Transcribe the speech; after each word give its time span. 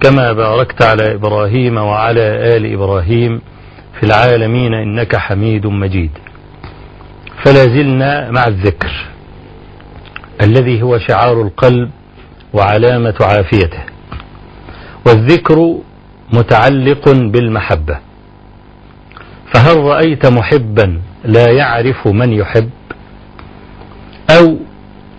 كما 0.00 0.32
باركت 0.32 0.82
على 0.82 1.14
إبراهيم 1.14 1.76
وعلى 1.76 2.56
آل 2.56 2.72
إبراهيم 2.72 3.40
في 4.00 4.06
العالمين 4.06 4.74
إنك 4.74 5.16
حميد 5.16 5.66
مجيد. 5.66 6.10
فلا 7.44 7.64
زلنا 7.64 8.30
مع 8.30 8.44
الذكر 8.46 8.90
الذي 10.42 10.82
هو 10.82 10.98
شعار 10.98 11.42
القلب 11.42 11.90
وعلامة 12.52 13.14
عافيته. 13.20 13.82
والذكر 15.06 15.78
متعلق 16.32 17.08
بالمحبة. 17.08 17.98
فهل 19.54 19.76
رأيت 19.76 20.26
محبا 20.26 21.00
لا 21.24 21.50
يعرف 21.50 22.06
من 22.06 22.32
يحب؟ 22.32 22.70
أو 24.30 24.56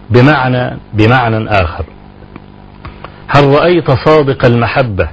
بمعنى 0.10 0.78
بمعنى 0.94 1.50
آخر. 1.50 1.86
هل 3.28 3.48
رأيت 3.48 3.92
صادق 3.92 4.46
المحبة 4.46 5.10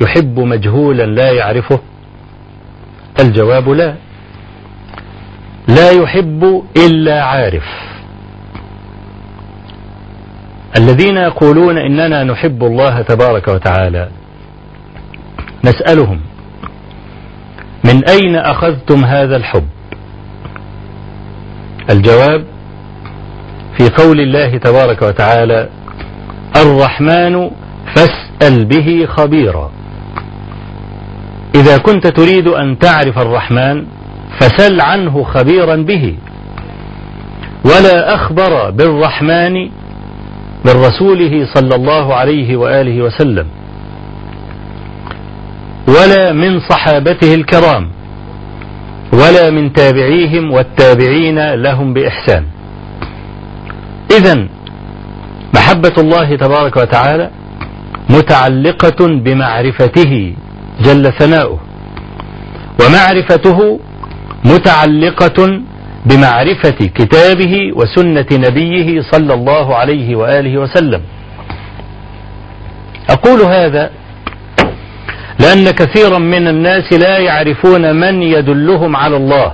يحب 0.00 0.38
مجهولا 0.38 1.02
لا 1.06 1.32
يعرفه؟ 1.32 1.80
الجواب 3.20 3.68
لا. 3.68 3.94
لا 5.68 5.90
يحب 5.90 6.64
إلا 6.76 7.24
عارف. 7.24 7.64
الذين 10.76 11.16
يقولون 11.16 11.78
إننا 11.78 12.24
نحب 12.24 12.64
الله 12.64 13.02
تبارك 13.02 13.48
وتعالى 13.48 14.08
نسألهم 15.64 16.20
من 17.84 18.04
أين 18.04 18.36
أخذتم 18.36 19.04
هذا 19.04 19.36
الحب؟ 19.36 19.68
الجواب 21.90 22.44
في 23.78 23.88
قول 23.88 24.20
الله 24.20 24.58
تبارك 24.58 25.02
وتعالى 25.02 25.68
الرحمن 26.56 27.50
فاسأل 27.94 28.64
به 28.64 29.06
خبيرا. 29.06 29.70
إذا 31.54 31.78
كنت 31.78 32.06
تريد 32.06 32.48
أن 32.48 32.78
تعرف 32.78 33.18
الرحمن 33.18 33.84
فسل 34.40 34.80
عنه 34.80 35.22
خبيرا 35.22 35.76
به. 35.76 36.16
ولا 37.64 38.14
أخبر 38.14 38.70
بالرحمن 38.70 39.54
من 40.64 40.74
رسوله 40.86 41.46
صلى 41.54 41.74
الله 41.74 42.14
عليه 42.14 42.56
وآله 42.56 43.02
وسلم. 43.02 43.46
ولا 45.88 46.32
من 46.32 46.60
صحابته 46.60 47.34
الكرام 47.34 47.88
ولا 49.12 49.50
من 49.50 49.72
تابعيهم 49.72 50.50
والتابعين 50.50 51.54
لهم 51.54 51.94
بإحسان. 51.94 52.44
إذا 54.18 54.48
محبة 55.54 55.92
الله 55.98 56.36
تبارك 56.36 56.76
وتعالى 56.76 57.30
متعلقة 58.10 59.06
بمعرفته 59.06 60.34
جل 60.80 61.12
ثناؤه 61.18 61.60
ومعرفته 62.80 63.80
متعلقة 64.44 65.60
بمعرفة 66.06 66.70
كتابه 66.94 67.72
وسنة 67.74 68.26
نبيه 68.32 69.02
صلى 69.02 69.34
الله 69.34 69.76
عليه 69.76 70.16
وآله 70.16 70.58
وسلم. 70.58 71.02
أقول 73.10 73.40
هذا 73.40 73.90
لأن 75.40 75.70
كثيرا 75.70 76.18
من 76.18 76.48
الناس 76.48 76.92
لا 76.92 77.18
يعرفون 77.18 77.96
من 77.96 78.22
يدلهم 78.22 78.96
على 78.96 79.16
الله 79.16 79.52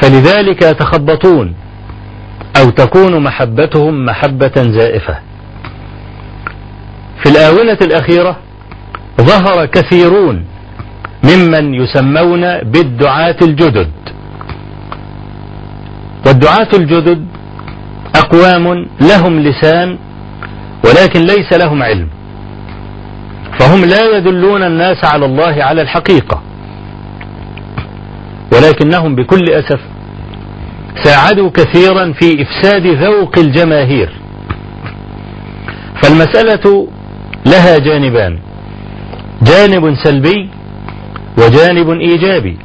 فلذلك 0.00 0.62
يتخبطون 0.62 1.54
أو 2.60 2.70
تكون 2.70 3.22
محبتهم 3.22 4.04
محبة 4.04 4.52
زائفة. 4.56 5.18
في 7.22 7.30
الآونة 7.30 7.78
الأخيرة 7.82 8.36
ظهر 9.20 9.66
كثيرون 9.66 10.44
ممن 11.24 11.74
يسمون 11.74 12.58
بالدعاة 12.58 13.36
الجدد. 13.42 13.90
والدعاة 16.26 16.68
الجدد 16.74 17.26
أقوام 18.16 18.86
لهم 19.00 19.40
لسان 19.40 19.98
ولكن 20.84 21.20
ليس 21.20 21.52
لهم 21.52 21.82
علم. 21.82 22.08
فهم 23.58 23.84
لا 23.84 24.16
يدلون 24.16 24.62
الناس 24.62 25.04
على 25.04 25.26
الله 25.26 25.64
على 25.64 25.82
الحقيقة. 25.82 26.42
ولكنهم 28.52 29.14
بكل 29.14 29.50
أسف 29.50 29.80
ساعدوا 31.04 31.50
كثيرا 31.50 32.12
في 32.12 32.42
إفساد 32.42 32.86
ذوق 32.86 33.38
الجماهير. 33.38 34.12
فالمسألة 36.02 36.88
لها 37.46 37.78
جانبان. 37.78 38.38
جانب 39.42 39.94
سلبي 40.04 40.50
وجانب 41.38 41.90
إيجابي. 41.90 42.56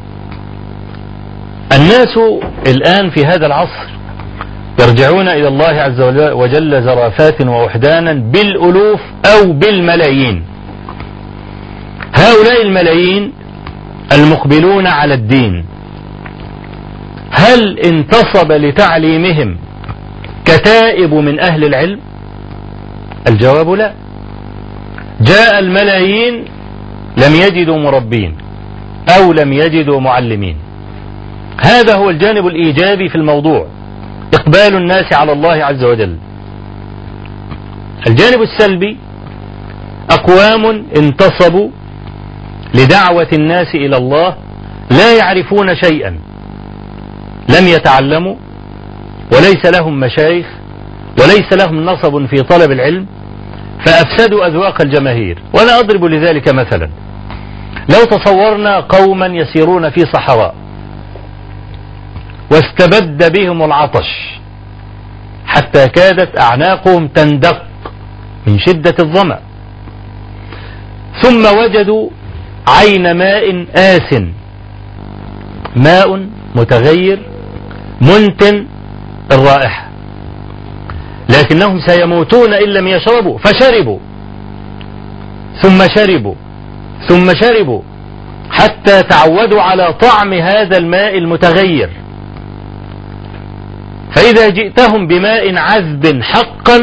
الناس 1.73 2.17
الآن 2.67 3.09
في 3.09 3.25
هذا 3.25 3.45
العصر 3.45 3.87
يرجعون 4.81 5.27
إلى 5.27 5.47
الله 5.47 5.67
عز 5.67 6.01
وجل 6.31 6.83
زرافات 6.83 7.41
ووحدانا 7.41 8.13
بالألوف 8.13 8.99
أو 9.25 9.51
بالملايين. 9.51 10.43
هؤلاء 12.15 12.61
الملايين 12.61 13.33
المقبلون 14.13 14.87
على 14.87 15.13
الدين. 15.13 15.65
هل 17.31 17.79
انتصب 17.79 18.51
لتعليمهم 18.51 19.57
كتائب 20.45 21.13
من 21.13 21.39
أهل 21.39 21.63
العلم؟ 21.63 21.99
الجواب 23.27 23.69
لا. 23.69 23.93
جاء 25.21 25.59
الملايين 25.59 26.45
لم 27.17 27.35
يجدوا 27.35 27.77
مربين 27.77 28.37
أو 29.17 29.33
لم 29.33 29.53
يجدوا 29.53 29.99
معلمين. 29.99 30.57
هذا 31.61 31.95
هو 31.95 32.09
الجانب 32.09 32.47
الإيجابي 32.47 33.09
في 33.09 33.15
الموضوع 33.15 33.67
إقبال 34.33 34.75
الناس 34.75 35.13
على 35.13 35.31
الله 35.31 35.65
عز 35.65 35.83
وجل. 35.83 36.17
الجانب 38.07 38.41
السلبي 38.41 38.97
أقوام 40.09 40.85
انتصبوا 40.97 41.69
لدعوة 42.73 43.27
الناس 43.33 43.75
إلى 43.75 43.97
الله 43.97 44.35
لا 44.91 45.17
يعرفون 45.17 45.75
شيئا. 45.75 46.19
لم 47.49 47.67
يتعلموا 47.67 48.35
وليس 49.33 49.65
لهم 49.65 49.99
مشايخ 49.99 50.45
وليس 51.19 51.53
لهم 51.53 51.85
نصب 51.85 52.25
في 52.25 52.43
طلب 52.43 52.71
العلم 52.71 53.05
فأفسدوا 53.85 54.47
أذواق 54.47 54.81
الجماهير. 54.81 55.39
وأنا 55.53 55.79
أضرب 55.79 56.05
لذلك 56.05 56.53
مثلا. 56.53 56.89
لو 57.89 58.05
تصورنا 58.05 58.79
قوما 58.79 59.25
يسيرون 59.25 59.89
في 59.89 59.99
صحراء 60.13 60.55
واستبد 62.51 63.31
بهم 63.37 63.63
العطش 63.63 64.39
حتى 65.45 65.87
كادت 65.87 66.39
أعناقهم 66.39 67.07
تندق 67.07 67.63
من 68.47 68.59
شدة 68.59 68.95
الظمأ. 68.99 69.39
ثم 71.21 71.57
وجدوا 71.57 72.09
عين 72.67 73.11
ماء 73.11 73.65
آس 73.75 74.21
ماء 75.75 76.27
متغير 76.55 77.19
منتن 78.01 78.65
الرائحة. 79.31 79.87
لكنهم 81.29 81.79
سيموتون 81.79 82.53
إن 82.53 82.69
لم 82.69 82.87
يشربوا 82.87 83.37
فشربوا. 83.37 83.99
ثم 85.61 85.83
شربوا 85.95 86.35
ثم 87.07 87.33
شربوا 87.35 87.81
حتى 88.51 89.03
تعودوا 89.03 89.61
على 89.61 89.93
طعم 89.93 90.33
هذا 90.33 90.77
الماء 90.77 91.17
المتغير. 91.17 91.89
فإذا 94.15 94.49
جئتهم 94.49 95.07
بماء 95.07 95.57
عذب 95.57 96.21
حقا 96.21 96.77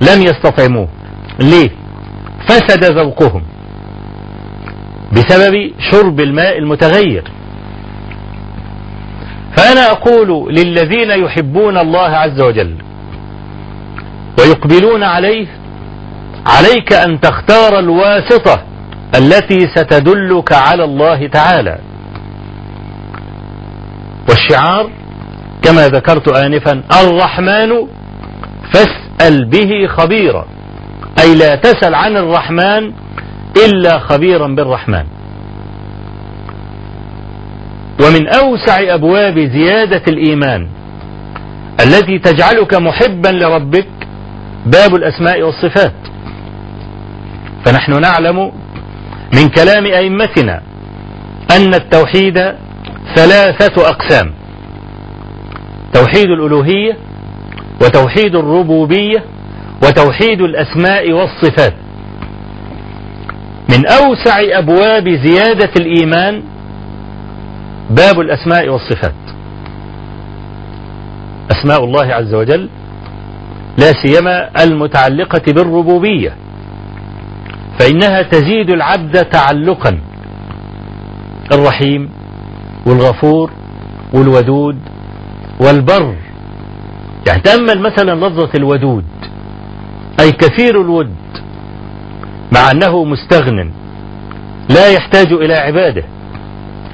لم 0.00 0.22
يستطعموه. 0.22 0.88
ليه؟ 1.40 1.70
فسد 2.48 2.84
ذوقهم 2.84 3.42
بسبب 5.12 5.72
شرب 5.90 6.20
الماء 6.20 6.58
المتغير. 6.58 7.24
فأنا 9.56 9.90
أقول 9.90 10.54
للذين 10.54 11.10
يحبون 11.10 11.78
الله 11.78 12.08
عز 12.08 12.40
وجل 12.40 12.74
ويقبلون 14.38 15.02
عليه 15.02 15.46
عليك 16.46 16.92
أن 16.92 17.20
تختار 17.20 17.78
الواسطة 17.78 18.62
التي 19.18 19.60
ستدلك 19.74 20.52
على 20.52 20.84
الله 20.84 21.26
تعالى. 21.26 21.78
والشعار 24.28 24.90
كما 25.62 25.88
ذكرت 25.88 26.28
آنفا 26.28 26.82
الرحمن 27.02 27.86
فاسأل 28.72 29.44
به 29.44 29.86
خبيرا 29.86 30.46
أي 31.22 31.34
لا 31.34 31.54
تسأل 31.54 31.94
عن 31.94 32.16
الرحمن 32.16 32.92
إلا 33.66 33.98
خبيرا 33.98 34.48
بالرحمن. 34.48 35.04
ومن 38.00 38.28
أوسع 38.28 38.94
أبواب 38.94 39.38
زيادة 39.38 40.02
الإيمان 40.08 40.68
التي 41.80 42.18
تجعلك 42.18 42.74
محبا 42.74 43.28
لربك 43.28 43.88
باب 44.66 44.94
الأسماء 44.94 45.42
والصفات. 45.42 45.92
فنحن 47.64 48.00
نعلم 48.00 48.52
من 49.34 49.48
كلام 49.48 49.86
أئمتنا 49.86 50.62
أن 51.56 51.74
التوحيد 51.74 52.38
ثلاثة 53.16 53.88
أقسام 53.88 54.32
توحيد 55.92 56.26
الألوهية 56.26 56.96
وتوحيد 57.82 58.34
الربوبية 58.36 59.24
وتوحيد 59.82 60.40
الأسماء 60.40 61.12
والصفات. 61.12 61.74
من 63.68 63.86
أوسع 63.86 64.58
أبواب 64.58 65.08
زيادة 65.08 65.70
الإيمان 65.76 66.42
باب 67.90 68.20
الأسماء 68.20 68.68
والصفات. 68.68 69.14
أسماء 71.50 71.84
الله 71.84 72.14
عز 72.14 72.34
وجل 72.34 72.68
لا 73.78 73.92
سيما 74.06 74.62
المتعلقة 74.64 75.52
بالربوبية 75.52 76.36
فإنها 77.78 78.22
تزيد 78.22 78.70
العبد 78.70 79.24
تعلقا 79.24 80.00
الرحيم 81.52 82.10
والغفور 82.86 83.50
والودود 84.12 84.78
والبر. 85.60 86.16
يعني 87.26 87.42
تأمل 87.42 87.80
مثلا 87.80 88.26
لفظة 88.26 88.50
الودود 88.54 89.04
أي 90.20 90.32
كثير 90.32 90.80
الود 90.80 91.14
مع 92.52 92.70
أنه 92.70 93.04
مستغن 93.04 93.72
لا 94.68 94.88
يحتاج 94.88 95.32
إلى 95.32 95.54
عبادة. 95.54 96.04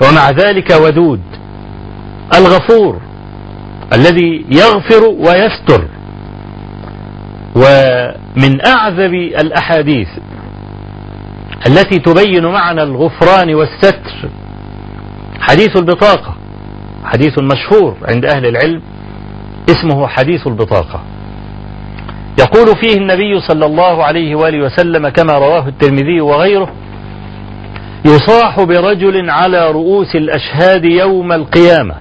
ومع 0.02 0.30
ذلك 0.30 0.70
ودود 0.70 1.20
الغفور 2.34 3.00
الذي 3.92 4.44
يغفر 4.50 5.08
ويستر. 5.08 5.88
ومن 7.56 8.66
أعذب 8.66 9.14
الأحاديث 9.14 10.08
التي 11.66 11.98
تبين 11.98 12.46
معنى 12.46 12.82
الغفران 12.82 13.54
والستر 13.54 14.30
حديث 15.40 15.76
البطاقة 15.76 16.34
حديث 17.04 17.38
مشهور 17.38 17.96
عند 18.08 18.24
أهل 18.24 18.46
العلم 18.46 18.82
اسمه 19.70 20.06
حديث 20.06 20.46
البطاقة. 20.46 21.00
يقول 22.38 22.66
فيه 22.82 22.96
النبي 22.96 23.40
صلى 23.40 23.66
الله 23.66 24.04
عليه 24.04 24.34
وآله 24.34 24.64
وسلم 24.64 25.08
كما 25.08 25.32
رواه 25.32 25.68
الترمذي 25.68 26.20
وغيره 26.20 26.72
يصاح 28.04 28.60
برجل 28.60 29.30
على 29.30 29.70
رؤوس 29.70 30.16
الأشهاد 30.16 30.84
يوم 30.84 31.32
القيامة. 31.32 31.94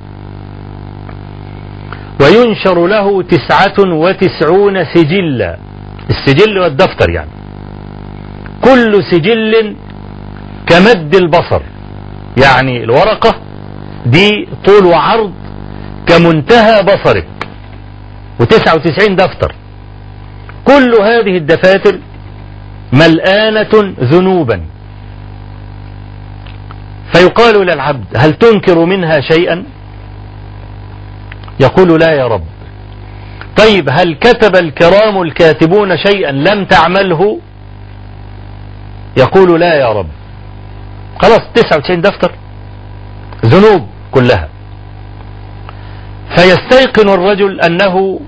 وينشر 2.21 2.87
له 2.87 3.23
تسعة 3.23 3.93
وتسعون 3.93 4.85
سجلا. 4.85 5.57
السجل 6.09 6.59
والدفتر 6.59 7.09
يعني. 7.09 7.29
كل 8.61 9.03
سجل 9.03 9.75
كمد 10.67 11.15
البصر. 11.15 11.61
يعني 12.43 12.83
الورقة 12.83 13.35
دي 14.05 14.47
طول 14.65 14.85
وعرض 14.85 15.33
كمنتهى 16.07 16.83
بصرك. 16.83 17.27
وتسعة 18.39 18.75
وتسعين 18.75 19.15
دفتر. 19.15 19.55
كل 20.65 20.93
هذه 21.01 21.37
الدفاتر 21.37 21.99
ملآنة 22.93 23.93
ذنوبا. 23.99 24.61
فيقال 27.13 27.65
للعبد 27.65 28.17
هل 28.17 28.33
تنكر 28.33 28.85
منها 28.85 29.21
شيئا؟ 29.21 29.63
يقول 31.59 31.99
لا 31.99 32.11
يا 32.11 32.27
رب. 32.27 32.43
طيب 33.57 33.89
هل 33.91 34.15
كتب 34.15 34.55
الكرام 34.55 35.21
الكاتبون 35.21 35.97
شيئا 35.97 36.31
لم 36.31 36.65
تعمله؟ 36.65 37.39
يقول 39.17 39.59
لا 39.59 39.73
يا 39.73 39.89
رب. 39.93 40.07
خلاص 41.21 41.41
99 41.53 42.01
دفتر. 42.01 42.31
ذنوب 43.45 43.87
كلها. 44.11 44.49
فيستيقن 46.35 47.09
الرجل 47.09 47.61
أنه 47.61 48.19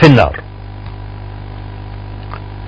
في 0.00 0.06
النار. 0.06 0.40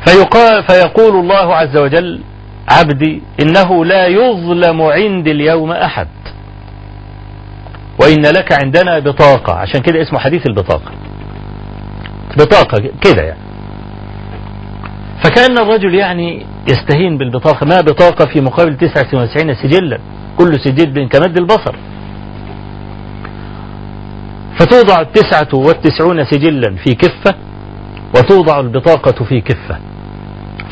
فيقال 0.06 0.65
فيقول 0.65 1.17
الله 1.21 1.55
عز 1.55 1.77
وجل 1.77 2.21
عبدي 2.68 3.22
إنه 3.40 3.84
لا 3.84 4.06
يظلم 4.06 4.82
عندي 4.82 5.30
اليوم 5.30 5.72
أحد. 5.72 6.08
وإن 8.00 8.22
لك 8.22 8.52
عندنا 8.64 8.98
بطاقة. 8.98 9.52
عشان 9.52 9.80
كده 9.80 10.02
اسمه 10.02 10.18
حديث 10.18 10.46
البطاقة. 10.46 10.92
بطاقة 12.38 12.78
كده 13.00 13.22
يعني. 13.22 13.40
فكأن 15.24 15.58
الرجل 15.58 15.94
يعني 15.94 16.46
يستهين 16.68 17.18
بالبطاقة. 17.18 17.66
ما 17.66 17.80
بطاقة 17.80 18.26
في 18.26 18.40
مقابل 18.40 18.76
99 18.76 19.54
سجلا. 19.54 19.98
كل 20.38 20.60
سجل 20.60 21.08
كمد 21.08 21.38
البصر. 21.38 21.74
فتوضع 24.58 25.00
التسعة 25.00 25.49
والتسعون 25.54 26.25
سجلا 26.25 26.76
في 26.76 26.94
كفة 26.94 27.35
وتوضع 28.14 28.61
البطاقة 28.61 29.25
في 29.25 29.40
كفة. 29.40 29.78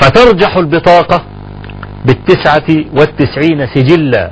فترجح 0.01 0.57
البطاقة 0.57 1.25
بالتسعة 2.05 2.69
والتسعين 2.99 3.67
سجلا. 3.75 4.31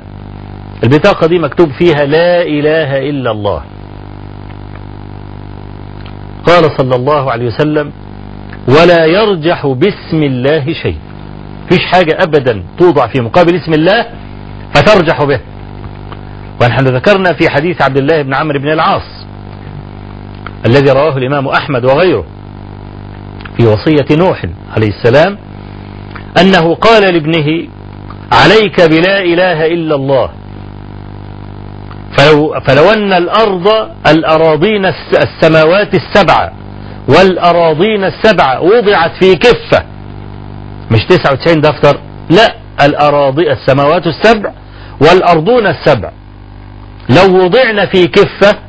البطاقة 0.83 1.27
دي 1.27 1.39
مكتوب 1.39 1.71
فيها 1.71 2.05
لا 2.05 2.41
إله 2.41 3.09
إلا 3.09 3.31
الله. 3.31 3.63
قال 6.45 6.63
صلى 6.77 6.95
الله 6.95 7.31
عليه 7.31 7.45
وسلم 7.47 7.91
ولا 8.67 9.05
يرجح 9.05 9.67
باسم 9.67 10.23
الله 10.23 10.73
شيء. 10.73 10.97
فيش 11.69 11.85
حاجة 11.85 12.17
أبدا 12.23 12.63
توضع 12.79 13.07
في 13.07 13.21
مقابل 13.21 13.55
اسم 13.55 13.73
الله 13.73 14.05
فترجح 14.75 15.23
به. 15.23 15.39
ونحن 16.61 16.83
ذكرنا 16.87 17.33
في 17.33 17.49
حديث 17.49 17.81
عبد 17.81 17.97
الله 17.97 18.21
بن 18.21 18.33
عمرو 18.33 18.59
بن 18.59 18.71
العاص 18.71 19.25
الذي 20.65 20.91
رواه 20.91 21.17
الإمام 21.17 21.47
أحمد 21.47 21.85
وغيره 21.85 22.25
في 23.57 23.65
وصية 23.67 24.05
نوح 24.17 24.45
عليه 24.75 24.87
السلام 24.87 25.37
أنه 26.41 26.75
قال 26.75 27.13
لابنه 27.13 27.67
عليك 28.31 28.81
بلا 28.81 29.21
إله 29.21 29.65
إلا 29.65 29.95
الله. 29.95 30.29
فلو, 32.17 32.59
فلو 32.67 32.91
أن 32.91 33.13
الأرض 33.13 33.67
الأراضين 34.07 34.85
السماوات 35.23 35.95
السبعة 35.95 36.51
والأراضين 37.09 38.03
السبعة 38.03 38.61
وضعت 38.61 39.11
في 39.23 39.35
كفة. 39.35 39.85
مش 40.91 41.05
99 41.09 41.61
دفتر؟ 41.61 41.99
لا 42.29 42.55
الأراضي 42.85 43.51
السماوات 43.51 44.07
السبع 44.07 44.51
والأرضون 45.01 45.67
السبع. 45.67 46.11
لو 47.09 47.43
وضعنا 47.45 47.85
في 47.85 48.07
كفة 48.07 48.59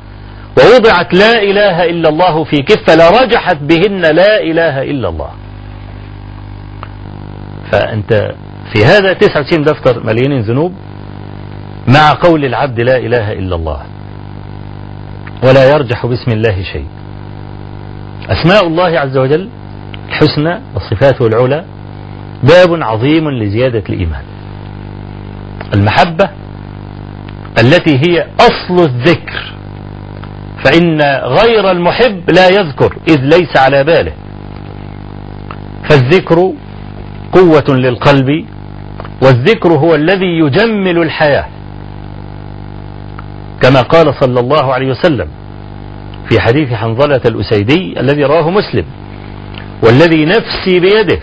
ووضعت 0.57 1.13
لا 1.13 1.43
إله 1.43 1.85
إلا 1.89 2.09
الله 2.09 2.43
في 2.43 2.61
كفة 2.61 2.95
لرجحت 2.95 3.57
بهن 3.61 4.01
لا 4.01 4.41
إله 4.41 4.81
إلا 4.81 5.09
الله. 5.09 5.29
فأنت 7.75 8.31
في 8.73 8.85
هذا 8.85 9.13
99 9.13 9.63
دفتر 9.63 10.03
مليانين 10.03 10.41
ذنوب 10.41 10.73
مع 11.87 12.13
قول 12.13 12.45
العبد 12.45 12.79
لا 12.79 12.97
إله 12.97 13.31
إلا 13.31 13.55
الله 13.55 13.81
ولا 15.43 15.69
يرجح 15.69 16.05
باسم 16.05 16.31
الله 16.31 16.63
شيء. 16.63 16.87
أسماء 18.29 18.67
الله 18.67 18.99
عز 18.99 19.17
وجل 19.17 19.49
الحسنى 20.07 20.59
وصفاته 20.75 21.27
العلى 21.27 21.65
باب 22.43 22.83
عظيم 22.83 23.29
لزيادة 23.29 23.83
الإيمان. 23.89 24.23
المحبة 25.73 26.29
التي 27.59 27.97
هي 27.97 28.27
أصل 28.39 28.85
الذكر 28.85 29.53
فإن 30.63 31.01
غير 31.23 31.71
المحب 31.71 32.29
لا 32.29 32.47
يذكر 32.47 32.97
إذ 33.07 33.21
ليس 33.21 33.57
على 33.57 33.83
باله. 33.83 34.13
فالذكر 35.89 36.53
قوة 37.35 37.77
للقلب 37.77 38.45
والذكر 39.21 39.69
هو 39.73 39.95
الذي 39.95 40.39
يجمل 40.39 40.97
الحياة. 40.97 41.45
كما 43.61 43.81
قال 43.81 44.13
صلى 44.19 44.39
الله 44.39 44.73
عليه 44.73 44.91
وسلم 44.91 45.27
في 46.29 46.39
حديث 46.39 46.73
حنظلة 46.73 47.21
الأسيدي 47.25 47.99
الذي 47.99 48.23
رواه 48.23 48.49
مسلم 48.49 48.85
والذي 49.83 50.25
نفسي 50.25 50.79
بيده 50.79 51.19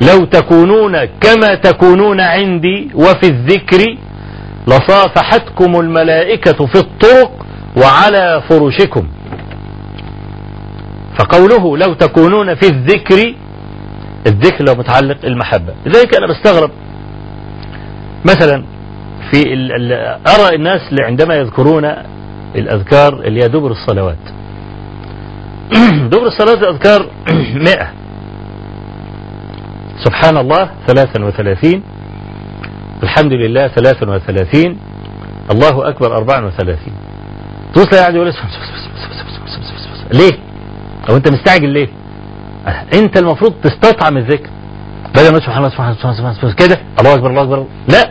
لو 0.00 0.24
تكونون 0.24 1.04
كما 1.04 1.54
تكونون 1.54 2.20
عندي 2.20 2.90
وفي 2.94 3.26
الذكر 3.26 3.96
لصافحتكم 4.68 5.80
الملائكة 5.80 6.66
في 6.66 6.78
الطرق 6.78 7.46
وعلى 7.76 8.42
فرشكم 8.48 9.08
فقوله 11.18 11.76
لو 11.76 11.94
تكونون 11.94 12.54
في 12.54 12.66
الذكر 12.68 13.34
الذكر 14.26 14.64
لو 14.64 14.74
متعلق 14.74 15.16
المحبة 15.24 15.74
لذلك 15.86 16.14
أنا 16.14 16.26
بستغرب. 16.26 16.70
مثلا 18.24 18.64
في 19.30 19.52
ال 19.52 19.92
أرى 20.26 20.54
الناس 20.54 20.80
عندما 21.00 21.34
يذكرون 21.34 21.92
الأذكار 22.54 23.14
اللي 23.14 23.42
هي 23.42 23.48
دبر 23.48 23.70
الصلوات. 23.70 24.18
دبر 26.12 26.26
الصلوات 26.26 26.58
الأذكار 26.58 27.10
مئة. 27.68 27.92
سبحان 30.04 30.36
الله 30.36 30.70
ثلاثا 30.86 31.24
وثلاثين. 31.24 31.82
الحمد 33.02 33.32
لله 33.32 33.68
ثلاثا 33.68 34.10
وثلاثين. 34.10 34.78
الله 35.50 35.88
أكبر 35.88 36.16
أربعا 36.16 36.46
وثلاثين. 36.46 36.92
توصل 37.74 37.96
قاعد 37.96 38.14
يقول 38.14 38.28
ليه؟ 40.20 40.38
أو 41.10 41.16
أنت 41.16 41.32
مستعجل 41.32 41.68
ليه؟ 41.68 41.88
أنت 42.94 43.18
المفروض 43.18 43.52
تستطعم 43.62 44.16
الذكر. 44.16 44.50
بدل 45.14 45.32
ما 45.32 45.38
سبحان 45.38 45.58
الله 45.58 45.68
سبحان 45.68 45.90
الله 45.90 46.12
سبحان 46.12 46.36
الله 46.42 46.54
كده. 46.54 46.78
الله 47.00 47.14
أكبر 47.14 47.30
الله 47.30 47.42
أكبر. 47.42 47.66
لا. 47.88 48.10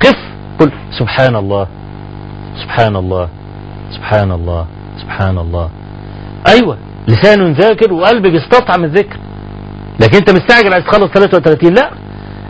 قف 0.00 0.16
قل 0.60 0.72
سبحان 0.98 1.36
الله 1.36 1.66
سبحان 2.62 2.96
الله 2.96 3.28
سبحان 3.94 4.32
الله 4.32 4.66
سبحان 5.00 5.38
الله. 5.38 5.70
أيوة 6.48 6.78
لسان 7.08 7.52
ذاكر 7.52 7.92
وقلبك 7.92 8.34
استطعم 8.34 8.84
الذكر. 8.84 9.16
لكن 10.00 10.16
أنت 10.16 10.30
مستعجل 10.30 10.72
عايز 10.72 10.84
تخلص 10.84 11.10
33 11.12 11.74
لا. 11.74 11.90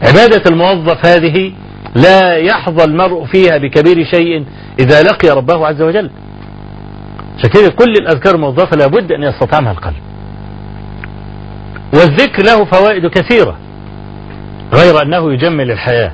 عبادة 0.02 0.42
الموظف 0.50 1.06
هذه 1.06 1.52
لا 1.94 2.36
يحظى 2.36 2.84
المرء 2.84 3.24
فيها 3.24 3.58
بكبير 3.58 4.04
شيء 4.04 4.44
إذا 4.78 5.02
لقي 5.02 5.28
ربه 5.28 5.66
عز 5.66 5.82
وجل. 5.82 6.10
عشان 7.38 7.50
كده 7.50 7.68
كل 7.68 7.92
الأذكار 8.00 8.34
الموظفة 8.34 8.76
لابد 8.76 9.12
أن 9.12 9.22
يستطعمها 9.22 9.72
القلب. 9.72 10.02
والذكر 11.92 12.42
له 12.42 12.64
فوائد 12.64 13.06
كثيرة 13.06 13.56
غير 14.74 15.02
أنه 15.02 15.32
يجمل 15.32 15.70
الحياة. 15.70 16.12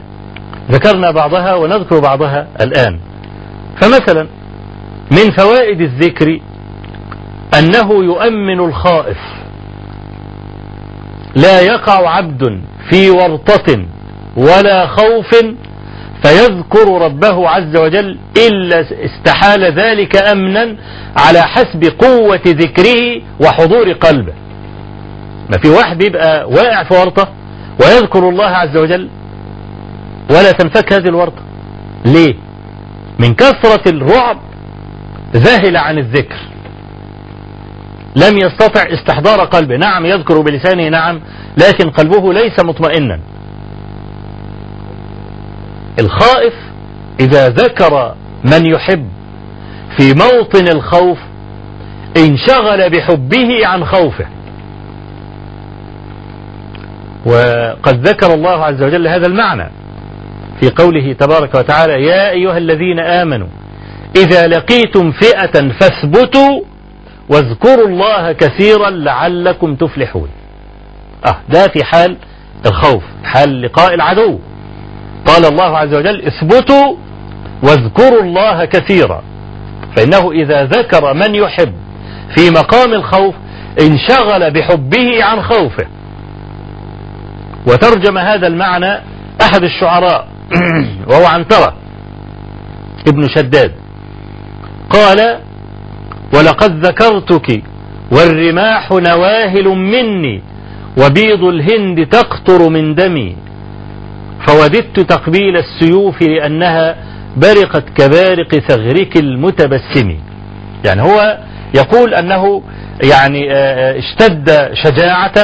ذكرنا 0.71 1.11
بعضها 1.11 1.55
ونذكر 1.55 2.01
بعضها 2.01 2.49
الآن. 2.61 2.99
فمثلا 3.81 4.29
من 5.11 5.31
فوائد 5.37 5.81
الذكر 5.81 6.41
أنه 7.59 8.05
يؤمن 8.05 8.61
الخائف. 8.61 9.19
لا 11.37 11.61
يقع 11.61 12.09
عبد 12.09 12.61
في 12.91 13.11
ورطة 13.11 13.87
ولا 14.37 14.87
خوف 14.87 15.35
فيذكر 16.23 17.03
ربه 17.03 17.49
عز 17.49 17.77
وجل 17.77 18.19
إلا 18.49 18.81
استحال 18.81 19.65
ذلك 19.65 20.17
أمنا 20.17 20.77
على 21.17 21.43
حسب 21.43 21.85
قوة 21.85 22.43
ذكره 22.47 23.23
وحضور 23.41 23.93
قلبه. 23.93 24.33
ما 25.55 25.61
في 25.61 25.69
واحد 25.69 25.99
بيبقى 25.99 26.49
واقع 26.49 26.83
في 26.83 26.95
ورطة 26.95 27.29
ويذكر 27.81 28.29
الله 28.29 28.47
عز 28.47 28.77
وجل 28.77 29.09
ولا 30.31 30.53
تنفك 30.53 30.93
هذه 30.93 31.09
الورطة. 31.09 31.43
ليه؟ 32.05 32.35
من 33.19 33.35
كثرة 33.35 33.91
الرعب 33.91 34.39
ذهل 35.35 35.77
عن 35.77 35.99
الذكر. 35.99 36.37
لم 38.17 38.39
يستطع 38.39 38.83
استحضار 38.83 39.45
قلبه. 39.45 39.77
نعم 39.77 40.07
يذكر 40.07 40.41
بلسانه 40.41 40.89
نعم 40.89 41.21
لكن 41.57 41.91
قلبه 41.91 42.33
ليس 42.33 42.61
مطمئنا. 42.65 43.21
الخائف 46.01 46.55
إذا 47.21 47.49
ذكر 47.49 48.15
من 48.45 48.67
يحب 48.67 49.09
في 49.97 50.15
موطن 50.15 50.69
الخوف 50.69 51.19
انشغل 52.17 52.91
بحبه 52.91 53.67
عن 53.67 53.85
خوفه. 53.85 54.27
وقد 57.27 58.09
ذكر 58.09 58.35
الله 58.35 58.65
عز 58.65 58.83
وجل 58.83 59.09
هذا 59.09 59.27
المعنى 59.27 59.71
في 60.61 60.71
قوله 60.71 61.13
تبارك 61.13 61.55
وتعالى 61.55 62.07
يا 62.07 62.31
أيها 62.31 62.59
الذين 62.59 63.01
آمنوا 63.01 63.49
إذا 64.17 64.47
لقيتم 64.47 65.13
فئة 65.13 65.69
فاثبتوا 65.69 66.61
واذكروا 67.29 67.87
الله 67.87 68.33
كثيرا 68.33 68.91
لعلكم 68.91 69.75
تفلحون. 69.75 70.29
آه 71.27 71.37
ده 71.49 71.69
في 71.69 71.85
حال 71.85 72.17
الخوف 72.67 73.03
حال 73.25 73.63
لقاء 73.63 73.95
العدو. 73.95 74.39
قال 75.27 75.45
الله 75.45 75.79
عز 75.79 75.95
وجل 75.95 76.23
اثبتوا 76.23 76.97
واذكروا 77.63 78.23
الله 78.23 78.65
كثيرا. 78.65 79.23
فإنه 79.97 80.33
إذا 80.33 80.65
ذكر 80.65 81.15
من 81.15 81.35
يحب 81.35 81.73
في 82.37 82.51
مقام 82.51 82.93
الخوف 82.93 83.35
انشغل 83.81 84.51
بحبه 84.51 85.25
عن 85.25 85.43
خوفه. 85.43 85.87
وترجم 87.67 88.19
هذا 88.19 88.47
المعنى 88.47 89.01
أحد 89.43 89.63
الشعراء 89.63 90.29
وهو 91.09 91.27
عنترة 91.27 91.75
ابن 93.09 93.29
شداد. 93.29 93.73
قال 94.91 95.39
ولقد 96.35 96.87
ذكرتك 96.87 97.63
والرماح 98.13 98.91
نواهل 98.93 99.69
مني 99.69 100.43
وبيض 100.99 101.45
الهند 101.45 102.07
تقطر 102.07 102.69
من 102.69 102.95
دمي 102.95 103.37
فوددت 104.47 105.01
تقبيل 105.01 105.57
السيوف 105.57 106.23
لأنها 106.23 106.97
برقت 107.37 107.85
كبارق 107.97 108.59
ثغرك 108.59 109.17
المتبسم. 109.17 110.19
يعني 110.85 111.03
هو 111.03 111.39
يقول 111.75 112.15
أنه 112.15 112.63
يعني 113.03 113.53
اشتد 113.99 114.71
شجاعة 114.75 115.35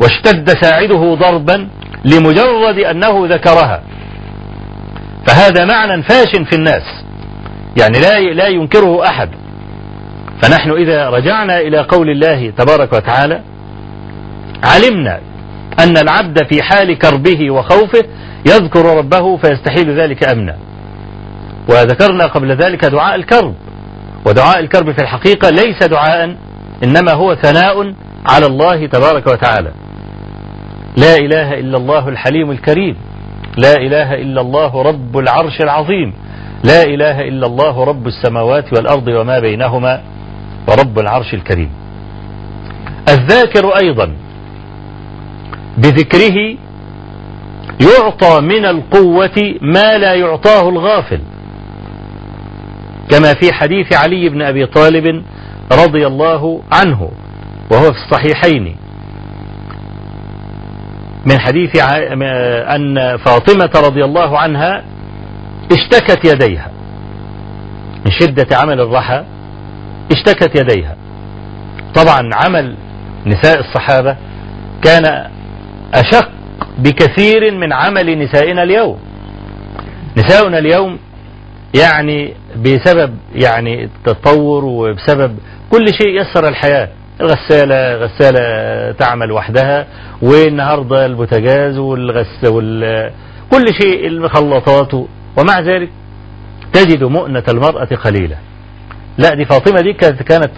واشتد 0.00 0.50
ساعده 0.62 1.14
ضربا 1.14 1.68
لمجرد 2.04 2.78
أنه 2.78 3.26
ذكرها. 3.26 3.82
فهذا 5.26 5.64
معنى 5.64 6.02
فاش 6.02 6.48
في 6.50 6.56
الناس. 6.56 6.82
يعني 7.80 7.98
لا 7.98 8.20
لا 8.20 8.48
ينكره 8.48 9.04
أحد. 9.04 9.30
فنحن 10.42 10.70
إذا 10.70 11.10
رجعنا 11.10 11.60
إلى 11.60 11.78
قول 11.78 12.10
الله 12.10 12.50
تبارك 12.50 12.92
وتعالى 12.92 13.40
علمنا 14.64 15.20
أن 15.78 15.96
العبد 15.96 16.46
في 16.50 16.62
حال 16.62 16.98
كربه 16.98 17.50
وخوفه 17.50 18.04
يذكر 18.46 18.96
ربه 18.98 19.36
فيستحيل 19.36 20.00
ذلك 20.00 20.28
أمنا 20.28 20.56
وذكرنا 21.68 22.26
قبل 22.26 22.56
ذلك 22.56 22.84
دعاء 22.84 23.14
الكرب. 23.14 23.54
ودعاء 24.26 24.58
الكرب 24.58 24.92
في 24.92 25.02
الحقيقة 25.02 25.50
ليس 25.50 25.82
دعاء 25.82 26.36
إنما 26.84 27.12
هو 27.12 27.34
ثناء 27.34 27.94
على 28.26 28.46
الله 28.46 28.86
تبارك 28.86 29.26
وتعالى. 29.26 29.72
لا 30.96 31.16
إله 31.16 31.54
إلا 31.54 31.76
الله 31.76 32.08
الحليم 32.08 32.50
الكريم. 32.50 32.96
لا 33.56 33.74
إله 33.74 34.14
إلا 34.14 34.40
الله 34.40 34.82
رب 34.82 35.18
العرش 35.18 35.60
العظيم. 35.60 36.12
لا 36.64 36.82
إله 36.82 37.20
إلا 37.20 37.46
الله 37.46 37.84
رب 37.84 38.06
السماوات 38.06 38.72
والأرض 38.72 39.08
وما 39.08 39.38
بينهما 39.38 40.02
ورب 40.68 40.98
العرش 40.98 41.34
الكريم. 41.34 41.70
الذاكر 43.08 43.76
أيضا 43.76 44.12
بذكره 45.78 46.56
يعطى 47.80 48.40
من 48.40 48.64
القوة 48.64 49.54
ما 49.60 49.98
لا 49.98 50.14
يعطاه 50.14 50.68
الغافل. 50.68 51.20
كما 53.10 53.34
في 53.34 53.52
حديث 53.52 53.92
علي 53.92 54.28
بن 54.28 54.42
أبي 54.42 54.66
طالب 54.66 55.22
رضي 55.72 56.06
الله 56.06 56.62
عنه 56.72 57.10
وهو 57.70 57.92
في 57.92 57.98
الصحيحين. 58.04 58.76
من 61.26 61.40
حديث 61.40 61.70
أن 62.76 63.16
فاطمة 63.16 63.70
رضي 63.86 64.04
الله 64.04 64.38
عنها 64.38 64.84
اشتكت 65.72 66.24
يديها. 66.24 66.70
من 68.04 68.10
شدة 68.20 68.56
عمل 68.56 68.80
الرحى 68.80 69.24
اشتكت 70.12 70.60
يديها. 70.60 70.96
طبعا 71.94 72.30
عمل 72.34 72.76
نساء 73.26 73.60
الصحابة 73.60 74.16
كان 74.82 75.30
أشق 75.94 76.28
بكثير 76.78 77.54
من 77.54 77.72
عمل 77.72 78.18
نسائنا 78.18 78.62
اليوم. 78.62 78.98
نساؤنا 80.16 80.58
اليوم 80.58 80.98
يعني 81.74 82.34
بسبب 82.56 83.16
يعني 83.34 83.84
التطور 83.84 84.64
وبسبب 84.64 85.38
كل 85.70 85.86
شيء 85.94 86.20
يسر 86.20 86.48
الحياة. 86.48 86.88
الغسالة 87.20 87.94
غسالة 87.94 88.92
تعمل 88.92 89.32
وحدها 89.32 89.86
والنهاردة 90.22 91.06
البوتاجاز 91.06 91.78
والغس 91.78 92.44
وال 92.44 93.12
كل 93.50 93.64
شيء 93.82 94.06
المخلطات 94.06 94.94
ومع 95.36 95.60
ذلك 95.60 95.90
تجد 96.72 97.04
مؤنة 97.04 97.42
المرأة 97.48 97.84
قليلة. 98.04 98.36
لا 99.18 99.34
دي 99.34 99.44
فاطمة 99.44 99.80
دي 99.80 99.92
كانت 99.92 100.50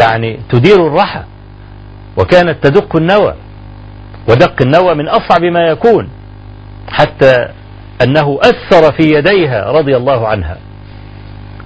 يعني 0.00 0.40
تدير 0.50 0.86
الرحى 0.86 1.22
وكانت 2.16 2.66
تدق 2.66 2.96
النوى. 2.96 3.34
ودق 4.28 4.62
النوى 4.62 4.94
من 4.94 5.08
أصعب 5.08 5.44
ما 5.44 5.60
يكون 5.60 6.08
حتى 6.88 7.48
أنه 8.02 8.38
أثر 8.42 8.92
في 8.92 9.14
يديها 9.14 9.72
رضي 9.72 9.96
الله 9.96 10.28
عنها. 10.28 10.58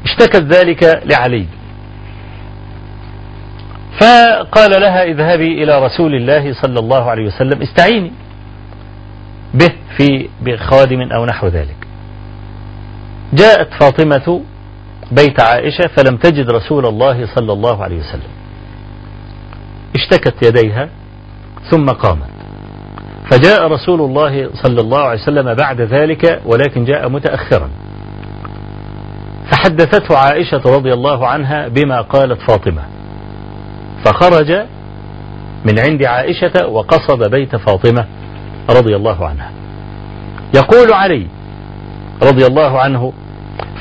اشتكت 0.05 0.43
ذلك 0.43 1.03
لعلي. 1.05 1.47
فقال 4.03 4.71
لها 4.81 5.03
اذهبي 5.05 5.63
إلى 5.63 5.85
رسول 5.87 6.15
الله 6.15 6.53
صلى 6.63 6.81
الله 6.81 7.11
عليه 7.11 7.27
وسلم 7.27 7.63
استعيني 7.63 8.13
به 9.55 9.73
في 9.97 10.29
بخادم 10.43 11.13
أو 11.13 11.25
نحو 11.25 11.47
ذلك. 11.47 11.77
جاءت 13.33 13.69
فاطمة 13.81 14.41
بيت 15.13 15.41
عائشة 15.41 15.87
فلم 15.97 16.17
تجد 16.17 16.51
رسول 16.51 16.87
الله 16.87 17.27
صلى 17.35 17.53
الله 17.53 17.85
عليه 17.85 17.99
وسلم. 17.99 18.33
اشتكت 19.95 20.47
يديها 20.47 20.89
ثم 21.71 21.87
قامت. 21.87 22.33
فجاء 23.31 23.69
رسول 23.69 24.01
الله 24.01 24.51
صلى 24.55 24.81
الله 24.81 25.03
عليه 25.03 25.23
وسلم 25.23 25.55
بعد 25.55 25.81
ذلك 25.81 26.43
ولكن 26.47 26.85
جاء 26.85 27.09
متأخرا. 27.09 27.71
فحدثته 29.51 30.19
عائشة 30.19 30.63
رضي 30.67 30.93
الله 30.93 31.29
عنها 31.29 31.69
بما 31.69 32.01
قالت 32.01 32.41
فاطمة. 32.51 32.92
فخرج 34.05 34.53
من 35.65 35.79
عند 35.79 36.05
عائشة 36.05 36.67
وقصد 36.67 37.31
بيت 37.31 37.57
فاطمة 37.57 38.07
رضي 38.71 38.97
الله 38.97 39.27
عنها. 39.29 39.51
يقول 40.55 40.93
علي 40.93 41.27
رضي 42.23 42.47
الله 42.47 42.81
عنه 42.81 43.13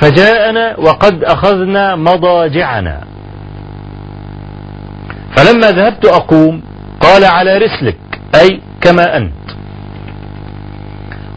فجاءنا 0.01 0.80
وقد 0.80 1.24
أخذنا 1.24 1.96
مضاجعنا. 1.96 3.04
فلما 5.38 5.72
ذهبت 5.72 6.06
أقوم 6.06 6.62
قال 7.01 7.25
على 7.25 7.58
رسلك 7.58 7.98
أي 8.36 8.62
كما 8.82 9.18
أنت. 9.18 9.34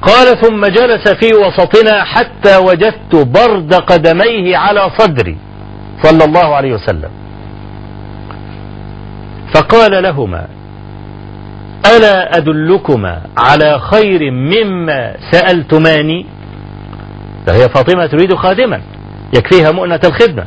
قال 0.03 0.41
ثم 0.41 0.67
جلس 0.67 1.09
في 1.09 1.35
وسطنا 1.35 2.05
حتى 2.05 2.57
وجدت 2.57 3.15
برد 3.15 3.75
قدميه 3.75 4.57
على 4.57 4.91
صدري. 4.99 5.37
صلى 6.03 6.25
الله 6.25 6.55
عليه 6.55 6.75
وسلم. 6.75 7.11
فقال 9.55 10.03
لهما 10.03 10.47
ألا 11.97 12.37
أدلكما 12.37 13.23
على 13.39 13.79
خير 13.79 14.31
مما 14.31 15.17
سألتماني؟ 15.33 16.27
فهي 17.47 17.69
فاطمة 17.69 18.07
تريد 18.07 18.35
خادما 18.35 18.81
يكفيها 19.37 19.71
مؤنة 19.71 20.01
الخدمة. 20.05 20.47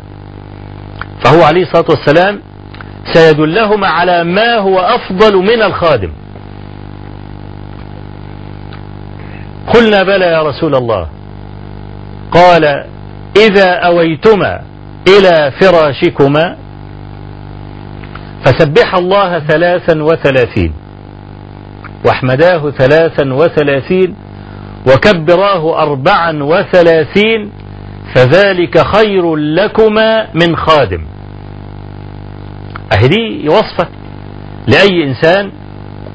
فهو 1.24 1.44
عليه 1.44 1.62
الصلاة 1.62 1.86
والسلام 1.90 2.40
سيدلهما 3.14 3.88
على 3.88 4.24
ما 4.24 4.56
هو 4.56 4.80
أفضل 4.80 5.36
من 5.36 5.62
الخادم. 5.62 6.12
قلنا 9.74 10.04
بلى 10.04 10.26
يا 10.26 10.44
رسول 10.44 10.76
الله. 10.76 11.08
قال 12.32 12.86
إذا 13.38 13.72
أويتما 13.74 14.62
إلى 15.08 15.52
فراشكما 15.60 16.58
فسبح 18.46 18.96
الله 18.96 19.40
ثلاثا 19.40 20.04
وثلاثين 20.04 20.74
واحمداه 22.06 22.70
ثلاثا 22.70 23.34
وثلاثين 23.34 24.16
وكبراه 24.88 25.84
أربعا 25.84 26.44
وثلاثين 26.44 27.52
فذلك 28.16 28.78
خير 28.78 29.36
لكما 29.36 30.28
من 30.34 30.56
خادم. 30.56 31.06
أهدي 32.94 33.50
وصفة 33.50 33.88
لأي 34.68 35.04
إنسان 35.04 35.52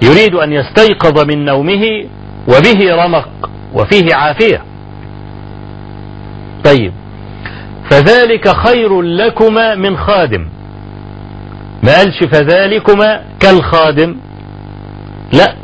يريد 0.02 0.34
أن 0.34 0.52
يستيقظ 0.52 1.26
من 1.26 1.44
نومه 1.44 2.04
وبه 2.48 3.04
رمق 3.04 3.50
وفيه 3.74 4.14
عافية. 4.14 4.64
طيب 6.64 6.92
فذلك 7.90 8.48
خير 8.48 9.02
لكما 9.02 9.74
من 9.74 9.96
خادم. 9.96 10.48
ما 11.82 11.96
قالش 11.96 12.24
فذلكما 12.24 13.20
كالخادم. 13.40 14.16
لا 15.32 15.54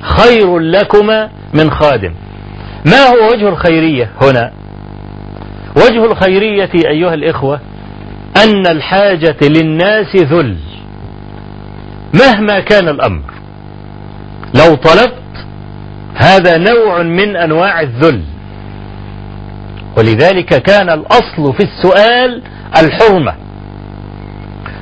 خير 0.00 0.58
لكما 0.58 1.30
من 1.54 1.70
خادم. 1.70 2.14
ما 2.86 3.06
هو 3.06 3.32
وجه 3.32 3.48
الخيرية 3.48 4.10
هنا؟ 4.22 4.52
وجه 5.76 6.04
الخيرية 6.04 6.70
أيها 6.74 7.14
الإخوة 7.14 7.60
أن 8.44 8.66
الحاجة 8.66 9.36
للناس 9.42 10.16
ذل. 10.16 10.56
مهما 12.14 12.60
كان 12.60 12.88
الأمر 12.88 13.22
لو 14.54 14.74
طلبت 14.74 15.46
هذا 16.14 16.56
نوع 16.56 17.02
من 17.02 17.36
أنواع 17.36 17.80
الذل. 17.80 18.22
ولذلك 19.98 20.62
كان 20.62 20.90
الأصل 20.90 21.54
في 21.54 21.62
السؤال 21.62 22.42
الحرمة. 22.82 23.34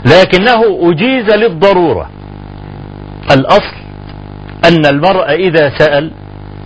لكنه 0.09 0.91
أجيز 0.91 1.31
للضرورة. 1.35 2.11
الأصل 3.31 3.77
أن 4.65 4.87
المرء 4.87 5.31
إذا 5.31 5.79
سأل 5.79 6.11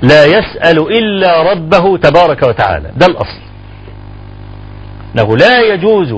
لا 0.02 0.24
يسأل 0.24 0.78
إلا 0.78 1.52
ربه 1.52 1.96
تبارك 1.98 2.42
وتعالى. 2.42 2.90
ده 2.96 3.06
الأصل. 3.06 3.40
أنه 5.14 5.36
لا 5.36 5.60
يجوز 5.60 6.12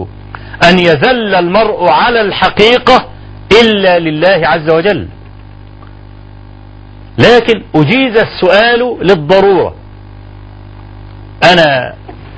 أن 0.71 0.79
يذل 0.79 1.35
المرء 1.35 1.89
على 1.89 2.21
الحقيقة 2.21 3.09
إلا 3.63 3.99
لله 3.99 4.41
عز 4.49 4.71
وجل. 4.71 5.09
لكن 7.19 7.63
أجيز 7.75 8.17
السؤال 8.17 8.99
للضرورة. 9.03 9.75
أنا 11.53 11.95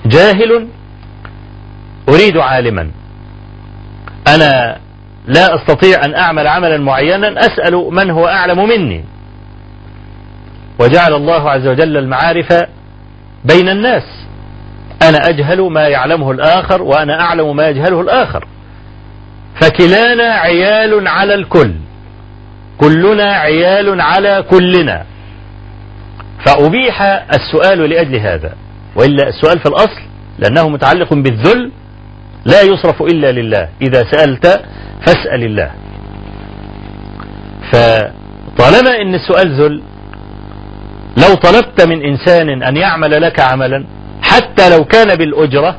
جاهل 0.07 0.69
أريد 2.09 2.37
عالما. 2.37 2.91
أنا 4.35 4.77
لا 5.27 5.55
أستطيع 5.55 6.05
أن 6.05 6.15
أعمل 6.15 6.47
عملا 6.47 6.79
معينا 6.79 7.41
أسأل 7.41 7.75
من 7.75 8.11
هو 8.11 8.29
أعلم 8.29 8.69
مني. 8.69 9.05
وجعل 10.81 11.15
الله 11.15 11.51
عز 11.51 11.67
وجل 11.67 11.97
المعارف 11.97 12.53
بين 13.45 13.69
الناس. 13.69 14.27
أنا 15.03 15.19
أجهل 15.29 15.61
ما 15.61 15.89
يعلمه 15.89 16.31
الآخر 16.31 16.83
وأنا 16.83 17.21
أعلم 17.21 17.57
ما 17.57 17.69
يجهله 17.69 18.01
الآخر. 18.01 18.49
فكلانا 19.61 20.35
عيال 20.35 21.09
على 21.09 21.35
الكل. 21.35 21.73
كلنا 22.79 23.33
عيال 23.33 24.01
على 24.01 24.45
كلنا. 24.51 25.05
فأبيح 26.47 27.03
السؤال 27.35 27.91
لأجل 27.91 28.17
هذا. 28.17 28.55
وإلا 28.97 29.29
السؤال 29.29 29.59
في 29.59 29.67
الأصل 29.67 30.01
لأنه 30.39 30.69
متعلق 30.69 31.15
بالذل 31.15 31.73
لا 32.47 32.63
يصرف 32.63 33.03
إلا 33.03 33.33
لله. 33.33 33.69
إذا 33.83 34.05
سألت 34.11 34.47
فاسأل 35.07 35.43
الله. 35.45 35.71
فطالما 37.73 38.93
أن 39.03 39.15
السؤال 39.15 39.49
ذل 39.61 39.83
لو 41.17 41.35
طلبت 41.35 41.83
من 41.83 42.03
إنسان 42.03 42.63
أن 42.63 42.77
يعمل 42.77 43.23
لك 43.23 43.41
عملا 43.41 43.87
حتى 44.23 44.71
لو 44.77 44.85
كان 44.85 45.15
بالأجرة 45.15 45.77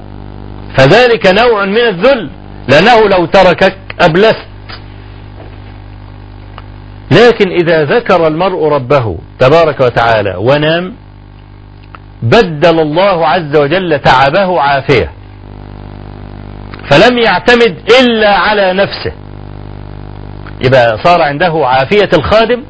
فذلك 0.78 1.28
نوع 1.28 1.66
من 1.66 1.78
الذل 1.78 2.30
لأنه 2.68 3.10
لو 3.10 3.26
تركك 3.26 3.78
أبلست. 4.02 4.48
لكن 7.12 7.50
إذا 7.52 7.84
ذكر 7.84 8.28
المرء 8.28 8.68
ربه 8.68 9.18
تبارك 9.40 9.80
وتعالى 9.80 10.36
ونام 10.38 10.94
بدل 12.22 12.80
الله 12.80 13.28
عز 13.28 13.56
وجل 13.56 14.00
تعبه 14.00 14.62
عافية. 14.62 15.12
فلم 16.90 17.18
يعتمد 17.18 17.92
إلا 18.02 18.36
على 18.36 18.74
نفسه. 18.74 19.12
يبقى 20.66 20.98
صار 21.04 21.22
عنده 21.22 21.68
عافية 21.68 22.10
الخادم 22.14 22.64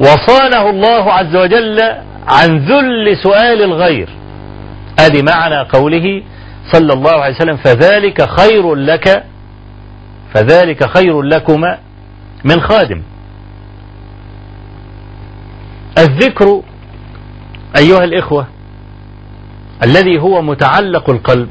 وصانه 0.00 0.70
الله 0.70 1.12
عز 1.12 1.36
وجل 1.36 1.80
عن 2.28 2.58
ذل 2.58 3.16
سؤال 3.22 3.62
الغير. 3.62 4.08
ادي 4.98 5.22
معنى 5.22 5.68
قوله 5.68 6.22
صلى 6.72 6.92
الله 6.92 7.12
عليه 7.12 7.34
وسلم 7.34 7.56
فذلك 7.56 8.28
خير 8.28 8.74
لك 8.74 9.24
فذلك 10.34 10.86
خير 10.86 11.22
لكما 11.22 11.78
من 12.44 12.60
خادم. 12.60 13.02
الذكر 15.98 16.62
أيها 17.76 18.04
الإخوة 18.04 18.46
الذي 19.82 20.18
هو 20.18 20.42
متعلق 20.42 21.10
القلب 21.10 21.48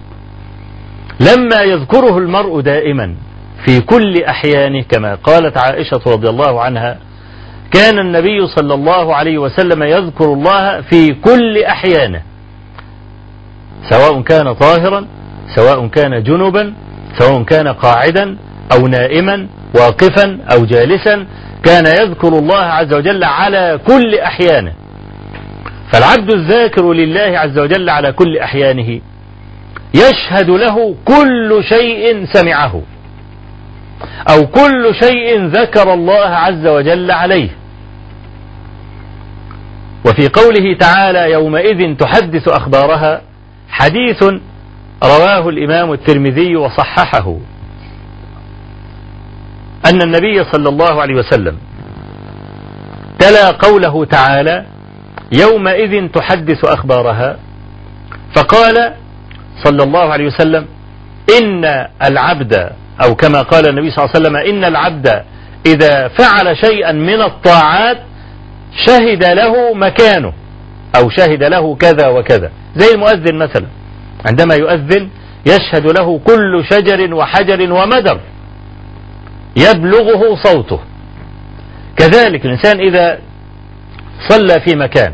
لما 1.19 1.62
يذكره 1.62 2.17
المرء 2.17 2.62
دائما 2.62 3.15
في 3.65 3.80
كل 3.80 4.23
أحيانه 4.23 4.82
كما 4.82 5.15
قالت 5.15 5.58
عائشة 5.58 6.02
رضي 6.08 6.30
الله 6.30 6.62
عنها 6.62 6.97
كان 7.71 7.99
النبي 7.99 8.47
صلى 8.47 8.73
الله 8.73 9.15
عليه 9.15 9.38
وسلم 9.38 9.84
يذكر 9.84 10.26
الله 10.26 10.82
في 10.82 11.13
كل 11.13 11.63
أحيانه 11.63 12.21
سواء 13.89 14.21
كان 14.21 14.54
طاهرا 14.54 15.08
سواء 15.56 15.88
كان 15.88 16.23
جنبا 16.23 16.73
سواء 17.19 17.43
كان 17.43 17.67
قاعدا 17.67 18.38
أو 18.71 18.88
نائما 18.88 19.47
واقفا 19.76 20.39
أو 20.54 20.65
جالسا 20.65 21.26
كان 21.63 21.86
يذكر 21.86 22.28
الله 22.28 22.63
عز 22.63 22.93
وجل 22.93 23.23
على 23.23 23.80
كل 23.88 24.15
أحيانه. 24.15 24.73
فالعبد 25.91 26.34
الذاكر 26.34 26.93
لله 26.93 27.39
عز 27.39 27.60
وجل 27.60 27.89
على 27.89 28.12
كل 28.12 28.38
أحيانه. 28.38 29.02
يشهد 29.93 30.49
له 30.49 30.95
كل 31.06 31.63
شيء 31.63 32.25
سمعه. 32.25 32.82
أو 34.29 34.47
كل 34.47 34.95
شيء 35.01 35.45
ذكر 35.45 35.93
الله 35.93 36.27
عز 36.27 36.67
وجل 36.67 37.12
عليه. 37.12 37.49
وفي 40.06 40.27
قوله 40.27 40.77
تعالى 40.79 41.32
يومئذ 41.32 41.95
تحدث 41.95 42.47
أخبارها 42.47 43.21
حديث 43.69 44.23
رواه 45.03 45.49
الإمام 45.49 45.93
الترمذي 45.93 46.56
وصححه. 46.56 47.38
أن 49.86 50.01
النبي 50.01 50.43
صلى 50.43 50.69
الله 50.69 51.01
عليه 51.01 51.15
وسلم 51.15 51.58
تلا 53.19 53.51
قوله 53.51 54.06
تعالى 54.06 54.65
يومئذ 55.32 56.08
تحدث 56.08 56.65
أخبارها 56.65 57.38
فقال 58.36 58.93
صلى 59.63 59.83
الله 59.83 60.13
عليه 60.13 60.25
وسلم 60.25 60.65
إن 61.41 61.65
العبد 62.05 62.69
أو 63.03 63.15
كما 63.15 63.41
قال 63.41 63.69
النبي 63.69 63.91
صلى 63.91 64.05
الله 64.05 64.15
عليه 64.15 64.19
وسلم 64.19 64.35
إن 64.35 64.63
العبد 64.63 65.23
إذا 65.65 66.07
فعل 66.07 66.57
شيئا 66.57 66.91
من 66.91 67.21
الطاعات 67.21 67.97
شهد 68.87 69.25
له 69.25 69.73
مكانه 69.73 70.33
أو 70.97 71.09
شهد 71.09 71.43
له 71.43 71.75
كذا 71.75 72.07
وكذا. 72.07 72.51
زي 72.75 72.93
المؤذن 72.93 73.35
مثلا 73.35 73.67
عندما 74.25 74.55
يؤذن 74.55 75.09
يشهد 75.45 75.85
له 75.99 76.19
كل 76.19 76.63
شجر 76.71 77.13
وحجر 77.13 77.73
ومدر 77.73 78.19
يبلغه 79.55 80.35
صوته. 80.43 80.79
كذلك 81.97 82.45
الإنسان 82.45 82.79
إذا 82.79 83.19
صلى 84.29 84.61
في 84.61 84.75
مكان 84.75 85.13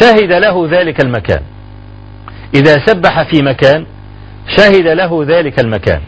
شهد 0.00 0.32
له 0.32 0.68
ذلك 0.70 1.04
المكان. 1.04 1.42
إذا 2.54 2.86
سبح 2.86 3.22
في 3.22 3.42
مكان 3.42 3.86
شهد 4.56 4.86
له 4.86 5.24
ذلك 5.28 5.60
المكان. 5.60 6.00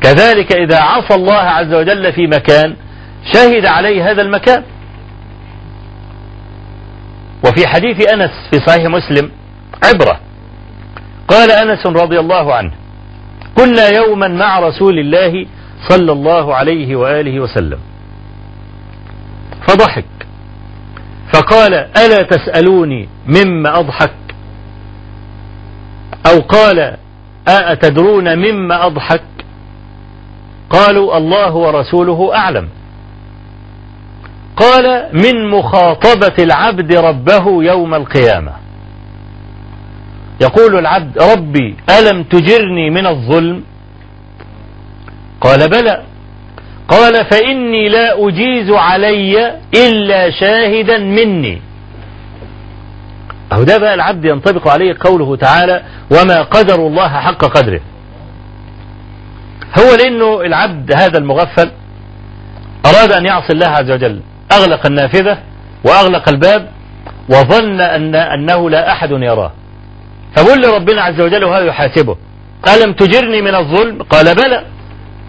كذلك 0.00 0.56
إذا 0.56 0.80
عصى 0.80 1.14
الله 1.14 1.34
عز 1.34 1.74
وجل 1.74 2.12
في 2.12 2.26
مكان 2.26 2.76
شهد 3.34 3.66
عليه 3.66 4.10
هذا 4.10 4.22
المكان. 4.22 4.62
وفي 7.44 7.68
حديث 7.68 8.12
أنس 8.12 8.30
في 8.50 8.58
صحيح 8.66 8.84
مسلم 8.84 9.30
عبرة. 9.84 10.20
قال 11.28 11.50
أنس 11.50 11.86
رضي 11.86 12.20
الله 12.20 12.54
عنه 12.54 12.72
كنا 13.56 13.88
يوما 13.88 14.28
مع 14.28 14.58
رسول 14.58 14.98
الله 14.98 15.46
صلى 15.88 16.12
الله 16.12 16.54
عليه 16.54 16.96
وآله 16.96 17.40
وسلم. 17.40 17.78
فضحك. 19.68 20.04
فقال 21.34 21.74
ألا 21.74 22.22
تسألوني 22.22 23.08
مما 23.26 23.78
أضحك؟ 23.80 24.19
أو 26.26 26.40
قال 26.40 26.96
أأتدرون 27.48 28.38
مما 28.38 28.86
أضحك؟ 28.86 29.22
قالوا 30.70 31.16
الله 31.16 31.54
ورسوله 31.54 32.34
أعلم. 32.34 32.68
قال 34.56 35.08
من 35.12 35.50
مخاطبة 35.50 36.44
العبد 36.44 36.94
ربه 36.94 37.64
يوم 37.64 37.94
القيامة. 37.94 38.52
يقول 40.40 40.78
العبد 40.78 41.18
ربي 41.18 41.76
ألم 41.98 42.22
تجرني 42.22 42.90
من 42.90 43.06
الظلم؟ 43.06 43.64
قال 45.40 45.68
بلى. 45.68 46.02
قال 46.88 47.24
فإني 47.24 47.88
لا 47.88 48.28
أجيز 48.28 48.70
علي 48.70 49.58
إلا 49.74 50.30
شاهدا 50.30 50.98
مني. 50.98 51.62
أهو 53.52 53.62
ده 53.62 53.78
بقى 53.78 53.94
العبد 53.94 54.24
ينطبق 54.24 54.68
عليه 54.68 54.96
قوله 55.00 55.36
تعالى 55.36 55.82
وما 56.10 56.42
قدر 56.42 56.86
الله 56.86 57.08
حق 57.08 57.44
قدره. 57.44 57.80
هو 59.78 59.94
لأنه 59.96 60.40
العبد 60.40 60.92
هذا 60.92 61.18
المغفل 61.18 61.70
أراد 62.86 63.12
أن 63.12 63.26
يعصي 63.26 63.52
الله 63.52 63.68
عز 63.68 63.90
وجل 63.90 64.20
أغلق 64.52 64.86
النافذة 64.86 65.38
وأغلق 65.84 66.28
الباب 66.28 66.68
وظن 67.28 67.80
أن 67.80 68.14
أنه 68.14 68.70
لا 68.70 68.92
أحد 68.92 69.10
يراه. 69.10 69.52
فبقول 70.36 70.62
لربنا 70.62 71.02
عز 71.02 71.20
وجل 71.20 71.44
وهو 71.44 71.62
يحاسبه 71.62 72.16
ألم 72.68 72.92
تجرني 72.92 73.42
من 73.42 73.54
الظلم؟ 73.54 74.02
قال 74.02 74.34
بلى. 74.34 74.64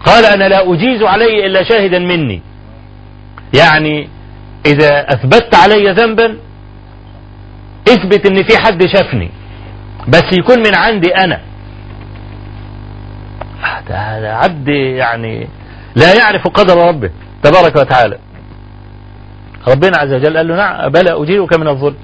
قال 0.06 0.24
أنا 0.24 0.48
لا 0.48 0.72
أجيز 0.72 1.02
علي 1.02 1.46
إلا 1.46 1.62
شاهدا 1.62 1.98
مني. 1.98 2.42
يعني 3.54 4.08
إذا 4.66 5.12
أثبتت 5.12 5.54
علي 5.54 5.92
ذنبا 5.92 6.36
اثبت 7.88 8.26
ان 8.26 8.42
في 8.42 8.58
حد 8.58 8.86
شافني 8.86 9.30
بس 10.08 10.24
يكون 10.38 10.58
من 10.58 10.74
عندي 10.74 11.14
أنا. 11.14 11.40
هذا 13.88 14.32
عبد 14.32 14.68
يعني 14.68 15.48
لا 15.96 16.14
يعرف 16.14 16.48
قدر 16.48 16.88
ربه 16.88 17.10
تبارك 17.42 17.76
وتعالى. 17.76 18.18
ربنا 19.68 19.98
عز 19.98 20.12
وجل 20.12 20.36
قال 20.36 20.48
له 20.48 20.56
نعم 20.56 20.88
بلى 20.88 21.22
أجيرك 21.22 21.58
من 21.58 21.68
الظلم. 21.68 21.96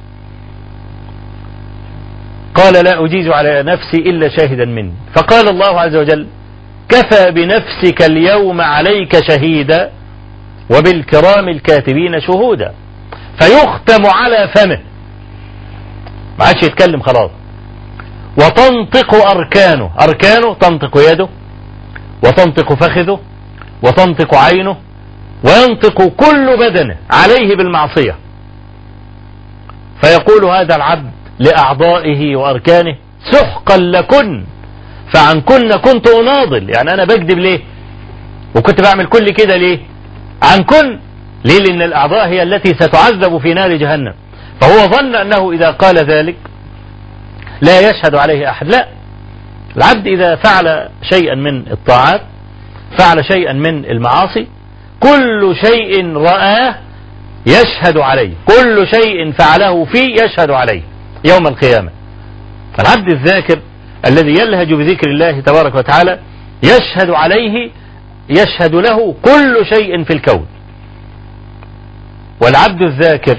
قال 2.55 2.85
لا 2.85 3.05
أجيز 3.05 3.29
على 3.29 3.63
نفسي 3.63 3.97
إلا 3.97 4.29
شاهدا 4.29 4.65
مني. 4.65 4.93
فقال 5.15 5.49
الله 5.49 5.81
عز 5.81 5.97
وجل 5.97 6.27
كفى 6.89 7.31
بنفسك 7.31 8.03
اليوم 8.03 8.61
عليك 8.61 9.17
شهيدا 9.29 9.91
وبالكرام 10.71 11.49
الكاتبين 11.49 12.21
شهودا. 12.21 12.75
فيختم 13.41 14.07
على 14.07 14.49
فمه. 14.55 14.88
ما 16.39 16.45
عادش 16.45 16.63
يتكلم 16.63 17.01
خلاص. 17.01 17.31
وتنطق 18.37 19.15
أركانه. 19.15 19.91
أركانه 20.01 20.55
تنطق 20.55 21.13
يده 21.13 21.29
وتنطق 22.25 22.73
فخذه 22.73 23.21
وتنطق 23.83 24.35
عينه 24.35 24.77
وينطق 25.45 26.03
كل 26.03 26.57
بدنه 26.57 26.97
عليه 27.11 27.57
بالمعصية. 27.57 28.17
فيقول 30.03 30.45
هذا 30.45 30.77
العبد 30.77 31.11
لأعضائه 31.39 32.37
وأركانه 32.37 32.97
سحقا 33.33 33.77
لكن 33.77 34.45
فعن 35.15 35.41
كن 35.41 35.73
كنت 35.73 36.09
أناضل. 36.09 36.71
يعني 36.71 36.95
أنا 36.95 37.05
بكذب 37.05 37.39
ليه؟ 37.39 37.61
وكنت 38.57 38.81
بعمل 38.81 39.07
كل 39.07 39.31
كده 39.31 39.57
ليه؟ 39.57 39.79
عن 40.43 40.63
كن. 40.63 40.99
ليه؟ 41.45 41.59
لأن 41.59 41.83
الأعضاء 41.83 42.29
هي 42.29 42.43
التي 42.43 42.75
ستعذب 42.75 43.39
في 43.39 43.55
نار 43.55 43.77
جهنم. 43.77 44.15
فهو 44.61 44.87
ظن 44.87 45.15
أنه 45.15 45.53
إذا 45.53 45.71
قال 45.71 45.99
ذلك 45.99 46.37
لا 47.61 47.81
يشهد 47.81 48.15
عليه 48.15 48.51
أحد 48.51 48.67
لا. 48.69 48.89
العبد 49.77 50.07
إذا 50.07 50.37
فعل 50.37 50.89
شيئا 51.03 51.35
من 51.35 51.73
الطاعات 51.73 52.21
فعل 52.99 53.25
شيئا 53.25 53.53
من 53.53 53.85
المعاصي 53.85 54.47
كل 55.01 55.57
شيء 55.65 56.17
رآه 56.17 56.75
يشهد 57.47 57.99
عليه 57.99 58.33
كل 58.47 58.87
شيء 58.87 59.33
فعله 59.33 59.85
فيه 59.85 60.15
يشهد 60.15 60.51
عليه 60.51 60.83
يوم 61.25 61.47
القيامة. 61.47 61.91
العبد 62.81 63.09
الذاكر 63.09 63.59
الذي 64.07 64.31
يلهج 64.31 64.75
بذكر 64.75 65.11
الله 65.11 65.41
تبارك 65.41 65.75
وتعالى 65.75 66.19
يشهد 66.63 67.11
عليه 67.11 67.71
يشهد 68.29 68.75
له 68.75 69.15
كل 69.23 69.67
شيء 69.75 70.05
في 70.05 70.13
الكون. 70.13 70.47
والعبد 72.43 72.83
الذاكر 72.83 73.39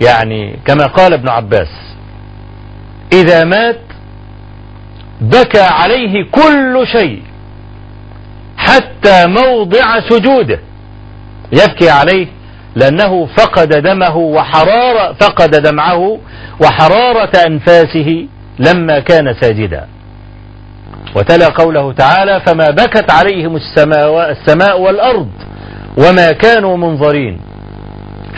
يعني 0.00 0.58
كما 0.66 0.86
قال 0.86 1.12
ابن 1.12 1.28
عباس 1.28 1.68
إذا 3.12 3.44
مات 3.44 3.80
بكى 5.20 5.60
عليه 5.60 6.30
كل 6.30 6.86
شيء 6.92 7.22
حتى 8.56 9.26
موضع 9.26 10.00
سجوده. 10.08 10.60
يبكي 11.52 11.90
عليه 11.90 12.26
لأنه 12.76 13.26
فقد 13.26 13.68
دمه 13.68 14.16
وحرارة 14.16 15.12
فقد 15.12 15.50
دمعه 15.50 16.18
وحرارة 16.60 17.36
أنفاسه 17.46 18.26
لما 18.58 18.98
كان 18.98 19.34
ساجدا. 19.40 19.88
وتلا 21.16 21.48
قوله 21.48 21.92
تعالى 21.92 22.40
فما 22.40 22.70
بكت 22.70 23.10
عليهم 23.10 23.56
السماء, 23.56 24.30
السماء 24.30 24.80
والأرض 24.80 25.30
وما 25.98 26.32
كانوا 26.32 26.76
منظرين 26.76 27.40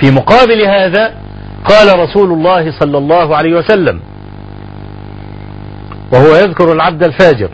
في 0.00 0.10
مقابل 0.10 0.62
هذا 0.66 1.14
قال 1.68 1.98
رسول 1.98 2.32
الله 2.32 2.80
صلى 2.80 2.98
الله 2.98 3.36
عليه 3.36 3.58
وسلم 3.58 4.00
وهو 6.12 6.36
يذكر 6.36 6.72
العبد 6.72 7.04
الفاجر 7.04 7.50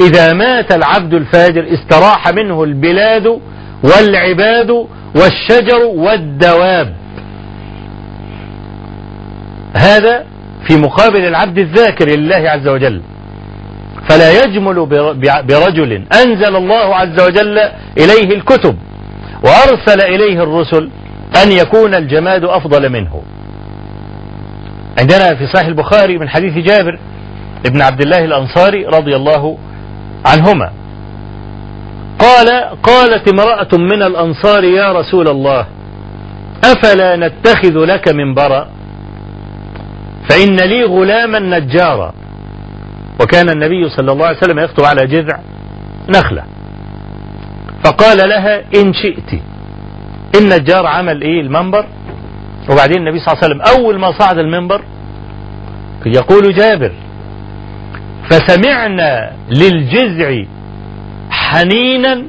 إذا 0.00 0.32
مات 0.32 0.72
العبد 0.72 1.14
الفاجر 1.14 1.66
استراح 1.74 2.28
منه 2.32 2.64
البلاد 2.64 3.40
والعباد 3.84 4.70
والشجر 5.16 5.82
والدواب. 5.84 6.94
هذا 9.76 10.24
في 10.68 10.76
مقابل 10.76 11.20
العبد 11.20 11.58
الذاكر 11.58 12.08
لله 12.08 12.50
عز 12.50 12.68
وجل. 12.68 13.02
فلا 14.08 14.44
يجمل 14.44 14.86
برجل 15.48 16.04
أنزل 16.24 16.56
الله 16.56 16.96
عز 16.96 17.20
وجل 17.20 17.58
إليه 17.98 18.34
الكتب 18.36 18.76
وأرسل 19.44 20.00
إليه 20.00 20.42
الرسل 20.42 20.90
أن 21.42 21.52
يكون 21.52 21.94
الجماد 21.94 22.44
أفضل 22.44 22.88
منه. 22.88 23.22
عندنا 25.00 25.34
في 25.34 25.46
صحيح 25.46 25.66
البخاري 25.66 26.18
من 26.18 26.28
حديث 26.28 26.66
جابر 26.66 26.98
ابن 27.66 27.82
عبد 27.82 28.00
الله 28.00 28.24
الأنصاري 28.24 28.86
رضي 28.86 29.16
الله 29.16 29.58
عنهما. 30.26 30.72
قال 32.18 32.48
قالت 32.82 33.28
امرأة 33.28 33.68
من 33.72 34.02
الأنصار 34.02 34.64
يا 34.64 34.92
رسول 34.92 35.28
الله 35.28 35.66
أفلا 36.64 37.16
نتخذ 37.16 37.74
لك 37.84 38.08
منبرا؟ 38.08 38.68
فإن 40.30 40.56
لي 40.56 40.84
غلاما 40.84 41.38
نجارا. 41.38 42.14
وكان 43.20 43.48
النبي 43.48 43.88
صلى 43.88 44.12
الله 44.12 44.26
عليه 44.26 44.38
وسلم 44.38 44.58
يخطب 44.58 44.84
على 44.84 45.06
جذع 45.06 45.40
نخلة. 46.08 46.44
فقال 47.84 48.28
لها 48.28 48.62
إن 48.74 48.92
شئت. 48.92 49.40
النجار 50.36 50.86
عمل 50.86 51.22
إيه؟ 51.22 51.40
المنبر. 51.40 51.86
وبعدين 52.70 52.96
النبي 52.96 53.18
صلى 53.18 53.32
الله 53.32 53.44
عليه 53.44 53.54
وسلم 53.54 53.78
أول 53.78 53.98
ما 53.98 54.18
صعد 54.18 54.38
المنبر 54.38 54.82
يقول 56.06 56.54
جابر 56.54 56.92
فسمعنا 58.30 59.32
للجذع 59.50 60.44
حنينا 61.30 62.22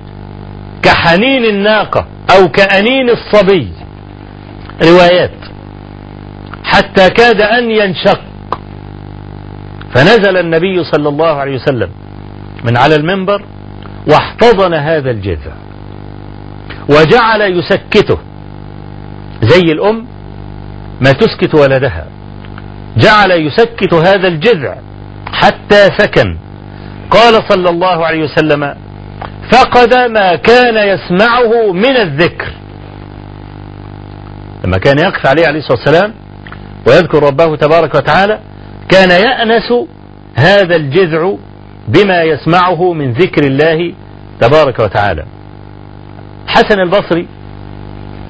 كحنين 0.84 1.46
الناقة 1.46 2.06
أو 2.36 2.48
كأنين 2.48 3.10
الصبي. 3.10 3.68
روايات. 4.84 5.32
حتى 6.64 7.10
كاد 7.10 7.42
أن 7.42 7.72
ينشق. 7.72 8.22
فنزل 9.96 10.38
النبي 10.38 10.84
صلى 10.84 11.10
الله 11.10 11.28
عليه 11.28 11.56
وسلم 11.56 11.90
من 12.64 12.78
على 12.78 12.96
المنبر 12.96 13.44
واحتضن 14.08 14.74
هذا 14.74 15.12
الجذع. 15.12 15.54
وجعل 16.90 17.42
يسكته. 17.42 18.18
زي 19.42 19.72
الأم 19.72 20.06
ما 21.02 21.12
تسكت 21.12 21.56
ولدها. 21.56 22.08
جعل 22.98 23.32
يسكت 23.32 23.94
هذا 23.94 24.28
الجذع 24.28 24.76
حتى 25.34 25.88
سكن. 25.98 26.38
قال 27.12 27.44
صلى 27.50 27.70
الله 27.70 28.06
عليه 28.06 28.24
وسلم 28.24 28.76
فقد 29.52 29.94
ما 29.94 30.36
كان 30.36 30.88
يسمعه 30.88 31.72
من 31.72 31.98
الذكر. 31.98 32.48
لما 34.66 34.78
كان 34.78 35.00
يقف 35.00 35.26
عليه 35.26 35.48
عليه 35.48 35.60
الصلاة 35.60 35.78
والسلام 35.78 36.14
ويذكر 36.88 37.24
ربه 37.24 37.56
تبارك 37.56 37.96
وتعالى 37.96 38.40
كان 38.90 39.10
يأنس 39.10 39.74
هذا 40.36 40.76
الجذع 40.76 41.34
بما 41.88 42.24
يسمعه 42.24 42.94
من 42.94 43.12
ذكر 43.12 43.44
الله 43.44 43.94
تبارك 44.40 44.80
وتعالى. 44.80 45.26
حسن 46.48 46.80
البصري 46.80 47.28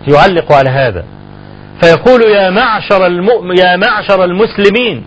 يعلق 0.08 0.52
على 0.52 0.70
هذا. 0.70 1.06
فيقول 1.82 2.22
يا 2.22 2.50
معشر 2.50 3.08
المؤمن 3.08 3.58
يا 3.58 3.76
معشر 3.76 4.24
المسلمين 4.24 5.04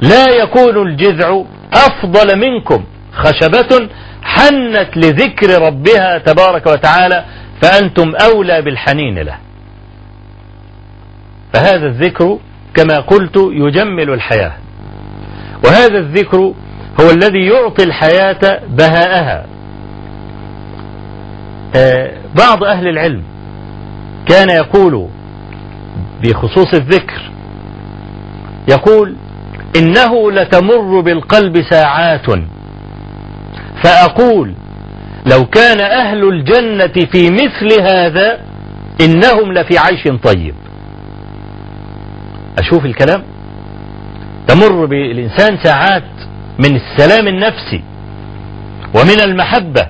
لا 0.00 0.24
يكون 0.28 0.86
الجذع 0.86 1.42
أفضل 1.72 2.38
منكم. 2.38 2.84
خشبة 3.12 3.88
حنت 4.22 4.96
لذكر 4.96 5.62
ربها 5.62 6.18
تبارك 6.18 6.66
وتعالى 6.66 7.24
فأنتم 7.62 8.14
أولى 8.14 8.62
بالحنين 8.62 9.18
له. 9.18 9.38
فهذا 11.52 11.86
الذكر 11.86 12.38
كما 12.74 12.98
قلت 12.98 13.36
يجمل 13.36 14.10
الحياة. 14.10 14.52
وهذا 15.64 15.98
الذكر 15.98 16.54
هو 17.00 17.10
الذي 17.10 17.46
يعطي 17.46 17.84
الحياة 17.84 18.60
بهاءها. 18.68 19.46
بعض 22.34 22.64
أهل 22.64 22.88
العلم 22.88 23.22
كان 24.28 24.50
يقول 24.50 25.08
بخصوص 26.22 26.74
الذكر 26.74 27.30
يقول 28.68 29.16
إنه 29.76 30.32
لتمر 30.32 31.00
بالقلب 31.00 31.62
ساعات. 31.70 32.26
فأقول 33.82 34.54
لو 35.26 35.44
كان 35.46 35.80
أهل 35.80 36.28
الجنة 36.28 37.06
في 37.12 37.30
مثل 37.30 37.80
هذا 37.80 38.40
إنهم 39.00 39.52
لفي 39.52 39.78
عيش 39.78 40.08
طيب. 40.22 40.54
أشوف 42.58 42.84
الكلام؟ 42.84 43.22
تمر 44.48 44.86
بالإنسان 44.86 45.58
ساعات 45.62 46.02
من 46.58 46.76
السلام 46.76 47.28
النفسي 47.28 47.82
ومن 48.94 49.20
المحبة. 49.24 49.86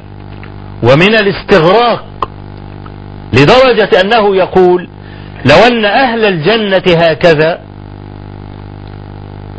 ومن 0.83 1.14
الاستغراق 1.14 2.05
لدرجة 3.33 4.01
أنه 4.01 4.37
يقول 4.37 4.88
لو 5.45 5.57
أن 5.71 5.85
أهل 5.85 6.25
الجنة 6.25 6.97
هكذا 6.97 7.61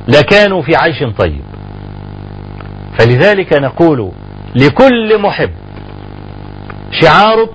لكانوا 0.07 0.61
في 0.61 0.75
عيش 0.75 1.03
طيب. 1.17 1.41
فلذلك 2.99 3.53
نقول 3.53 4.11
لكل 4.55 5.21
محب 5.21 5.49
شعارك 7.01 7.49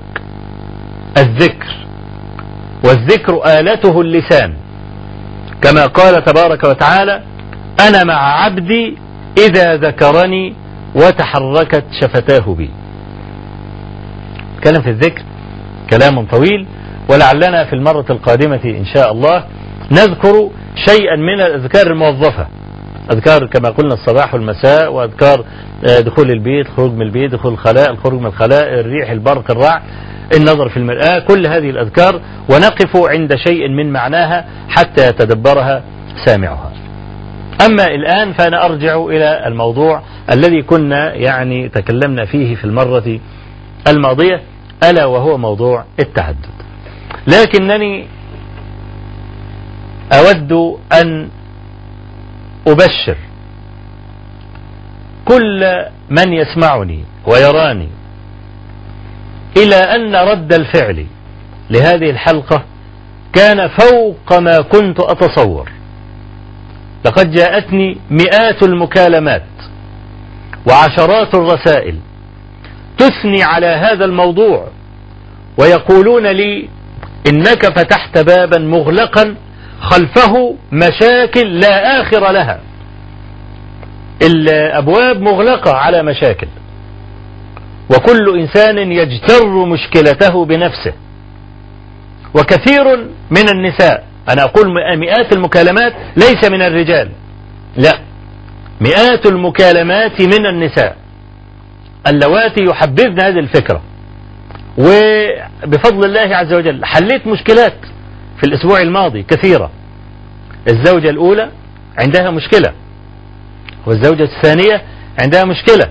الذكر 1.18 1.74
والذكر 2.84 3.40
آلته 3.60 4.00
اللسان. 4.00 4.54
كما 5.62 5.86
قال 5.86 6.24
تبارك 6.24 6.64
وتعالى 6.64 7.22
أنا 7.88 8.04
مع 8.04 8.44
عبدي 8.44 8.98
إذا 9.38 9.76
ذكرني 9.76 10.54
وتحركت 10.94 11.84
شفتاه 12.00 12.54
بي. 12.54 12.70
كلام 14.64 14.82
في 14.82 14.90
الذكر 14.90 15.22
كلام 15.90 16.26
طويل 16.26 16.66
ولعلنا 17.10 17.64
في 17.64 17.72
المرة 17.72 18.04
القادمة 18.10 18.60
إن 18.64 18.84
شاء 18.84 19.12
الله 19.12 19.44
نذكر 19.90 20.50
شيئا 20.88 21.16
من 21.16 21.40
الأذكار 21.40 21.86
الموظفة. 21.86 22.46
أذكار 23.12 23.46
كما 23.46 23.68
قلنا 23.68 23.94
الصباح 23.94 24.34
والمساء 24.34 24.92
وأذكار 24.92 25.44
آه، 25.88 26.00
دخول 26.00 26.30
البيت 26.30 26.66
الخروج 26.66 26.92
من 26.92 27.02
البيت 27.02 27.32
دخول 27.32 27.52
الخلاء 27.52 27.90
الخروج 27.90 28.20
من 28.20 28.26
الخلاء 28.26 28.80
الريح 28.80 29.10
البرق 29.10 29.50
الرع 29.50 29.82
النظر 30.36 30.68
في 30.68 30.76
المرآة 30.76 31.18
كل 31.18 31.46
هذه 31.46 31.70
الأذكار 31.70 32.20
ونقف 32.50 32.96
عند 32.96 33.34
شيء 33.36 33.68
من 33.68 33.92
معناها 33.92 34.44
حتى 34.68 35.08
يتدبرها 35.08 35.82
سامعها. 36.26 36.72
أما 37.66 37.84
الآن 37.84 38.32
فأنا 38.32 38.64
أرجع 38.64 39.04
إلى 39.04 39.46
الموضوع 39.46 40.02
الذي 40.32 40.62
كنا 40.62 41.14
يعني 41.14 41.68
تكلمنا 41.68 42.24
فيه 42.24 42.54
في 42.54 42.64
المرة 42.64 43.18
الماضية 43.88 44.40
ألا 44.90 45.04
وهو 45.04 45.38
موضوع 45.38 45.84
التعدد 46.00 46.54
لكنني 47.26 48.06
أود 50.12 50.52
أن 50.92 51.28
أبشر 52.66 53.16
كل 55.24 55.84
من 56.10 56.32
يسمعني 56.32 57.04
ويراني 57.26 57.88
إلى 59.56 59.76
أن 59.76 60.14
رد 60.14 60.52
الفعل 60.52 61.06
لهذه 61.70 62.10
الحلقة 62.10 62.64
كان 63.32 63.68
فوق 63.68 64.38
ما 64.38 64.60
كنت 64.60 65.00
أتصور. 65.00 65.70
لقد 67.04 67.30
جاءتني 67.30 67.98
مئات 68.10 68.62
المكالمات 68.62 69.46
وعشرات 70.68 71.34
الرسائل 71.34 71.98
تثني 72.98 73.42
على 73.42 73.66
هذا 73.66 74.04
الموضوع 74.04 74.68
ويقولون 75.58 76.26
لي 76.26 76.68
إنك 77.28 77.78
فتحت 77.78 78.18
بابا 78.18 78.58
مغلقا 78.58 79.36
خلفه 79.80 80.56
مشاكل 80.72 81.60
لا 81.60 82.00
آخر 82.00 82.32
لها. 82.32 82.60
الأبواب 84.22 85.20
مغلقة 85.20 85.74
على 85.74 86.02
مشاكل. 86.02 86.48
وكل 87.90 88.38
إنسان 88.40 88.78
يجتر 88.92 89.64
مشكلته 89.66 90.44
بنفسه. 90.44 90.92
وكثير 92.34 92.96
من 93.30 93.48
النساء 93.48 94.06
أنا 94.28 94.42
أقول 94.44 94.66
مئات 94.98 95.32
المكالمات 95.36 95.92
ليس 96.16 96.50
من 96.50 96.62
الرجال. 96.62 97.10
لا 97.76 97.98
مئات 98.80 99.26
المكالمات 99.26 100.20
من 100.20 100.46
النساء. 100.46 100.96
اللواتي 102.06 102.64
يحبذن 102.64 103.22
هذه 103.22 103.38
الفكرة. 103.38 103.82
وبفضل 104.78 106.04
الله 106.04 106.36
عز 106.36 106.52
وجل 106.52 106.84
حليت 106.84 107.26
مشكلات 107.26 107.76
في 108.36 108.44
الأسبوع 108.44 108.80
الماضي 108.80 109.22
كثيرة. 109.22 109.70
الزوجة 110.68 111.10
الأولى 111.10 111.50
عندها 111.98 112.30
مشكلة 112.30 112.72
والزوجة 113.86 114.22
الثانية 114.22 114.82
عندها 115.22 115.44
مشكلة 115.44 115.90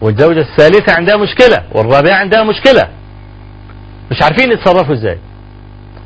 والزوجة 0.00 0.40
الثالثة 0.40 0.92
عندها 0.96 1.16
مشكلة 1.16 1.62
والرابعة 1.72 2.14
عندها 2.14 2.42
مشكلة. 2.42 2.88
مش 4.10 4.22
عارفين 4.22 4.52
يتصرفوا 4.52 4.94
إزاي. 4.94 5.18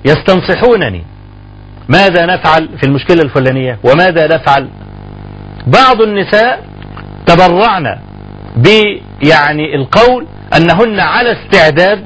يستنصحونني. 0.04 1.04
ماذا 1.88 2.26
نفعل 2.26 2.68
في 2.78 2.86
المشكلة 2.86 3.22
الفلانية؟ 3.22 3.78
وماذا 3.84 4.26
نفعل؟ 4.26 4.68
بعض 5.66 6.02
النساء 6.02 6.64
تبرعن. 7.26 7.98
بيعني 8.56 9.74
القول 9.74 10.26
أنهن 10.56 11.00
على 11.00 11.32
استعداد 11.32 12.04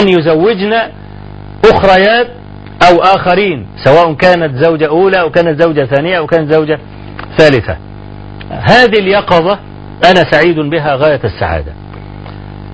أن 0.00 0.08
يزوجن 0.08 0.72
أخريات 1.64 2.28
أو 2.90 3.02
آخرين 3.02 3.66
سواء 3.84 4.14
كانت 4.14 4.64
زوجة 4.64 4.88
أولى 4.88 5.20
أو 5.20 5.30
كانت 5.30 5.62
زوجة 5.62 5.84
ثانية 5.84 6.18
أو 6.18 6.26
كانت 6.26 6.52
زوجة 6.52 6.78
ثالثة. 7.38 7.76
هذه 8.50 8.98
اليقظة 8.98 9.58
أنا 10.04 10.30
سعيد 10.30 10.58
بها 10.60 10.94
غاية 10.94 11.20
السعادة. 11.24 11.72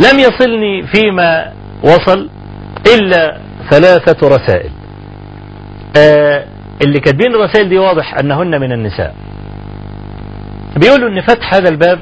لم 0.01 0.19
يصلني 0.19 0.83
فيما 0.83 1.53
وصل 1.83 2.31
إلا 2.95 3.39
ثلاثة 3.71 4.29
رسائل. 4.29 4.71
آه 5.97 6.45
اللي 6.85 7.01
كاتبين 7.01 7.35
الرسائل 7.35 7.69
دي 7.69 7.79
واضح 7.79 8.19
أنهن 8.19 8.61
من 8.61 8.73
النساء. 8.73 9.15
بيقولوا 10.77 11.09
أن 11.09 11.21
فتح 11.21 11.55
هذا 11.55 11.69
الباب 11.69 11.99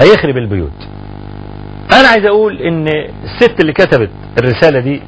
هيخرب 0.00 0.36
البيوت. 0.36 0.88
أنا 1.92 2.08
عايز 2.08 2.26
أقول 2.26 2.62
أن 2.62 2.88
الست 3.24 3.60
اللي 3.60 3.72
كتبت 3.72 4.10
الرسالة 4.38 4.80
دي 4.80 5.02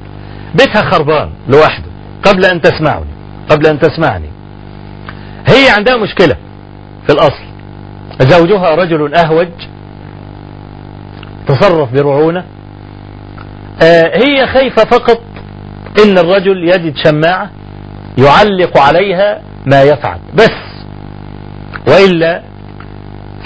بيتها 0.55 0.90
خربان 0.90 1.31
لوحده 1.48 1.88
قبل 2.22 2.44
أن 2.44 2.61
تسمعني 2.61 3.11
قبل 3.48 3.66
أن 3.66 3.79
تسمعني. 3.79 4.29
هي 5.46 5.70
عندها 5.77 5.96
مشكلة 5.96 6.37
في 7.07 7.12
الأصل. 7.12 7.48
زوجها 8.20 8.74
رجل 8.74 9.14
أهوج 9.14 9.48
تصرف 11.46 11.92
برعونة. 11.92 12.44
آه 13.83 14.12
هي 14.16 14.46
خايفة 14.46 14.85
فقط 14.85 15.22
إن 16.05 16.18
الرجل 16.18 16.68
يجد 16.68 16.94
شماعة 16.96 17.51
يعلق 18.18 18.79
عليها 18.79 19.42
ما 19.66 19.83
يفعل. 19.83 20.18
بس 20.35 20.51
وإلا 21.88 22.42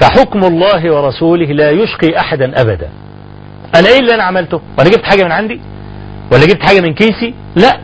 فحكم 0.02 0.44
الله 0.44 0.92
ورسوله 0.92 1.46
لا 1.46 1.70
يشقي 1.70 2.18
أحدا 2.18 2.60
أبدا. 2.60 2.88
أنا 3.74 3.88
إيه 3.88 3.98
اللي 3.98 4.14
أنا 4.14 4.22
عملته؟ 4.22 4.60
وأنا 4.78 4.90
جبت 4.90 5.04
حاجة 5.04 5.24
من 5.24 5.32
عندي؟ 5.32 5.60
ولا 6.32 6.46
جبت 6.46 6.62
حاجة 6.62 6.80
من 6.80 6.94
كيسي؟ 6.94 7.34
لا. 7.56 7.78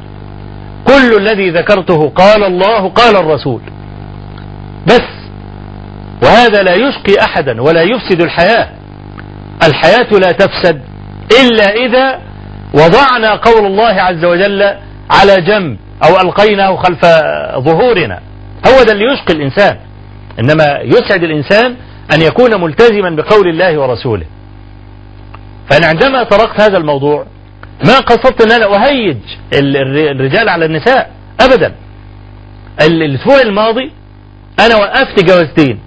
كل 0.87 1.17
الذي 1.17 1.51
ذكرته 1.51 2.09
قال 2.09 2.45
الله 2.45 2.89
قال 2.89 3.17
الرسول. 3.17 3.61
بس. 4.87 5.09
وهذا 6.23 6.63
لا 6.63 6.75
يشقي 6.75 7.25
أحدا 7.25 7.63
ولا 7.63 7.83
يفسد 7.83 8.21
الحياة. 8.21 8.69
الحياة 9.69 10.09
لا 10.13 10.33
تفسد 10.33 10.81
إلا 11.43 11.65
إذا 11.65 12.21
وضعنا 12.75 13.35
قول 13.35 13.67
الله 13.67 14.03
عز 14.03 14.25
وجل 14.25 14.63
على 15.11 15.37
جنب 15.41 15.79
أو 16.05 16.17
ألقيناه 16.17 16.77
خلف 16.77 17.01
ظهورنا. 17.59 18.21
هو 18.67 18.83
ده 18.83 18.93
اللي 18.93 19.05
يشقي 19.05 19.35
الإنسان. 19.35 19.77
إنما 20.41 20.79
يسعد 20.83 21.23
الإنسان 21.23 21.77
أن 22.15 22.23
يكون 22.23 22.61
ملتزما 22.61 23.11
بقول 23.11 23.49
الله 23.49 23.79
ورسوله. 23.79 24.27
فأنا 25.71 25.87
عندما 25.87 26.23
طرقت 26.23 26.61
هذا 26.61 26.79
الموضوع 26.79 27.27
ما 27.87 27.99
قصدت 27.99 28.43
أن 28.43 28.53
أنا 28.53 28.67
أهيج 28.77 29.17
الرجال 29.95 30.49
على 30.49 30.65
النساء 30.65 31.11
أبدا. 31.41 31.75
الأسبوع 32.81 33.41
الماضي 33.41 33.93
أنا 34.61 34.77
وقفت 34.77 35.25
جوازتين 35.25 35.81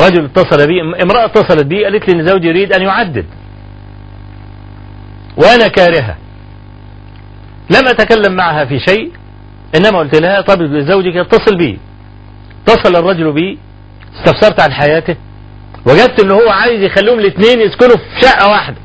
رجل 0.00 0.24
اتصل 0.24 0.66
بي 0.66 1.02
امرأة 1.02 1.24
اتصلت 1.24 1.66
بي 1.66 1.84
قالت 1.84 2.08
لي 2.08 2.20
إن 2.20 2.26
زوجي 2.26 2.48
يريد 2.48 2.72
أن 2.72 2.82
يعدد. 2.82 3.26
وأنا 5.36 5.68
كارهة. 5.68 6.16
لم 7.70 7.88
أتكلم 7.88 8.36
معها 8.36 8.64
في 8.64 8.78
شيء 8.78 9.12
إنما 9.76 9.98
قلت 9.98 10.14
لها 10.14 10.40
طب 10.40 10.62
زوجك 10.64 11.14
يتصل 11.14 11.56
بي. 11.58 11.78
اتصل 12.68 12.96
الرجل 12.96 13.32
بي 13.32 13.58
استفسرت 14.18 14.60
عن 14.60 14.72
حياته. 14.72 15.16
وجدت 15.86 16.20
ان 16.20 16.30
هو 16.30 16.48
عايز 16.50 16.82
يخليهم 16.82 17.18
الاثنين 17.18 17.60
يسكنوا 17.60 17.96
في 17.96 18.26
شقة 18.26 18.50
واحدة. 18.50 18.76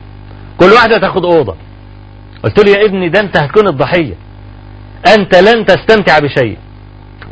كل 0.60 0.72
واحدة 0.72 0.98
تاخد 0.98 1.26
أوضة. 1.26 1.56
قلت 2.44 2.66
له 2.66 2.72
يا 2.72 2.86
ابني 2.86 3.10
ده 3.10 3.20
أنت 3.20 3.38
هتكون 3.38 3.68
الضحية. 3.68 4.14
أنت 5.16 5.36
لن 5.36 5.66
تستمتع 5.66 6.20
بشيء. 6.20 6.58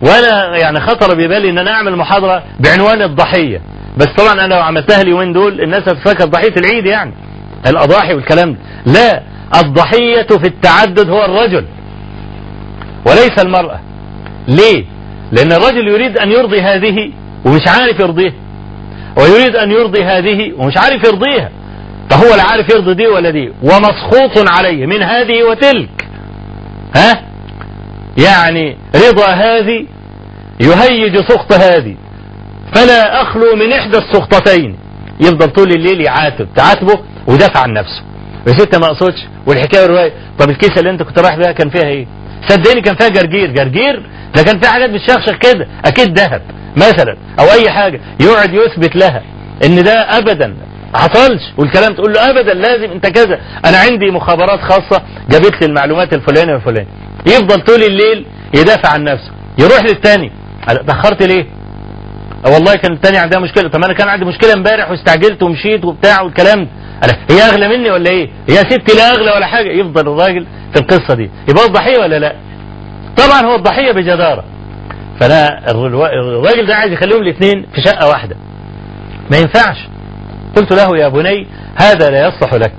وأنا 0.02 0.58
يعني 0.58 0.80
خطر 0.80 1.16
ببالي 1.16 1.50
إن 1.50 1.58
أنا 1.58 1.72
أعمل 1.72 1.96
محاضرة 1.96 2.44
بعنوان 2.60 3.02
الضحية. 3.02 3.62
بس 3.98 4.08
طبعا 4.18 4.34
أنا 4.46 4.54
لو 4.54 4.62
عملتها 4.62 5.02
اليومين 5.02 5.34
دول 5.34 5.62
الناس 5.62 5.90
هتفكر 5.90 6.26
ضحية 6.26 6.54
العيد 6.58 6.86
يعني. 6.86 7.14
الأضاحي 7.68 8.14
والكلام 8.14 8.54
ده. 8.54 8.60
لا 8.86 9.24
الضحية 9.62 10.28
في 10.38 10.48
التعدد 10.48 11.10
هو 11.10 11.26
الرجل. 11.26 11.66
وليس 13.06 13.40
المرأة. 13.40 13.80
ليه؟ 14.48 14.86
لأن 15.32 15.52
الرجل 15.52 15.88
يريد 15.88 16.18
أن 16.18 16.32
يرضي 16.32 16.62
هذه 16.62 17.12
ومش 17.46 17.62
عارف 17.68 18.00
يرضيها. 18.00 18.34
ويريد 19.18 19.56
أن 19.56 19.72
يرضي 19.72 20.04
هذه 20.04 20.54
ومش 20.58 20.78
عارف 20.78 21.08
يرضيها. 21.08 21.52
فهو 22.10 22.36
لا 22.36 22.44
عارف 22.52 22.70
يرضي 22.70 22.94
دي 22.94 23.08
ولا 23.08 23.30
دي. 23.30 23.54
ومسخوط 23.64 24.50
عليه 24.56 24.86
من 24.86 25.04
هذه 25.04 25.44
وتلك. 25.44 26.08
ها؟ 26.96 27.24
يعني 28.18 28.78
رضا 28.96 29.28
هذه 29.28 29.86
يهيج 30.60 31.18
سخط 31.18 31.54
هذه. 31.54 31.96
فلا 32.76 33.22
أخلو 33.22 33.56
من 33.56 33.74
إحدى 33.74 33.98
السخطتين. 33.98 34.78
يفضل 35.20 35.48
طول 35.48 35.72
الليل 35.72 36.02
يعاتب. 36.02 36.48
تعاتبه 36.56 37.00
ودافع 37.28 37.60
عن 37.60 37.74
نفسه. 37.74 38.04
يا 38.48 38.52
ست 38.52 38.76
ما 38.76 38.86
أقصدش. 38.86 39.26
والحكاية 39.48 39.82
والرواية. 39.82 40.14
طب 40.40 40.50
الكيسة 40.50 40.80
اللي 40.80 40.90
أنت 40.90 41.04
كنت 41.04 41.20
رايح 41.20 41.36
بيها 41.36 41.52
كان 41.52 41.70
فيها 41.70 41.88
إيه؟ 41.88 42.08
صدقني 42.48 42.82
كان 42.82 42.96
فيها 42.96 43.10
جرجير. 43.10 43.52
جرجير؟ 43.52 44.10
ده 44.36 44.44
كان 44.44 44.60
فيها 44.60 44.72
حاجات 44.72 44.90
بتشخشخ 44.90 45.38
كده. 45.38 45.68
أكيد 45.86 46.20
ذهب. 46.20 46.42
مثلا 46.80 47.18
أو 47.40 47.46
أي 47.46 47.70
حاجة 47.70 48.02
يقعد 48.22 48.54
يثبت 48.54 48.96
لها 48.96 49.24
إن 49.66 49.84
ده 49.84 49.94
ابدا. 50.18 50.56
حصلش. 50.96 51.42
والكلام 51.58 51.94
تقول 51.94 52.14
له 52.14 52.30
ابدا 52.30 52.54
لازم 52.54 52.92
أنت 52.92 53.08
كذا. 53.08 53.40
أنا 53.66 53.78
عندي 53.78 54.12
مخابرات 54.12 54.60
خاصة 54.60 55.02
جابت 55.30 55.62
لي 55.62 55.68
المعلومات 55.68 56.14
الفلانية 56.14 56.54
والفلانية. 56.54 56.88
يفضل 57.26 57.62
طول 57.62 57.84
الليل 57.84 58.26
يدافع 58.56 58.90
عن 58.90 59.04
نفسه. 59.04 59.32
يروح 59.60 59.84
للتاني. 59.84 60.32
تاخرت 60.88 61.24
ليه؟ 61.24 61.46
والله 62.46 62.74
كان 62.74 62.94
التاني 62.94 63.18
عندها 63.18 63.40
مشكلة. 63.40 63.70
طب 63.70 63.84
أنا 63.84 63.94
كان 63.94 64.08
عندي 64.08 64.26
مشكلة 64.26 64.54
امبارح 64.54 64.92
واستعجلت 64.92 65.44
ومشيت 65.44 65.86
وبتاع 65.86 66.22
والكلام 66.22 66.68
ده. 67.04 67.18
هي 67.36 67.42
أغلى 67.42 67.68
مني 67.68 67.90
ولا 67.92 68.10
إيه؟ 68.10 68.30
هي 68.50 68.56
ستي 68.56 68.98
لا 68.98 69.10
أغلى 69.12 69.32
ولا 69.32 69.46
حاجة. 69.46 69.70
يفضل 69.70 70.02
الراجل 70.02 70.46
في 70.74 70.80
القصة 70.80 71.14
دي. 71.14 71.30
يبقى 71.50 71.66
الضحية 71.66 71.98
ولا 72.00 72.20
لا؟ 72.20 72.36
طبعا 73.18 73.42
هو 73.52 73.56
الضحية 73.56 73.92
بجدارة. 73.92 74.44
فانا 75.20 75.72
الراجل 75.72 76.68
ده 76.68 76.76
عايز 76.76 76.94
يخليهم 76.94 77.22
الاثنين 77.22 77.66
في 77.76 77.82
شقة 77.82 78.08
واحدة. 78.08 78.36
ما 79.32 79.38
ينفعش. 79.38 79.78
قلت 80.56 80.74
له 80.74 80.98
يا 80.98 81.08
بني 81.08 81.48
هذا 81.76 82.10
لا 82.10 82.28
يصلح 82.28 82.54
لك. 82.54 82.74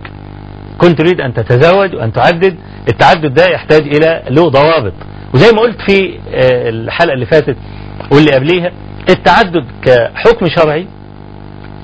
كنت 0.79 0.99
تريد 0.99 1.21
أن 1.21 1.35
تتزوج 1.35 1.95
وأن 1.95 2.13
تعدد. 2.13 2.57
التعدد 2.89 3.35
ده 3.35 3.47
يحتاج 3.47 3.83
إلى 3.83 4.23
له 4.31 4.49
ضوابط. 4.49 4.93
وزي 5.35 5.53
ما 5.53 5.61
قلت 5.61 5.81
في 5.91 6.19
الحلقة 6.69 7.15
اللي 7.15 7.27
فاتت 7.27 7.57
واللي 8.13 8.31
قبليها 8.33 8.73
التعدد 9.11 9.65
كحكم 9.83 10.47
شرعي 10.57 10.87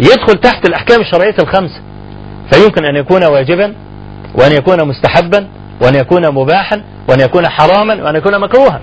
يدخل 0.00 0.34
تحت 0.40 0.68
الأحكام 0.68 1.00
الشرعية 1.00 1.34
الخمسة. 1.38 1.80
فيمكن 2.52 2.84
أن 2.84 2.96
يكون 2.96 3.24
واجبا 3.24 3.74
وأن 4.34 4.52
يكون 4.52 4.88
مستحبا 4.88 5.48
وأن 5.82 5.94
يكون 5.94 6.34
مباحا 6.34 6.82
وأن 7.08 7.20
يكون 7.20 7.48
حراما 7.48 8.04
وأن 8.04 8.16
يكون 8.16 8.40
مكروها. 8.40 8.80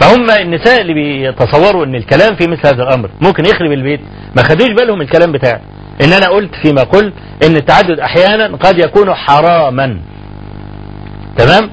فهم 0.00 0.30
النساء 0.30 0.80
اللي 0.80 0.94
بيتصوروا 0.94 1.84
أن 1.84 1.94
الكلام 1.94 2.36
في 2.36 2.46
مثل 2.46 2.66
هذا 2.66 2.82
الأمر. 2.82 3.10
ممكن 3.20 3.44
يخرب 3.46 3.72
البيت. 3.72 4.00
ما 4.36 4.42
خدوش 4.42 4.68
بالهم 4.68 5.00
الكلام 5.00 5.32
بتاعي. 5.32 5.60
إن 6.04 6.12
أنا 6.12 6.28
قلت 6.28 6.54
فيما 6.62 6.82
قلت 6.82 7.14
أن 7.46 7.56
التعدد 7.56 8.00
أحيانا 8.00 8.56
قد 8.56 8.78
يكون 8.78 9.14
حراما. 9.14 10.00
تمام؟ 11.36 11.70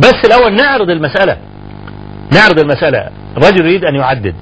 بس 0.00 0.14
الأول 0.24 0.54
نعرض 0.54 0.90
المسألة. 0.90 1.36
نعرض 2.32 2.58
المسألة. 2.58 3.10
الرجل 3.36 3.60
يريد 3.60 3.84
أن 3.84 3.94
يعدد. 3.94 4.34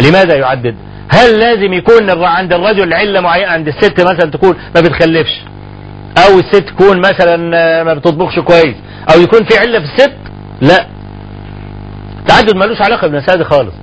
لماذا 0.00 0.34
يعدد؟ 0.34 0.74
هل 1.08 1.38
لازم 1.38 1.72
يكون 1.72 2.24
عند 2.24 2.52
الرجل 2.52 2.92
علة 2.92 3.20
معينة؟ 3.20 3.48
عند 3.48 3.68
الست 3.68 4.00
مثلا 4.00 4.30
تكون 4.30 4.56
ما 4.74 4.80
بتخلفش. 4.80 5.40
أو 6.26 6.38
الست 6.38 6.68
تكون 6.68 6.98
مثلا 6.98 7.36
ما 7.84 7.94
بتطبخش 7.94 8.38
كويس. 8.38 8.76
أو 9.14 9.20
يكون 9.20 9.44
في 9.44 9.58
علة 9.58 9.78
في 9.78 9.84
الست؟ 9.84 10.16
لا. 10.60 10.86
تعدد 12.28 12.56
ملوش 12.56 12.82
علاقة 12.82 13.08
بالمسألة 13.08 13.44
خالص. 13.44 13.74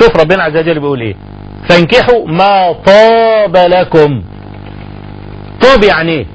شوف 0.00 0.20
ربنا 0.20 0.42
عز 0.42 0.56
وجل 0.56 0.80
بيقول 0.80 1.00
إيه؟ 1.00 1.14
فانكحوا 1.68 2.26
ما 2.26 2.72
طاب 2.72 3.56
لكم. 3.56 4.22
طاب 5.62 5.84
يعني 5.84 6.12
إيه؟ 6.12 6.26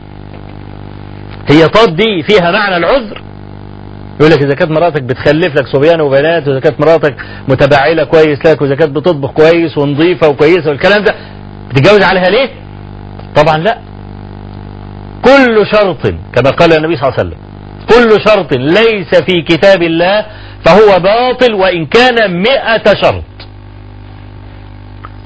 هي 1.50 1.68
طاب 1.68 1.96
دي 1.96 2.24
فيها 2.28 2.52
معنى 2.52 2.78
العذر. 2.78 3.22
يقول 4.20 4.32
لك 4.32 4.42
إذا 4.44 4.56
كانت 4.56 4.72
مراتك 4.72 5.02
بتخلف 5.04 5.56
لك 5.56 5.68
صبيان 5.68 6.02
وبنات 6.02 6.48
وإذا 6.48 6.60
كانت 6.60 6.80
مراتك 6.82 7.16
متبعله 7.48 8.04
كويس 8.04 8.40
لك 8.46 8.62
وإذا 8.62 8.76
كانت 8.76 8.96
بتطبخ 8.96 9.32
كويس 9.32 9.78
ونظيفة 9.78 10.28
وكويسة 10.30 10.70
والكلام 10.70 11.04
ده 11.04 11.16
بتتجوز 11.70 12.04
عليها 12.04 12.30
ليه؟ 12.30 12.50
طبعا 13.36 13.58
لا. 13.58 13.78
كل 15.26 15.66
شرط 15.72 16.08
كما 16.36 16.50
قال 16.50 16.74
النبي 16.74 16.96
صلى 16.98 17.10
الله 17.10 17.20
عليه 17.20 17.30
وسلم 17.30 17.38
كل 17.90 18.22
شرط 18.28 18.54
ليس 18.54 19.16
في 19.24 19.42
كتاب 19.42 19.82
الله 19.84 20.26
فهو 20.66 21.00
باطل 21.00 21.54
وإن 21.54 21.86
كان 21.86 22.42
مئة 22.42 22.94
شرط. 23.02 23.24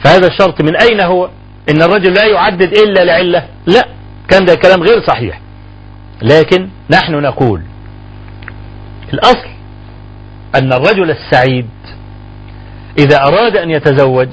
فهذا 0.03 0.27
الشرط 0.27 0.61
من 0.61 0.75
أين 0.75 1.01
هو؟ 1.01 1.29
إن 1.69 1.81
الرجل 1.81 2.13
لا 2.13 2.25
يعدد 2.25 2.77
إلا 2.77 3.05
لعلة. 3.05 3.45
لا 3.65 3.87
كان 4.27 4.45
ده 4.45 4.55
كلام 4.55 4.83
غير 4.83 5.01
صحيح. 5.07 5.39
لكن 6.21 6.69
نحن 6.89 7.13
نقول 7.13 7.61
الأصل 9.13 9.49
أن 10.55 10.73
الرجل 10.73 11.11
السعيد 11.11 11.69
إذا 12.97 13.17
أراد 13.27 13.57
أن 13.57 13.69
يتزوج 13.69 14.27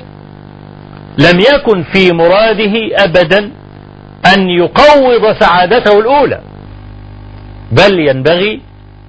لم 1.18 1.40
يكن 1.40 1.82
في 1.82 2.12
مراده 2.12 2.72
أبدا 3.04 3.50
أن 4.34 4.48
يقوض 4.48 5.38
سعادته 5.40 5.98
الأولى 6.00 6.40
بل 7.72 8.08
ينبغي 8.08 8.60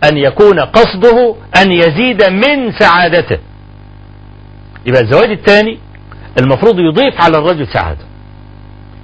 أن 0.04 0.18
يكون 0.18 0.60
قصده 0.60 1.36
أن 1.62 1.72
يزيد 1.72 2.24
من 2.24 2.72
سعادته. 2.80 3.38
يبقى 4.86 5.02
الزواج 5.02 5.30
الثاني 5.30 5.80
المفروض 6.42 6.80
يضيف 6.80 7.22
على 7.22 7.38
الرجل 7.38 7.68
سعادة. 7.74 8.06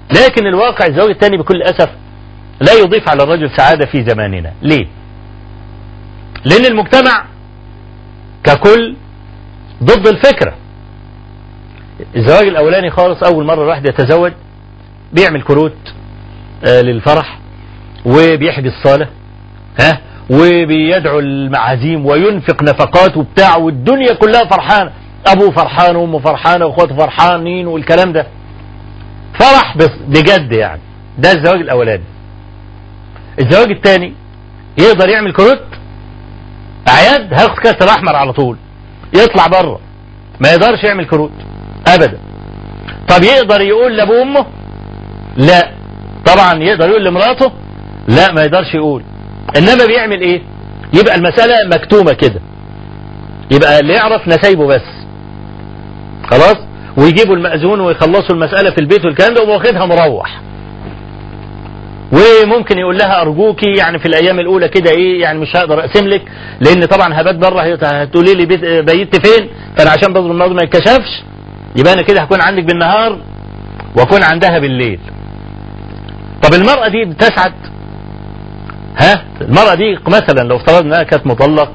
لكن 0.10 0.48
الواقع 0.48 0.86
الزواج 0.86 1.10
الثاني 1.10 1.38
بكل 1.38 1.62
أسف 1.62 1.90
لا 2.62 2.74
يضيف 2.74 3.10
على 3.10 3.24
الرجل 3.24 3.52
سعادة 3.58 3.86
في 3.86 4.04
زماننا. 4.08 4.54
ليه؟ 4.62 4.88
لأن 6.46 6.66
المجتمع 6.66 7.26
ككل 8.44 8.96
ضد 9.84 10.08
الفكرة. 10.08 10.56
الزواج 12.16 12.48
الأولاني 12.48 12.90
خالص 12.92 13.24
أول 13.24 13.46
مرة 13.46 13.64
الواحد 13.64 13.86
يتزوج 13.90 14.32
بيعمل 15.14 15.42
كروت 15.42 15.76
آه 16.66 16.82
للفرح 16.82 17.40
وبيحجز 18.06 18.72
الصالة 18.72 19.08
ها؟ 19.80 20.02
وبيدعو 20.30 21.20
المعازيم 21.20 22.06
وينفق 22.06 22.64
نفقات 22.64 23.18
وبتاع 23.18 23.58
والدنيا 23.58 24.14
كلها 24.14 24.46
فرحانة. 24.46 24.92
أبوه 25.28 25.52
فرحان 25.52 25.96
وأمه 25.96 26.20
فرحانة 26.20 26.66
وأخواته 26.66 26.96
فرحانين 26.96 27.68
والكلام 27.68 28.14
ده. 28.14 28.28
فرح 29.40 29.78
بجد 30.08 30.52
يعني. 30.52 30.82
ده 31.18 31.32
الزواج 31.32 31.60
الأولاني. 31.62 32.04
الزواج 33.40 33.72
الثاني 33.72 34.14
يقدر 34.78 35.10
يعمل 35.10 35.34
كروت؟ 35.34 35.64
أعياد 36.88 37.34
هياخد 37.34 37.60
كاس 37.60 37.76
الأحمر 37.82 38.16
على 38.16 38.34
طول. 38.34 38.58
يطلع 39.16 39.48
بره. 39.48 39.80
ما 40.40 40.50
يقدرش 40.50 40.84
يعمل 40.84 41.06
كروت. 41.06 41.32
أبدا. 41.88 42.18
طب 43.10 43.24
يقدر 43.24 43.62
يقول 43.62 43.98
لأبوه 43.98 44.20
وأمه؟ 44.20 44.46
لا. 45.38 45.72
طبعا 46.26 46.54
يقدر 46.64 46.90
يقول 46.90 47.06
لمراته؟ 47.06 47.52
لا 48.08 48.32
ما 48.32 48.42
يقدرش 48.42 48.74
يقول. 48.74 49.04
انما 49.58 49.86
بيعمل 49.88 50.22
إيه؟ 50.22 50.42
يبقى 50.94 51.16
المسألة 51.16 51.56
مكتومة 51.76 52.14
كده. 52.14 52.42
يبقى 53.52 53.80
اللي 53.80 53.94
يعرف 53.94 54.28
نسايبه 54.28 54.68
بس. 54.68 54.82
خلاص؟ 56.32 56.56
ويجيبوا 56.98 57.36
المأذون 57.36 57.80
ويخلصوا 57.82 58.36
المسألة 58.36 58.72
في 58.72 58.78
البيت 58.78 59.06
والكلام 59.06 59.34
ده 59.34 59.44
واخدها 59.44 59.86
مروح. 59.86 60.42
وممكن 62.12 62.78
يقول 62.80 62.98
لها 62.98 63.22
ارجوكي 63.22 63.74
يعني 63.78 64.00
في 64.00 64.06
الأيام 64.06 64.40
الأولى 64.40 64.68
كده 64.70 64.92
إيه؟ 64.92 65.22
يعني 65.22 65.40
مش 65.40 65.56
هقدر 65.56 65.80
أقسم 65.80 66.08
لك 66.08 66.22
لأن 66.62 66.86
طبعا 66.86 67.22
هبات 67.22 67.36
بره 67.36 67.62
هتقولي 67.84 68.34
لي 68.34 68.46
بيت 68.82 69.28
فين؟ 69.28 69.50
فأنا 69.78 69.90
عشان 69.90 70.14
برضه 70.14 70.32
الموضوع 70.32 70.54
ما 70.56 70.64
يتكشفش. 70.64 71.24
يبقى 71.76 71.94
أنا 71.94 72.02
كده 72.02 72.22
هكون 72.22 72.42
عندك 72.42 72.64
بالنهار 72.64 73.20
وأكون 73.98 74.24
عندها 74.24 74.60
بالليل. 74.60 75.00
طب 76.44 76.54
المرأة 76.54 76.88
دي 76.88 77.06
بتسعد؟ 77.06 77.54
ها؟ 78.98 79.24
المرأة 79.42 79.76
دي 79.76 79.98
مثلا 80.08 80.48
لو 80.48 80.56
افترضنا 80.56 80.96
إنها 80.96 81.04
كانت 81.04 81.28
مطلق 81.28 81.70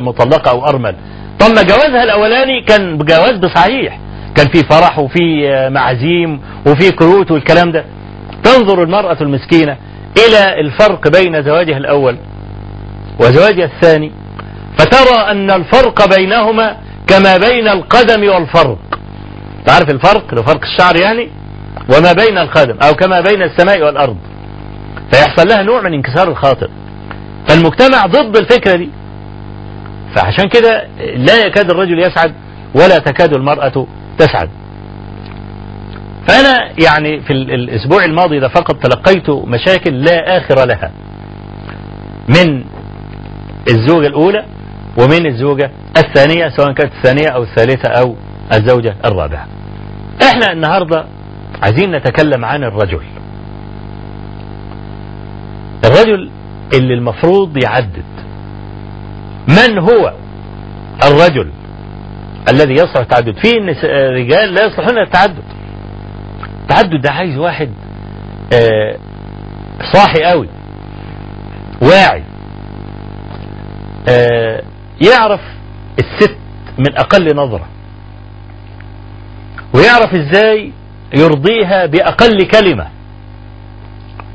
مطلقة 0.00 0.50
أو 0.50 0.66
أرمل. 0.66 0.94
طب 1.40 1.46
ما 1.46 1.62
جوازها 1.62 2.04
الأولاني 2.04 2.62
كان 2.62 2.98
جواز 2.98 3.36
بصحيح. 3.36 3.98
كان 4.34 4.46
في 4.46 4.64
فرح 4.64 4.98
وفي 4.98 5.48
معازيم 5.70 6.40
وفي 6.66 6.90
كروت 6.90 7.30
والكلام 7.30 7.72
ده. 7.72 7.84
تنظر 8.44 8.82
المرأة 8.82 9.16
المسكينة 9.20 9.76
إلى 10.26 10.60
الفرق 10.60 11.08
بين 11.08 11.42
زواجها 11.42 11.76
الأول 11.76 12.18
وزواجها 13.20 13.64
الثاني 13.64 14.12
فترى 14.78 15.30
أن 15.30 15.50
الفرق 15.50 16.16
بينهما 16.16 16.76
كما 17.06 17.36
بين 17.36 17.68
القدم 17.68 18.28
والفرق. 18.28 18.78
تعرف 19.66 19.90
الفرق؟ 19.90 20.34
لو 20.34 20.42
فرق 20.42 20.60
الشعر 20.64 20.96
يعني؟ 20.96 21.28
وما 21.96 22.12
بين 22.12 22.38
القدم 22.38 22.76
أو 22.82 22.94
كما 22.94 23.20
بين 23.20 23.42
السماء 23.42 23.82
والأرض. 23.82 24.16
فيحصل 25.12 25.48
لها 25.48 25.62
نوع 25.62 25.80
من 25.80 25.94
انكسار 25.94 26.28
الخاطر. 26.28 26.70
فالمجتمع 27.48 28.06
ضد 28.06 28.36
الفكرة 28.36 28.76
دي. 28.76 28.90
فعشان 30.14 30.48
كده 30.48 30.86
لا 31.16 31.46
يكاد 31.46 31.70
الرجل 31.70 31.98
يسعد 31.98 32.34
ولا 32.74 32.98
تكاد 32.98 33.34
المرأة 33.34 33.86
تسعد. 34.18 34.50
فأنا 36.28 36.72
يعني 36.84 37.20
في 37.20 37.32
الأسبوع 37.32 38.04
الماضي 38.04 38.40
ده 38.40 38.48
فقط 38.48 38.76
تلقيت 38.82 39.30
مشاكل 39.30 40.00
لا 40.00 40.38
آخر 40.38 40.66
لها. 40.66 40.92
من 42.28 42.64
الزوجة 43.70 44.06
الأولى 44.06 44.44
ومن 44.98 45.26
الزوجة 45.26 45.70
الثانية 45.96 46.48
سواء 46.48 46.72
كانت 46.72 46.92
الثانية 46.92 47.28
أو 47.28 47.42
الثالثة 47.42 47.90
أو 47.90 48.16
الزوجة 48.52 48.96
الرابعة. 49.04 49.46
إحنا 50.22 50.52
النهاردة 50.52 51.04
عايزين 51.62 51.90
نتكلم 51.90 52.44
عن 52.44 52.64
الرجل. 52.64 53.00
الرجل 55.84 56.30
اللي 56.74 56.94
المفروض 56.94 57.56
يعدد. 57.64 58.04
من 59.48 59.78
هو 59.78 60.14
الرجل 61.04 61.50
الذي 62.50 62.72
يصلح 62.72 62.96
التعدد؟ 63.00 63.34
في 63.38 63.48
رجال 64.08 64.54
لا 64.54 64.64
يصلحون 64.66 64.98
التعدد. 64.98 65.42
التعدد 66.62 67.00
ده 67.02 67.10
عايز 67.12 67.36
واحد 67.38 67.70
آه 68.52 68.96
صاحي 69.92 70.22
قوي 70.24 70.48
واعي 71.82 72.22
آه 74.08 74.62
يعرف 75.00 75.40
الست 75.98 76.36
من 76.78 76.98
أقل 76.98 77.36
نظرة 77.36 77.66
ويعرف 79.74 80.14
إزاي 80.14 80.72
يرضيها 81.16 81.86
بأقل 81.86 82.42
كلمة. 82.46 82.88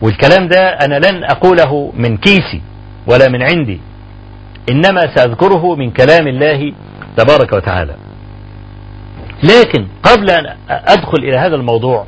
والكلام 0.03 0.47
ده 0.47 0.67
أنا 0.69 0.95
لن 0.99 1.23
أقوله 1.23 1.91
من 1.95 2.17
كيسي 2.17 2.61
ولا 3.07 3.29
من 3.29 3.41
عندي 3.43 3.79
إنما 4.69 5.15
سأذكره 5.15 5.75
من 5.75 5.91
كلام 5.91 6.27
الله 6.27 6.73
تبارك 7.17 7.53
وتعالى. 7.53 7.95
لكن 9.43 9.87
قبل 10.03 10.29
أن 10.29 10.55
أدخل 10.69 11.17
إلى 11.17 11.37
هذا 11.37 11.55
الموضوع 11.55 12.05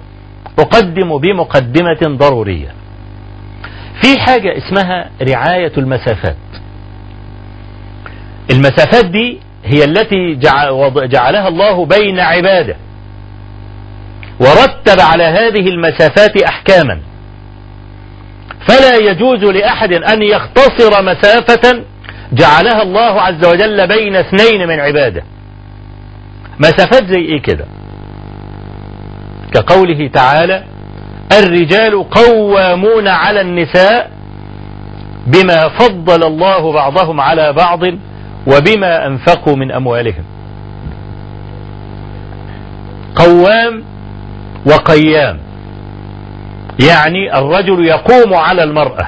أقدم 0.59 1.17
بمقدمة 1.17 2.17
ضرورية. 2.17 2.73
في 4.01 4.19
حاجة 4.19 4.57
اسمها 4.57 5.09
رعاية 5.21 5.71
المسافات. 5.77 6.35
المسافات 8.51 9.05
دي 9.05 9.39
هي 9.65 9.83
التي 9.83 10.35
جعلها 11.07 11.47
الله 11.47 11.85
بين 11.85 12.19
عباده 12.19 12.75
ورتب 14.39 14.99
على 14.99 15.23
هذه 15.23 15.69
المسافات 15.69 16.41
أحكاما. 16.43 16.99
فلا 18.67 18.95
يجوز 18.95 19.43
لأحد 19.43 19.93
أن 19.93 20.21
يختصر 20.21 21.03
مسافة 21.03 21.83
جعلها 22.31 22.81
الله 22.81 23.21
عز 23.21 23.45
وجل 23.45 23.87
بين 23.87 24.15
اثنين 24.15 24.67
من 24.67 24.79
عباده. 24.79 25.23
مسافات 26.59 27.05
زي 27.05 27.19
إيه 27.19 27.41
كده؟ 27.41 27.65
كقوله 29.53 30.07
تعالى 30.07 30.63
الرجال 31.39 32.09
قوامون 32.09 33.07
على 33.07 33.41
النساء 33.41 34.11
بما 35.27 35.69
فضل 35.69 36.23
الله 36.23 36.73
بعضهم 36.73 37.21
على 37.21 37.53
بعض 37.53 37.79
وبما 38.47 39.07
أنفقوا 39.07 39.55
من 39.55 39.71
أموالهم. 39.71 40.23
قوام 43.15 43.83
وقيام. 44.65 45.39
يعني 46.79 47.39
الرجل 47.39 47.85
يقوم 47.85 48.33
على 48.33 48.63
المرأة 48.63 49.07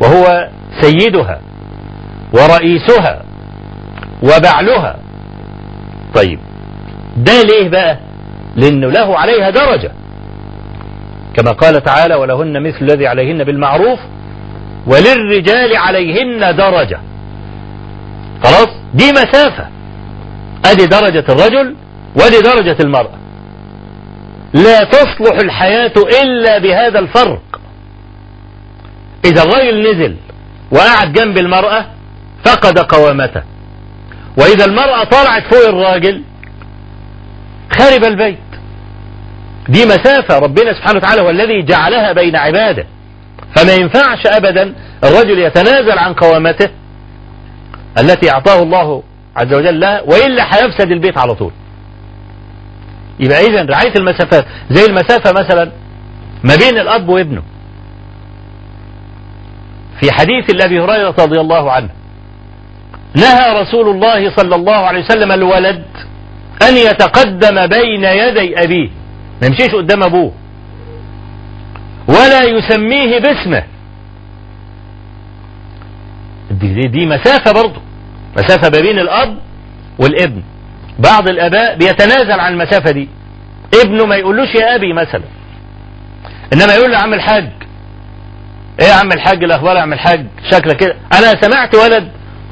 وهو 0.00 0.48
سيدها 0.80 1.40
ورئيسها 2.32 3.22
وبعلها. 4.22 4.96
طيب 6.14 6.38
ده 7.16 7.42
ليه 7.42 7.68
بقى؟ 7.68 7.98
لأنه 8.56 8.86
له 8.86 9.18
عليها 9.18 9.50
درجة. 9.50 9.92
كما 11.36 11.50
قال 11.50 11.82
تعالى 11.82 12.14
ولهن 12.14 12.62
مثل 12.62 12.78
الذي 12.82 13.06
عليهن 13.06 13.44
بالمعروف 13.44 13.98
وللرجال 14.86 15.76
عليهن 15.76 16.56
درجة. 16.56 17.00
دي 18.94 19.12
مسافة. 19.12 19.66
أدي 20.64 20.86
درجة 20.86 21.24
الرجل 21.28 21.76
ودي 22.16 22.40
درجة 22.40 22.76
المرأة. 22.84 23.21
لا 24.54 24.84
تصلح 24.84 25.36
الحياة 25.42 25.92
إلا 26.22 26.58
بهذا 26.58 26.98
الفرق. 26.98 27.60
إذا 29.24 29.42
الرجل 29.42 29.90
نزل 29.90 30.16
وقعد 30.70 31.12
جنب 31.12 31.38
المرأة 31.38 31.86
فقد 32.44 32.78
قوامته. 32.78 33.42
وإذا 34.38 34.64
المرأة 34.64 35.04
طلعت 35.04 35.54
فوق 35.54 35.68
الراجل 35.68 36.22
خرب 37.78 38.04
البيت. 38.04 38.38
دي 39.68 39.84
مسافة 39.84 40.38
ربنا 40.38 40.72
سبحانه 40.74 40.98
وتعالى 40.98 41.20
هو 41.20 41.30
الذي 41.30 41.62
جعلها 41.62 42.12
بين 42.12 42.36
عباده. 42.36 42.86
فما 43.56 43.72
ينفعش 43.72 44.26
ابدا 44.26 44.74
الرجل 45.04 45.38
يتنازل 45.38 45.98
عن 45.98 46.14
قوامته 46.14 46.68
التي 47.98 48.30
أعطاه 48.30 48.62
الله 48.62 49.02
عز 49.36 49.54
وجل 49.54 49.80
لها 49.80 50.00
وإلا 50.00 50.44
هيفسد 50.44 50.92
البيت 50.92 51.18
على 51.18 51.34
طول. 51.34 51.52
يبقى 53.20 53.40
اذا 53.46 53.64
رعاية 53.64 53.94
المسافات 53.96 54.44
زي 54.70 54.86
المسافة 54.86 55.32
مثلا 55.32 55.72
ما 56.44 56.56
بين 56.56 56.78
الأب 56.78 57.08
وابنه. 57.08 57.42
في 60.00 60.12
حديث 60.12 60.50
لابي 60.50 60.80
هريرة 60.80 61.14
رضي 61.18 61.40
الله 61.40 61.72
عنه 61.72 61.88
نهى 63.16 63.60
رسول 63.62 63.88
الله 63.88 64.36
صلى 64.36 64.54
الله 64.54 64.76
عليه 64.76 65.00
وسلم 65.04 65.32
الولد 65.32 65.84
أن 66.68 66.76
يتقدم 66.76 67.66
بين 67.66 68.04
يدي 68.04 68.62
أبيه. 68.64 68.90
ما 69.42 69.46
يمشيش 69.46 69.74
قدام 69.74 70.02
أبوه. 70.02 70.32
ولا 72.08 72.44
يسميه 72.44 73.18
باسمه. 73.18 73.62
دي, 76.50 76.74
دي, 76.74 76.88
دي 76.88 77.06
مسافة 77.06 77.52
برضه. 77.52 77.80
مسافة 78.36 78.70
ما 78.70 78.80
بين 78.80 78.98
الأب 78.98 79.38
والابن. 79.98 80.42
بعض 81.02 81.28
الآباء 81.28 81.76
بيتنازل 81.76 82.40
عن 82.40 82.52
المسافة 82.52 82.90
دي. 82.90 83.08
ابنه 83.82 84.06
ما 84.06 84.16
يقولوش 84.16 84.54
يا 84.54 84.74
أبي 84.74 84.92
مثلا. 84.92 85.22
إنما 86.52 86.74
يقول 86.74 86.90
له 86.90 86.96
يا 86.98 87.02
عم 87.02 87.14
الحاج. 87.14 87.48
إيه 88.80 88.86
يا 88.86 88.94
عم 88.94 89.12
الحاج؟ 89.12 89.44
الأخبار 89.44 89.76
يا 89.76 89.80
عم 89.80 89.92
الحاج؟ 89.92 90.26
شكلك 90.50 90.76
كده. 90.76 90.96
أنا 91.12 91.40
سمعت 91.40 91.74
ولد 91.74 92.08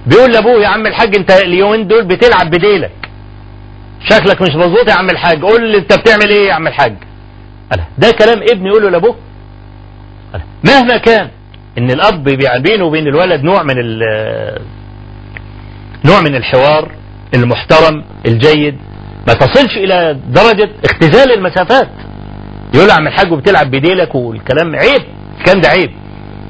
بيقول 0.07 0.33
لأبوه 0.33 0.63
يا 0.63 0.69
عم 0.69 0.87
الحاج 0.87 1.17
أنت 1.17 1.31
اليومين 1.31 1.87
دول 1.87 2.05
بتلعب 2.05 2.51
بديلك. 2.51 3.11
شكلك 4.11 4.43
مش 4.43 4.55
مظبوط 4.55 4.89
يا 4.89 4.95
عم 4.95 5.11
الحاج. 5.11 5.43
قول 5.43 5.71
لي 5.71 5.79
أنت 5.79 5.93
بتعمل 5.93 6.31
إيه 6.31 6.49
يا 6.49 6.53
عم 6.53 6.67
الحاج؟ 6.67 6.95
ده 7.99 8.11
كلام 8.11 8.43
ابن 8.53 8.67
يقوله 8.67 8.91
لأبوه. 8.91 9.17
مهما 10.65 10.97
كان 10.97 11.29
إن 11.79 11.91
الأب 11.91 12.25
بينه 12.63 12.85
وبين 12.85 13.07
الولد 13.07 13.43
نوع 13.43 13.63
من 13.63 13.99
نوع 16.05 16.21
من 16.21 16.35
الحوار 16.35 16.93
المحترم 17.35 18.05
الجيد. 18.27 18.79
ما 19.29 19.35
تصلش 19.35 19.77
إلى 19.77 20.17
درجة 20.29 20.71
اختزال 20.85 21.33
المسافات. 21.33 21.89
يقول 22.75 22.91
عم 22.91 23.07
الحاج 23.07 23.33
بتلعب 23.35 23.71
بديلك 23.71 24.15
والكلام 24.15 24.77
عيب. 24.77 25.03
الكلام 25.39 25.61
ده 25.61 25.69
عيب. 25.69 25.91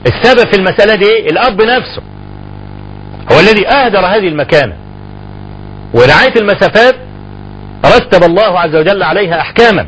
السبب 0.07 0.53
في 0.53 0.57
المسألة 0.59 0.95
دي 0.95 1.05
إيه 1.05 1.31
الأب 1.31 1.63
نفسه. 1.63 2.03
هو 3.33 3.41
الذي 3.41 3.69
أهدر 3.69 3.99
هذه 3.99 4.29
المكانة. 4.29 4.75
ورعاية 5.95 6.35
المسافات 6.37 6.95
رتب 7.87 8.23
الله 8.25 8.61
عز 8.61 8.75
وجل 8.77 9.03
عليها 9.03 9.41
أحكاما. 9.41 9.87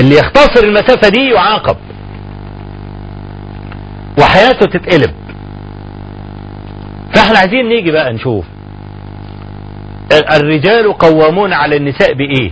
اللي 0.00 0.16
يختصر 0.16 0.64
المسافة 0.64 1.08
دي 1.08 1.28
يعاقب. 1.30 1.76
وحياته 4.18 4.66
تتقلب. 4.66 5.14
فاحنا 7.14 7.38
عايزين 7.38 7.68
نيجي 7.68 7.90
بقى 7.90 8.12
نشوف. 8.12 8.44
الرجال 10.12 10.92
قوامون 10.92 11.52
على 11.52 11.76
النساء 11.76 12.14
بإيه؟ 12.14 12.50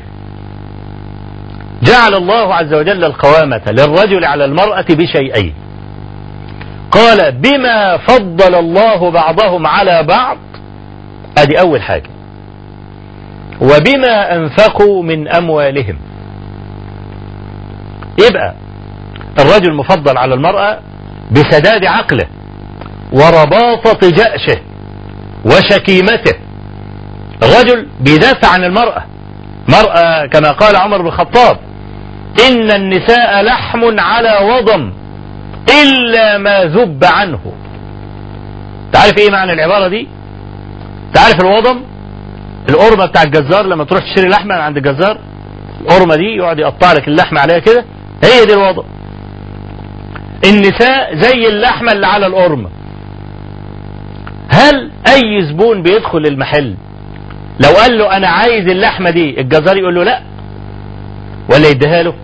جعل 1.83 2.15
الله 2.15 2.55
عز 2.55 2.75
وجل 2.75 3.05
القوامة 3.05 3.63
للرجل 3.69 4.25
على 4.25 4.45
المرأة 4.45 4.87
بشيئين. 4.91 5.55
قال 6.91 7.33
بما 7.33 7.97
فضل 7.97 8.55
الله 8.55 9.11
بعضهم 9.11 9.67
على 9.67 10.03
بعض؟ 10.03 10.39
ادي 11.39 11.61
أول 11.61 11.83
حاجة. 11.83 12.11
وبما 13.61 14.35
أنفقوا 14.37 15.03
من 15.03 15.29
أموالهم؟ 15.29 15.99
يبقى 18.29 18.55
الرجل 19.41 19.75
مفضل 19.75 20.19
على 20.19 20.35
المرأة 20.35 20.79
بسداد 21.33 21.85
عقله 21.85 22.27
ورباطة 23.13 24.11
جأشه 24.11 24.61
وشكيمته. 25.45 26.35
الرجل 27.43 27.87
بيدافع 28.01 28.49
عن 28.49 28.65
المرأة. 28.65 29.05
مرأة 29.69 30.27
كما 30.27 30.51
قال 30.51 30.77
عمر 30.77 30.99
بن 31.03 31.07
الخطاب 31.07 31.59
إن 32.49 32.71
النساء 32.71 33.43
لحم 33.43 34.01
على 34.01 34.39
وضم 34.43 34.93
إلا 35.83 36.39
ما 36.39 36.65
ذب 36.65 37.05
عنه. 37.05 37.41
تعرف 38.93 39.19
إيه 39.19 39.31
معنى 39.31 39.53
العبارة 39.53 39.89
دي؟ 39.89 40.09
تعرف 41.15 41.41
الوضم؟ 41.41 41.83
القرمة 42.69 43.07
بتاع 43.07 43.23
الجزار 43.23 43.67
لما 43.67 43.85
تروح 43.85 44.03
تشتري 44.05 44.29
لحمة 44.29 44.55
عند 44.55 44.77
الجزار 44.77 45.19
القرمة 45.81 46.17
دي 46.17 46.37
يقعد 46.37 46.59
يقطع 46.59 46.93
لك 46.93 47.09
اللحمة 47.09 47.41
عليها 47.41 47.59
كده 47.59 47.85
هي 48.25 48.47
دي 48.47 48.55
الوضم. 48.55 48.85
النساء 50.45 51.15
زي 51.17 51.49
اللحمة 51.49 51.93
اللي 51.93 52.07
على 52.07 52.27
القرمة. 52.27 52.69
هل 54.49 54.91
أي 55.09 55.43
زبون 55.49 55.83
بيدخل 55.83 56.19
المحل 56.19 56.75
لو 57.61 57.71
قال 57.71 57.99
له 57.99 58.17
أنا 58.17 58.29
عايز 58.29 58.69
اللحمة 58.69 59.11
دي 59.11 59.41
الجزار 59.41 59.77
يقول 59.77 59.95
له 59.95 60.05
لا. 60.05 60.23
ولا 61.51 61.69
يديها 61.69 62.03
له. 62.03 62.15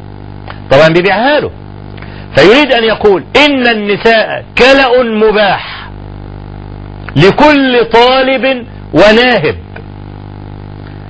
طبعا 0.71 0.89
بيبيعها 0.89 1.41
له. 1.41 1.51
فيريد 2.37 2.73
أن 2.73 2.85
يقول 2.85 3.25
إن 3.47 3.67
النساء 3.67 4.45
كلأ 4.59 5.03
مباح 5.03 5.89
لكل 7.17 7.85
طالب 7.93 8.67
وناهب. 8.95 9.57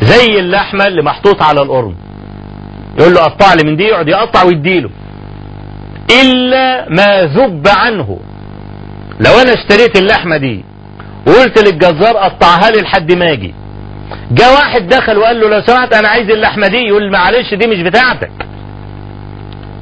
زي 0.01 0.41
اللحمة 0.41 0.87
اللي 0.87 1.03
محطوط 1.03 1.43
على 1.43 1.63
القرم 1.63 1.95
يقول 2.99 3.15
له 3.15 3.21
قطع 3.25 3.55
لي 3.55 3.71
من 3.71 3.77
دي 3.77 3.83
يقعد 3.85 4.09
يقطع 4.09 4.43
ويديله 4.43 4.91
إلا 6.23 6.87
ما 6.91 7.23
ذب 7.23 7.69
عنه. 7.69 8.19
لو 9.21 9.33
أنا 9.43 9.53
اشتريت 9.53 9.99
اللحمة 9.99 10.37
دي 10.37 10.65
وقلت 11.27 11.59
للجزار 11.59 12.17
قطعها 12.17 12.71
لي 12.71 12.81
لحد 12.81 13.13
ما 13.13 13.33
أجي. 13.33 13.55
جاء 14.31 14.53
واحد 14.53 14.87
دخل 14.89 15.19
وقال 15.19 15.41
له 15.41 15.49
لو 15.49 15.63
سمحت 15.67 15.95
أنا 15.95 16.09
عايز 16.09 16.31
اللحمة 16.31 16.67
دي 16.69 16.77
يقول 16.77 17.13
معلش 17.13 17.55
دي 17.55 17.67
مش 17.67 17.83
بتاعتك. 17.83 18.31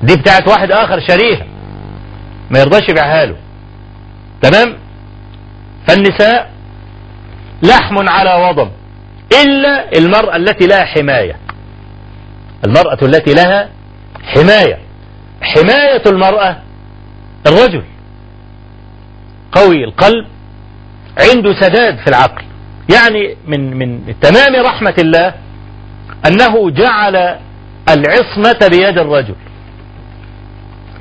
دي 0.02 0.16
بتاعت 0.16 0.48
واحد 0.48 0.72
آخر 0.72 1.00
شاريها 1.00 1.46
ما 2.50 2.58
يرضاش 2.58 2.88
يبيعها 2.88 3.26
له. 3.26 3.36
تمام؟ 4.42 4.78
فالنساء 5.88 6.50
لحم 7.62 8.08
على 8.08 8.48
وضم 8.48 8.70
إلا 9.44 9.98
المرأة 9.98 10.36
التي 10.36 10.66
لها 10.66 10.84
حماية. 10.84 11.36
المرأة 12.66 12.98
التي 13.02 13.34
لها 13.34 13.68
حماية. 14.24 14.78
حماية 15.42 16.02
المرأة 16.06 16.56
الرجل. 17.46 17.82
قوي 19.52 19.84
القلب 19.84 20.26
عنده 21.18 21.60
سداد 21.60 21.98
في 21.98 22.06
العقل. 22.08 22.44
يعني 22.94 23.36
من 23.46 23.76
من 23.78 24.14
تمام 24.20 24.66
رحمة 24.66 24.94
الله 24.98 25.34
أنه 26.26 26.70
جعل 26.70 27.16
العصمة 27.88 28.68
بيد 28.70 28.98
الرجل. 28.98 29.34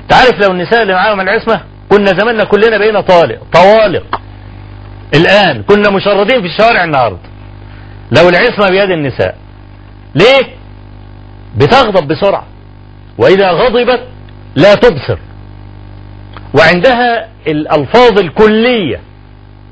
تعرف 0.08 0.40
لو 0.42 0.50
النساء 0.50 0.82
اللي 0.82 0.94
معاهم 0.94 1.20
العصمة 1.20 1.60
كنا 1.88 2.06
زماننا 2.06 2.44
كلنا 2.44 2.78
بقينا 2.78 3.00
طالق 3.00 3.42
طوالق. 3.52 4.20
الآن 5.14 5.62
كنا 5.62 5.90
مشردين 5.90 6.40
في 6.40 6.46
الشوارع 6.46 6.84
النهاردة. 6.84 7.18
لو 8.10 8.28
العصمة 8.28 8.70
بيد 8.70 8.90
النساء 8.90 9.36
ليه؟ 10.14 10.42
بتغضب 11.56 12.08
بسرعة. 12.08 12.46
وإذا 13.18 13.50
غضبت 13.50 14.08
لا 14.56 14.74
تبصر. 14.74 15.18
وعندها 16.54 17.28
الألفاظ 17.46 18.18
الكلية 18.18 19.00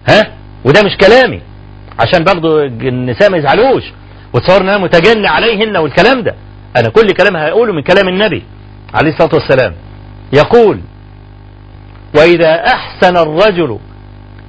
ها؟ 0.08 0.32
وده 0.64 0.82
مش 0.82 0.96
كلامي. 0.96 1.40
عشان 2.00 2.24
برضو 2.24 2.60
النساء 2.62 3.30
ما 3.30 3.36
يزعلوش. 3.36 3.84
وتصور 4.32 4.60
ان 4.60 4.68
أنا 4.68 4.78
متجني 4.78 5.26
عليهن 5.26 5.76
والكلام 5.76 6.22
ده. 6.22 6.34
أنا 6.76 6.88
كل 6.88 7.06
كلام 7.06 7.36
هقوله 7.36 7.72
من 7.72 7.82
كلام 7.82 8.08
النبي 8.08 8.42
عليه 8.94 9.10
الصلاة 9.10 9.34
والسلام. 9.34 9.72
يقول 10.32 10.80
وإذا 12.16 12.64
أحسن 12.66 13.16
الرجل 13.16 13.78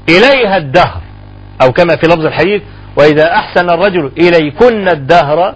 إليها 0.09 0.57
الدهر 0.57 1.01
أو 1.61 1.71
كما 1.71 1.95
في 1.95 2.07
لفظ 2.07 2.25
الحديث 2.25 2.61
وإذا 2.97 3.31
أحسن 3.33 3.69
الرجل 3.69 4.11
إليكن 4.17 4.87
الدهر 4.87 5.55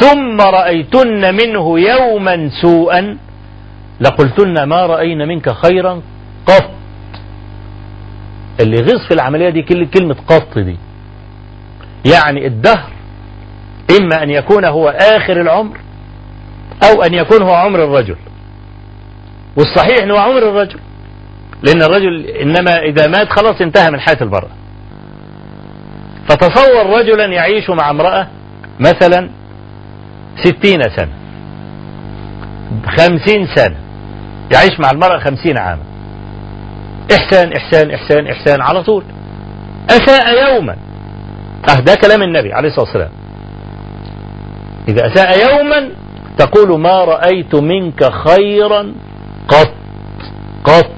ثم 0.00 0.40
رأيتن 0.40 1.34
منه 1.34 1.80
يوما 1.80 2.50
سوءا 2.62 3.16
لقلتن 4.00 4.62
ما 4.62 4.86
رأينا 4.86 5.24
منك 5.24 5.50
خيرا. 5.52 6.02
قط 6.46 6.70
اللي 8.60 8.76
غيظ 8.76 9.06
في 9.08 9.14
العملية 9.14 9.50
دي 9.50 9.62
كلمة 9.86 10.16
قط 10.28 10.58
دي. 10.58 10.76
يعني 12.12 12.46
الدهر 12.46 12.90
إما 14.00 14.22
أن 14.22 14.30
يكون 14.30 14.64
هو 14.64 14.88
آخر 14.88 15.40
العمر 15.40 15.78
أو 16.82 17.02
أن 17.02 17.14
يكون 17.14 17.42
هو 17.42 17.54
عمر 17.54 17.84
الرجل. 17.84 18.16
والصحيح 19.56 20.02
أنه 20.02 20.18
عمر 20.18 20.38
الرجل 20.38 20.78
لأن 21.62 21.82
الرجل 21.82 22.26
إنما 22.26 22.78
إذا 22.78 23.06
مات 23.06 23.28
خلاص 23.28 23.60
انتهى 23.60 23.90
من 23.90 24.00
حياة 24.00 24.16
المرأة 24.22 24.50
فتصور 26.28 26.98
رجلا 26.98 27.24
يعيش 27.24 27.70
مع 27.70 27.90
امرأة 27.90 28.28
مثلا 28.80 29.30
ستين 30.44 30.82
سنة 30.82 31.12
خمسين 32.86 33.46
سنة 33.54 33.76
يعيش 34.52 34.80
مع 34.80 34.90
المرأة 34.90 35.18
خمسين 35.18 35.58
عاما. 35.58 35.82
إحسان 37.12 37.52
إحسان 37.52 37.90
إحسان 37.90 38.26
إحسان 38.26 38.60
على 38.60 38.82
طول. 38.82 39.04
أساء 39.90 40.54
يوما. 40.54 40.76
أه 41.70 41.80
ده 41.80 41.94
كلام 41.94 42.22
النبي 42.22 42.52
عليه 42.52 42.68
الصلاة 42.68 42.84
والسلام. 42.86 43.10
إذا 44.88 45.06
أساء 45.12 45.28
يوما 45.48 45.90
تقول 46.38 46.80
ما 46.80 47.04
رأيت 47.04 47.54
منك 47.54 48.04
خيرا 48.12 48.94
قط 49.48 49.74
قط. 50.64 50.90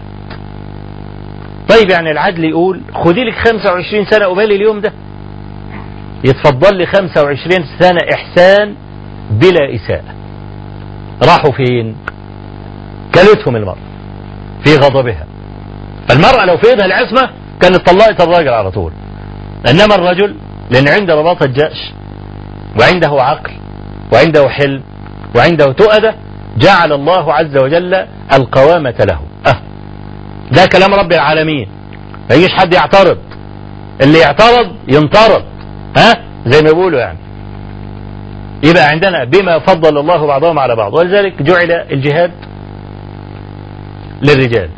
طيب 1.69 1.91
يعني 1.91 2.11
العدل 2.11 2.45
يقول 2.45 2.81
خدي 2.95 3.25
لك 3.25 3.35
25 3.35 4.05
سنة 4.11 4.27
قبالي 4.27 4.57
اليوم 4.57 4.81
ده. 4.81 4.93
يتفضل 6.25 6.77
لي 6.77 6.87
25 6.87 7.65
سنة 7.79 8.01
إحسان 8.15 8.75
بلا 9.31 9.75
إساءة. 9.75 10.15
راحوا 11.23 11.53
فين؟ 11.53 11.97
كلتهم 13.15 13.57
المرأة 13.57 13.77
في 14.65 14.77
غضبها. 14.77 15.27
المرأة 16.11 16.45
لو 16.45 16.57
في 16.57 16.71
ايدها 16.71 16.87
العصمة 16.87 17.31
كانت 17.61 17.77
طلقت 17.77 18.21
الراجل 18.21 18.49
على 18.49 18.71
طول. 18.71 18.93
إنما 19.71 19.95
الرجل 19.95 20.37
لأن 20.71 20.89
عنده 20.89 21.15
رباطة 21.15 21.47
جأش 21.47 21.93
وعنده 22.81 23.23
عقل 23.23 23.53
وعنده 24.13 24.49
حلم 24.49 24.83
وعنده 25.37 25.73
تؤدة 25.73 26.15
جعل 26.59 26.93
الله 26.93 27.35
عز 27.35 27.57
وجل 27.57 28.07
القوامة 28.33 28.95
له. 29.01 29.21
أه. 29.47 29.57
ده 30.53 30.67
كلام 30.67 30.95
رب 30.95 31.13
العالمين. 31.13 31.69
ما 32.31 32.37
يجيش 32.37 32.51
حد 32.59 32.75
يعترض. 32.75 33.19
اللي 34.03 34.19
يعترض 34.19 34.73
ينطرد 34.89 35.45
ها؟ 35.97 36.15
زي 36.47 36.63
ما 36.63 36.71
بيقولوا 36.71 37.01
يعني. 37.01 37.19
يبقى 38.63 38.85
عندنا 38.85 39.25
بما 39.25 39.59
فضل 39.59 39.99
الله 39.99 40.27
بعضهم 40.27 40.59
على 40.59 40.77
بعض. 40.77 40.95
ولذلك 40.95 41.43
جعل 41.43 41.71
الجهاد 41.71 42.33
للرجال. 44.23 44.71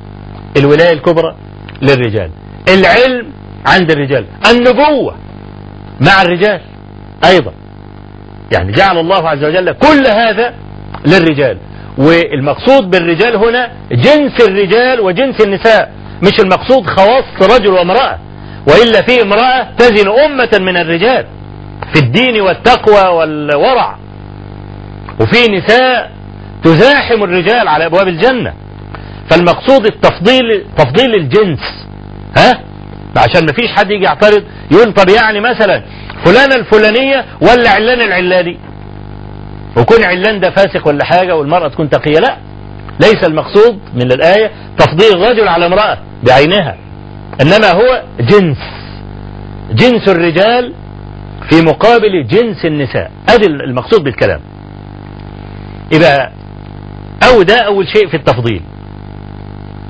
الولاية 0.59 0.93
الكبرى 0.93 1.35
للرجال. 1.83 2.31
العلم 2.69 3.33
عند 3.67 3.91
الرجال. 3.91 4.27
النبوة 4.51 5.15
مع 6.01 6.23
الرجال 6.23 6.61
أيضا. 7.25 7.53
يعني 8.53 8.73
جعل 8.73 8.99
الله 8.99 9.29
عز 9.29 9.45
وجل 9.45 9.73
كل 9.73 10.07
هذا 10.07 10.55
للرجال. 11.07 11.59
والمقصود 11.99 12.91
بالرجال 12.91 13.37
هنا 13.37 13.73
جنس 13.93 14.41
الرجال 14.49 15.01
وجنس 15.01 15.41
النساء. 15.41 15.93
مش 16.23 16.41
المقصود 16.41 16.87
خواص 16.87 17.25
رجل 17.43 17.69
وامرأة. 17.69 18.19
وإلا 18.67 19.03
في 19.03 19.23
امرأة 19.23 19.69
تزن 19.79 20.09
أمة 20.09 20.51
من 20.61 20.77
الرجال 20.77 21.27
في 21.95 22.01
الدين 22.01 22.41
والتقوى 22.41 23.15
والورع. 23.15 23.99
وفي 25.21 25.53
نساء 25.53 26.11
تزاحم 26.65 27.25
الرجال 27.25 27.69
على 27.69 27.87
أبواب 27.87 28.09
الجنة. 28.09 28.53
فالمقصود 29.31 29.87
التفضيل 29.87 30.65
تفضيل 30.77 31.15
الجنس. 31.15 31.61
ها؟ 32.37 32.63
عشان 33.17 33.47
ما 33.47 33.53
فيش 33.53 33.71
حد 33.77 33.91
يجي 33.91 34.05
يعترض 34.05 34.43
يقول 34.71 34.93
طب 34.95 35.09
يعني 35.09 35.41
مثلا 35.41 35.83
فلانة 36.25 36.55
الفلانية 36.55 37.25
ولا 37.41 37.71
علان 37.71 38.01
العلاني؟ 38.03 38.59
وكون 39.77 40.05
علان 40.05 40.41
ده 40.41 40.51
فاسق 40.51 40.89
ولا 40.89 41.05
حاجة 41.05 41.37
والمرأة 41.37 41.69
تكون 41.69 41.91
تقية؟ 41.91 42.19
لا. 42.19 42.37
ليس 43.01 43.25
المقصود 43.25 43.79
من 43.95 44.13
الآية 44.13 44.51
تفضيل 44.79 45.13
الرجل 45.23 45.49
على 45.49 45.67
امرأة 45.67 45.99
بعينها 46.23 46.77
إنما 47.41 47.71
هو 47.73 48.03
جنس. 48.21 48.59
جنس 49.71 50.09
الرجال 50.09 50.73
في 51.51 51.61
مقابل 51.63 52.27
جنس 52.27 52.65
النساء. 52.65 53.11
أدي 53.29 53.47
المقصود 53.47 54.05
بالكلام. 54.05 54.41
يبقى 55.93 56.33
أو 57.31 57.43
ده 57.43 57.57
أول 57.59 57.89
شيء 57.89 58.09
في 58.09 58.17
التفضيل. 58.17 58.63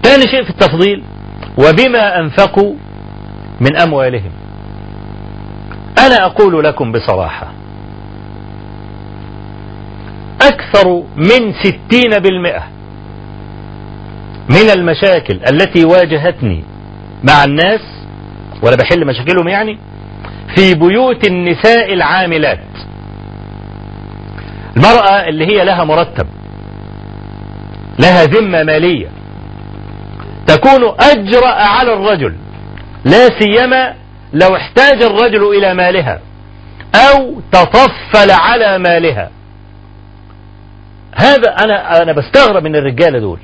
ثاني 0.08 0.22
شيء 0.30 0.44
في 0.44 0.50
التفضيل 0.50 1.04
وبما 1.58 2.20
أنفقوا 2.20 2.74
من 3.60 3.76
أموالهم. 3.76 4.30
أنا 5.98 6.26
أقول 6.26 6.64
لكم 6.64 6.92
بصراحة 6.92 7.52
أكثر 10.42 11.02
من 11.16 11.52
ستين 11.62 12.10
بالمئة 12.18 12.62
من 14.48 14.70
المشاكل 14.74 15.40
التي 15.50 15.84
واجهتني 15.84 16.64
مع 17.24 17.44
الناس 17.44 17.80
ولا 18.62 18.76
بحل 18.76 19.06
مشاكلهم 19.06 19.48
يعني 19.48 19.78
في 20.56 20.74
بيوت 20.74 21.26
النساء 21.26 21.92
العاملات. 21.94 22.58
المرأة 24.76 25.28
اللي 25.28 25.46
هي 25.46 25.64
لها 25.64 25.84
مرتب 25.84 26.26
لها 27.98 28.24
ذمة 28.24 28.62
مالية 28.62 29.08
تكون 30.48 30.94
أجرأ 31.00 31.48
على 31.48 31.92
الرجل 31.92 32.36
لا 33.04 33.28
سيما 33.40 33.94
لو 34.32 34.56
احتاج 34.56 35.02
الرجل 35.02 35.42
إلى 35.56 35.74
مالها 35.74 36.20
أو 36.94 37.40
تطفل 37.52 38.30
على 38.30 38.78
مالها. 38.78 39.30
هذا 41.14 41.50
أنا 41.64 42.02
أنا 42.02 42.12
بستغرب 42.12 42.64
من 42.64 42.76
الرجالة 42.76 43.18
دول. 43.18 43.38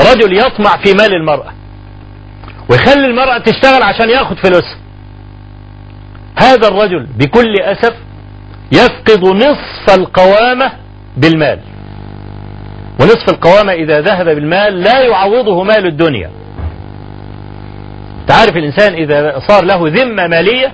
رجل 0.00 0.38
يطمع 0.38 0.76
في 0.84 0.92
مال 0.92 1.14
المرأة 1.14 1.52
ويخلي 2.70 3.06
المرأة 3.06 3.38
تشتغل 3.38 3.82
عشان 3.82 4.10
ياخد 4.10 4.36
فلوسها 4.36 4.78
هذا 6.36 6.68
الرجل 6.68 7.06
بكل 7.16 7.54
أسف 7.60 7.94
يفقد 8.72 9.24
نصف 9.24 9.98
القوامة 9.98 10.72
بالمال. 11.16 11.60
ونصف 13.00 13.28
القوامة 13.28 13.72
إذا 13.72 14.00
ذهب 14.00 14.26
بالمال 14.26 14.80
لا 14.80 15.00
يعوضه 15.00 15.62
مال 15.62 15.86
الدنيا. 15.86 16.30
تعرف 18.28 18.56
الإنسان 18.56 18.94
إذا 18.94 19.42
صار 19.48 19.64
له 19.64 19.88
ذمة 19.88 20.26
مالية 20.26 20.72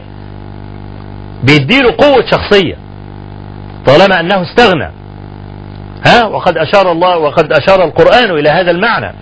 بيديله 1.43 1.95
قوة 1.99 2.25
شخصية 2.31 2.77
طالما 3.87 4.21
أنه 4.21 4.43
استغنى. 4.43 4.91
ها؟ 6.07 6.25
وقد 6.25 6.59
أشار 6.59 6.93
الله 6.93 7.19
وقد 7.19 7.53
أشار 7.53 7.85
القرآن 7.85 8.31
إلى 8.31 8.49
هذا 8.49 8.71
المعنى. 8.71 9.15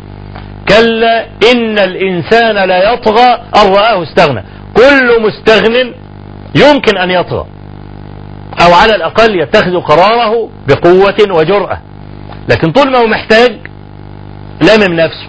كلا 0.68 1.26
إن 1.54 1.78
الإنسان 1.78 2.68
لا 2.68 2.92
يطغى 2.92 3.32
أن 3.56 3.72
رآه 3.74 4.02
استغنى. 4.02 4.44
كل 4.76 5.22
مستغن 5.22 5.94
يمكن 6.54 6.98
أن 6.98 7.10
يطغى 7.10 7.46
أو 8.66 8.74
على 8.74 8.94
الأقل 8.96 9.40
يتخذ 9.40 9.80
قراره 9.80 10.48
بقوة 10.68 11.38
وجرأة. 11.38 11.78
لكن 12.48 12.70
طول 12.72 12.92
ما 12.92 12.98
هو 12.98 13.06
محتاج 13.06 13.58
لامم 14.60 14.94
نفسه 14.94 15.28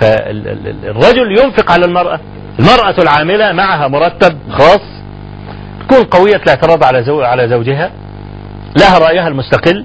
فالرجل 0.00 1.38
ينفق 1.38 1.72
على 1.72 1.84
المرأة 1.84 2.20
المرأة 2.58 2.94
العاملة 3.02 3.52
معها 3.52 3.88
مرتب 3.88 4.38
خاص 4.50 4.80
تكون 5.80 6.04
قوية 6.04 6.36
الاعتراض 6.36 6.84
على. 6.84 7.04
على 7.08 7.48
زوجها 7.48 7.92
لها 8.78 8.98
رأيها 8.98 9.28
المستقل 9.28 9.84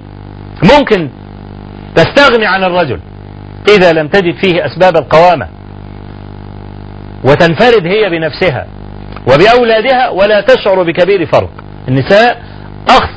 ممكن 0.78 1.10
تستغني 1.94 2.46
عن 2.46 2.64
الرجل 2.64 3.00
إذا 3.76 3.92
لم 3.92 4.08
تجد 4.08 4.34
فيه 4.44 4.66
أسباب 4.66 4.96
القوامة 4.96 5.48
وتنفرد 7.24 7.86
هي 7.86 8.10
بنفسها 8.10 8.66
وبأولادها 9.26 10.08
ولا 10.08 10.40
تشعر 10.40 10.82
بكبير 10.82 11.26
فرق 11.26 11.50
النساء 11.88 12.42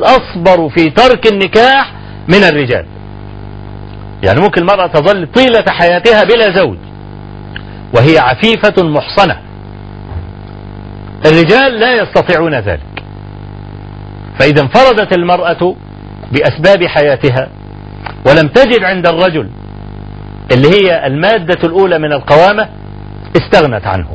أصبر 0.02 0.70
في 0.70 0.90
ترك 0.90 1.28
النكاح 1.32 1.94
من 2.28 2.44
الرجال. 2.44 2.86
يعني 4.24 4.40
ممكن 4.42 4.62
المرأة 4.62 4.88
تظل 4.88 5.28
طيلة 5.28 5.64
حياتها 5.68 6.24
بلا 6.24 6.56
زوج 6.56 6.78
وهي 7.94 8.18
عفيفة 8.20 8.84
محصنة. 8.84 9.38
الرجال 11.26 11.80
لا 11.80 11.96
يستطيعون 12.02 12.56
ذلك. 12.56 13.04
فإذا 14.40 14.62
انفردت 14.62 15.14
المرأة 15.18 15.76
بأسباب 16.32 16.86
حياتها 16.88 17.50
ولم 18.26 18.48
تجد 18.48 18.84
عند 18.84 19.08
الرجل 19.08 19.50
اللي 20.52 20.68
هي 20.70 21.08
المادة 21.08 21.60
الأولى 21.64 22.00
من 22.00 22.14
القوامة 22.14 22.70
استغنت 23.38 23.88
عنه. 23.88 24.08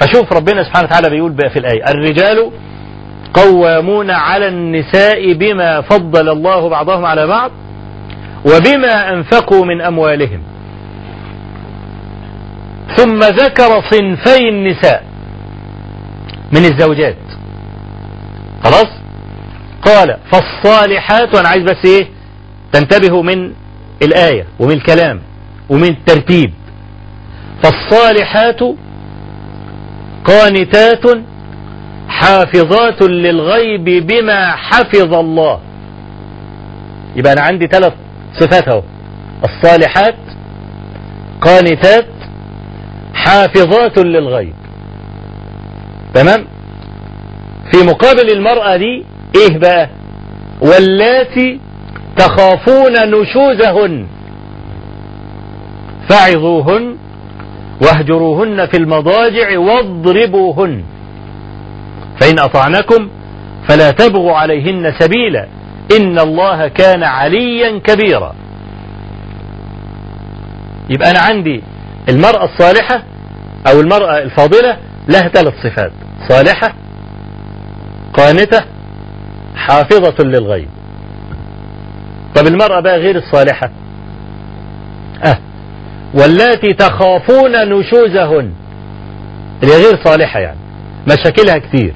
فشوف 0.00 0.32
ربنا 0.32 0.64
سبحانه 0.64 0.86
وتعالى 0.88 1.10
بيقول 1.10 1.32
بقى 1.32 1.50
في 1.50 1.58
الآية 1.58 1.84
الرجال 1.90 2.50
قوامون 3.34 4.10
على 4.10 4.48
النساء 4.48 5.32
بما 5.32 5.80
فضل 5.80 6.28
الله 6.28 6.68
بعضهم 6.68 7.04
على 7.04 7.26
بعض 7.26 7.50
وبما 8.44 9.12
أنفقوا 9.12 9.64
من 9.64 9.80
أموالهم. 9.80 10.42
ثم 12.96 13.18
ذكر 13.18 13.82
صنفي 13.90 14.48
النساء 14.48 15.04
من 16.52 16.64
الزوجات. 16.64 17.16
خلاص؟ 18.64 18.88
قال 19.82 20.16
فالصالحات 20.32 21.34
وأنا 21.34 21.48
عايز 21.48 21.62
بس 21.62 21.84
إيه؟ 21.84 22.06
تنتبهوا 22.72 23.22
من 23.22 23.52
الآية 24.02 24.46
ومن 24.58 24.72
الكلام 24.72 25.20
ومن 25.68 25.88
الترتيب. 25.88 26.52
فالصالحات 27.62 28.60
قانتات 30.24 31.04
حافظات 32.08 33.02
للغيب 33.02 33.84
بما 33.84 34.50
حفظ 34.56 35.14
الله. 35.14 35.60
يبقى 37.16 37.32
أنا 37.32 37.40
عندي 37.40 37.66
ثلاث 37.66 37.92
صفات 38.34 38.68
أهو. 38.68 38.82
الصالحات 39.44 40.14
قانتات 41.40 42.06
حافظات 43.14 43.98
للغيب. 43.98 44.54
تمام؟ 46.14 46.46
في 47.72 47.82
مقابل 47.86 48.30
المرأة 48.32 48.76
دي 48.76 49.04
إيه 49.36 49.58
بقى؟ 49.58 49.88
واللاتي 50.60 51.60
تخافون 52.16 52.92
نشوزهن. 53.10 54.06
فعظوهن 56.08 56.96
واهجروهن 57.82 58.66
في 58.66 58.76
المضاجع 58.76 59.58
واضربوهن. 59.58 60.84
فإن 62.20 62.38
أطعنكم 62.38 63.08
فلا 63.68 63.90
تبغوا 63.90 64.32
عليهن 64.36 64.92
سبيلا 64.98 65.48
إن 65.96 66.18
الله 66.18 66.68
كان 66.68 67.02
عليا 67.02 67.78
كبيرا. 67.78 68.34
يبقى 70.90 71.10
أنا 71.10 71.18
عندي 71.20 71.62
المرأة 72.08 72.44
الصالحة 72.44 73.02
أو 73.70 73.80
المرأة 73.80 74.18
الفاضلة 74.18 74.76
لها 75.08 75.28
ثلاث 75.28 75.54
صفات 75.62 75.92
صالحة 76.28 76.74
قانتة 78.14 78.64
حافظة 79.56 80.24
للغيب. 80.24 80.68
طب 82.34 82.46
المرأة 82.46 82.80
بقى 82.80 82.98
غير 82.98 83.16
الصالحة؟ 83.16 83.70
أه. 85.24 85.38
واللاتي 86.14 86.72
تخافون 86.72 87.52
نشوزهن 87.68 88.52
اللي 89.62 89.74
غير 89.74 90.04
صالحة 90.04 90.40
يعني 90.40 90.58
مشاكلها 91.08 91.58
كتير. 91.58 91.94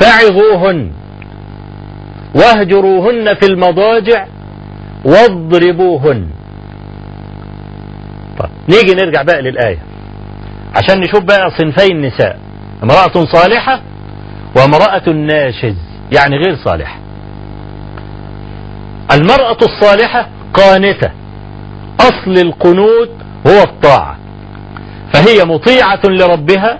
فعظوهن. 0.00 0.92
واهجروهن 2.34 3.34
في 3.34 3.46
المضاجع 3.46 4.26
واضربوهن. 5.04 6.26
طيب 8.38 8.50
نيجي 8.68 8.94
نرجع 8.94 9.22
بقى 9.22 9.42
للآية. 9.42 9.78
عشان 10.76 11.00
نشوف 11.00 11.24
بقى 11.24 11.50
صنفي 11.58 11.92
النساء. 11.92 12.38
امرأة 12.82 13.24
صالحة 13.32 13.80
وامرأة 14.56 15.10
ناشز 15.12 15.76
يعني 16.12 16.36
غير 16.36 16.56
صالحة. 16.64 16.98
المرأة 19.12 19.56
الصالحة 19.62 20.28
قانتة. 20.54 21.10
أصل 22.00 22.38
القنوت 22.38 23.10
هو 23.46 23.62
الطاعة. 23.62 24.16
فهي 25.12 25.44
مطيعة 25.44 26.00
لربها 26.04 26.78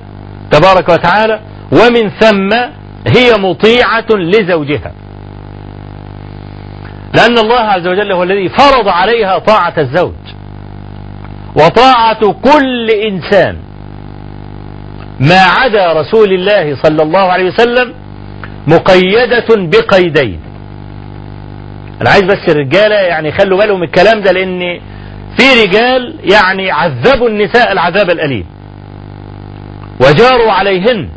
تبارك 0.50 0.88
وتعالى 0.88 1.40
ومن 1.72 2.10
ثم 2.20 2.79
هي 3.07 3.32
مطيعة 3.38 4.07
لزوجها. 4.11 4.92
لأن 7.14 7.38
الله 7.38 7.61
عز 7.61 7.86
وجل 7.86 8.12
هو 8.12 8.22
الذي 8.22 8.48
فرض 8.48 8.88
عليها 8.88 9.38
طاعة 9.38 9.74
الزوج 9.78 10.14
وطاعة 11.57 12.32
كل 12.32 12.90
إنسان. 12.90 13.57
ما 15.20 15.40
عدا 15.40 15.92
رسول 15.92 16.32
الله 16.32 16.76
صلى 16.82 17.03
الله 17.03 17.20
عليه 17.20 17.44
وسلم 17.44 17.94
مقيدة 18.66 19.46
بقيدين. 19.51 20.40
أنا 22.01 22.11
عايز 22.11 22.24
بس 22.24 22.48
الرجالة 22.48 22.94
يعني 22.94 23.32
خلوا 23.32 23.59
بالهم 23.59 23.82
الكلام 23.82 24.20
ده 24.20 24.32
لأن 24.32 24.80
في 25.38 25.62
رجال 25.64 26.14
يعني 26.32 26.70
عذبوا 26.70 27.28
النساء 27.28 27.72
العذاب 27.72 28.11
الأليم. 28.11 28.46
وجاروا 30.01 30.53
عليهن. 30.53 31.09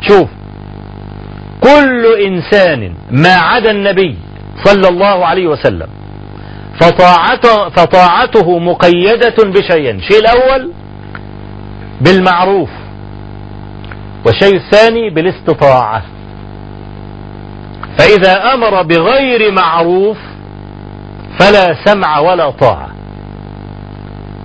شوف. 0.00 0.28
كل 1.60 2.06
إنسان 2.26 2.94
ما 3.10 3.34
عدا 3.34 3.70
النبي 3.70 4.16
صلى 4.64 4.88
الله 4.88 5.26
عليه 5.26 5.46
وسلم 5.46 5.88
فطاعته, 6.80 7.68
فطاعته 7.68 8.58
مقيدة 8.58 9.34
بشيئين 9.38 9.96
الشيء 9.96 10.18
الأول 10.18 10.72
بالمعروف 12.00 12.70
والشيء 14.26 14.56
الثاني 14.56 15.10
بالاستطاعة. 15.10 16.02
فإذا 17.98 18.54
أمر 18.54 18.82
بغير 18.82 19.52
معروف 19.52 20.18
فلا 21.38 21.84
سمع 21.84 22.18
ولا 22.18 22.50
طاعة. 22.50 22.90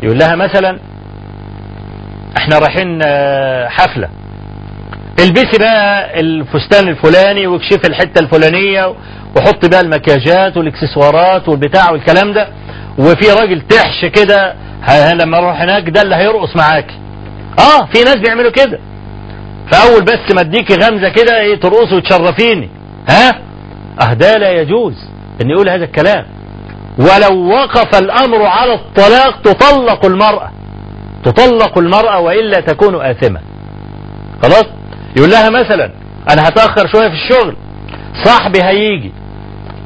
يقول 0.04 0.20
لها 0.20 0.36
مثلا 0.36 0.80
إحنا 2.38 2.60
رايحين 2.60 3.04
حفلة. 3.70 4.10
البسي 5.20 5.57
بقى 5.59 6.20
الفستان 6.20 6.88
الفلاني 6.88 7.47
واكشفي 7.47 7.88
الحتة 7.88 8.20
الفلانية 8.20 8.95
وحطي 9.36 9.70
بقى 9.70 9.82
المكياجات 9.82 10.57
والإكسسوارات 10.57 11.49
والبتاع 11.49 11.91
والكلام 11.91 12.34
ده. 12.34 12.47
وفي 12.97 13.32
راجل 13.41 13.62
تحش 13.62 14.05
كده 14.05 14.55
لما 15.14 15.38
أروح 15.38 15.62
هناك 15.62 15.89
ده 15.89 16.01
اللي 16.01 16.16
هيرقص 16.16 16.55
معاكي 16.55 16.95
آه 17.59 17.86
في 17.93 18.03
ناس 18.03 18.16
بيعملوا 18.16 18.51
كده. 18.51 18.80
فأول 19.72 20.03
بس 20.05 20.36
ما 20.36 20.41
اديكي 20.41 20.74
غمزة 20.76 21.09
كده 21.09 21.39
إيه 21.39 21.59
ترقصي 21.59 21.95
وتشرفيني. 21.95 22.70
ها؟ 23.09 23.41
أه 24.01 24.14
ده 24.14 24.38
لا 24.38 24.51
يجوز 24.51 24.93
إن 25.41 25.49
يقول 25.49 25.70
هذا 25.70 25.86
الكلام. 25.86 26.26
ولو 26.97 27.49
وقف 27.49 27.99
الأمر 28.01 28.45
على 28.45 28.74
الطلاق 28.74 29.41
تطلق 29.41 30.05
المرأة. 30.05 30.51
تطلق 31.24 31.78
المرأة 31.78 32.20
وإلا 32.20 32.59
تكون 32.59 32.95
آثمة. 33.05 33.39
خلاص؟ 34.43 34.66
يقول 35.18 35.30
لها 35.30 35.49
مثلا 35.49 35.91
أنا 36.30 36.47
هتأخر 36.47 36.88
شوية 36.88 37.07
في 37.07 37.14
الشغل 37.14 37.55
صاحبي 38.24 38.64
هيجي. 38.64 39.12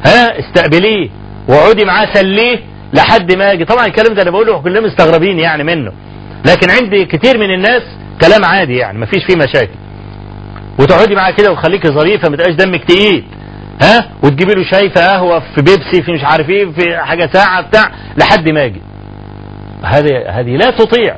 ها 0.05 0.39
استقبليه 0.39 1.09
واقعدي 1.47 1.86
معاه 1.86 2.13
سليه 2.13 2.59
لحد 2.93 3.34
ما 3.34 3.51
يجي. 3.51 3.65
طبعا 3.65 3.86
الكلام 3.86 4.13
ده 4.13 4.21
أنا 4.21 4.32
بقوله 4.32 4.61
كلنا 4.61 4.80
مستغربين 4.80 5.39
يعني 5.39 5.63
منه. 5.63 5.91
لكن 6.45 6.67
عندي 6.71 7.05
كتير 7.05 7.38
من 7.38 7.53
الناس 7.53 7.82
كلام 8.21 8.45
عادي 8.45 8.78
يعني 8.78 8.99
مفيش 8.99 9.23
فيه 9.26 9.36
مشاكل. 9.36 9.76
وتقعدي 10.80 11.15
معاه 11.15 11.32
كده 11.32 11.51
وتخليكي 11.51 11.88
ظريفة 11.88 12.30
ما 12.30 12.36
تبقاش 12.38 12.53
دمك 12.55 12.84
تقيل. 12.84 13.26
ها 13.82 14.09
وتجيبي 14.23 14.53
له 14.53 14.63
شاي 14.71 14.89
في 14.89 14.99
قهوة 14.99 15.39
في 15.39 15.61
بيبسي 15.61 16.03
في 16.03 16.11
مش 16.11 16.23
عارف 16.23 16.49
إيه 16.49 16.65
في 16.71 16.97
حاجة 16.97 17.30
ساعه 17.34 17.61
بتاع 17.61 17.91
لحد 18.17 18.49
ما 18.49 18.63
يجي. 18.63 18.82
هذه 19.84 20.30
هذه 20.30 20.57
لا 20.57 20.71
تطيع. 20.71 21.15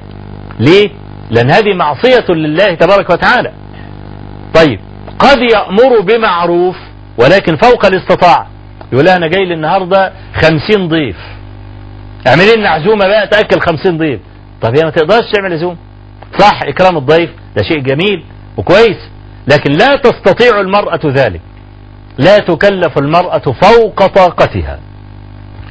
ليه؟ 0.59 0.89
لأن 1.31 1.51
هذه 1.51 1.73
معصية 1.73 2.25
لله 2.29 2.73
تبارك 2.73 3.09
وتعالى. 3.09 3.51
طيب 4.57 4.79
قد 5.19 5.37
يأمر 5.53 5.99
بمعروف 6.01 6.75
ولكن 7.17 7.55
فوق 7.57 7.85
الاستطاعة. 7.85 8.47
يقول 8.93 9.05
لها 9.05 9.15
أنا 9.17 9.27
جاي 9.27 9.45
لي 9.45 9.53
النهاردة 9.53 10.13
خمسين 10.35 10.87
ضيف. 10.87 11.17
اعملي 12.27 12.55
لنا 12.55 12.69
عزومة 12.69 13.07
بقى 13.07 13.27
تأكل 13.27 13.59
خمسين 13.61 13.97
ضيف. 13.97 14.19
طب 14.61 14.77
هي 14.77 14.83
ما 14.83 14.89
تقدرش 14.89 15.31
تعمل 15.35 15.53
عزومة؟ 15.53 15.77
صح 16.39 16.59
إكرام 16.63 16.97
الضيف 16.97 17.29
ده 17.57 17.63
شيء 17.63 17.79
جميل 17.79 18.25
وكويس 18.57 18.97
لكن 19.47 19.71
لا 19.71 19.95
تستطيع 19.95 20.59
المرأة 20.61 20.99
ذلك. 21.05 21.41
لا 22.17 22.39
تكلف 22.39 22.97
المرأة 22.97 23.37
فوق 23.61 24.05
طاقتها. 24.05 24.79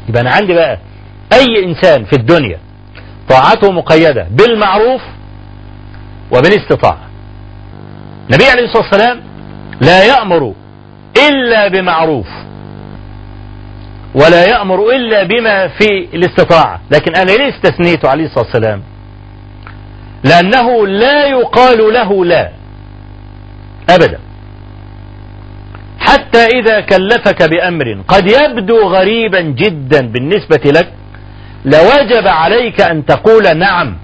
يبقى 0.08 0.22
أنا 0.22 0.30
عندي 0.30 0.54
بقى 0.54 0.78
أي 1.32 1.64
إنسان 1.64 2.04
في 2.04 2.12
الدنيا 2.12 2.58
طاعته 3.28 3.72
مقيدة 3.72 4.26
بالمعروف 4.30 5.02
وبالاستطاعة. 6.30 7.05
النبي 8.30 8.44
عليه 8.44 8.64
الصلاة 8.64 8.82
والسلام 8.82 9.20
لا 9.80 10.04
يأمر 10.04 10.54
إلا 11.28 11.68
بمعروف 11.68 12.26
ولا 14.14 14.44
يأمر 14.48 14.90
إلا 14.90 15.22
بما 15.22 15.68
في 15.68 16.08
الاستطاعة 16.14 16.80
لكن 16.90 17.16
أنا 17.16 17.30
ليه 17.30 17.48
استثنيته 17.56 18.08
عليه 18.08 18.24
الصلاة 18.24 18.44
والسلام 18.44 18.82
لأنه 20.24 20.86
لا 20.86 21.26
يقال 21.26 21.78
له 21.94 22.24
لا 22.24 22.50
أبدا. 23.90 24.18
حتى 25.98 26.46
إذا 26.46 26.80
كلفك 26.80 27.42
بأمر 27.50 28.02
قد 28.08 28.30
يبدو 28.30 28.78
غريبا 28.88 29.40
جدا 29.40 30.06
بالنسبة 30.06 30.60
لك 30.66 30.92
لوجب 31.64 32.26
عليك 32.28 32.80
أن 32.80 33.04
تقول 33.06 33.58
نعم 33.58 33.96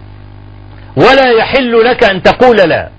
ولا 0.96 1.30
يحل 1.30 1.84
لك 1.84 2.04
أن 2.04 2.22
تقول 2.22 2.56
لا. 2.56 2.90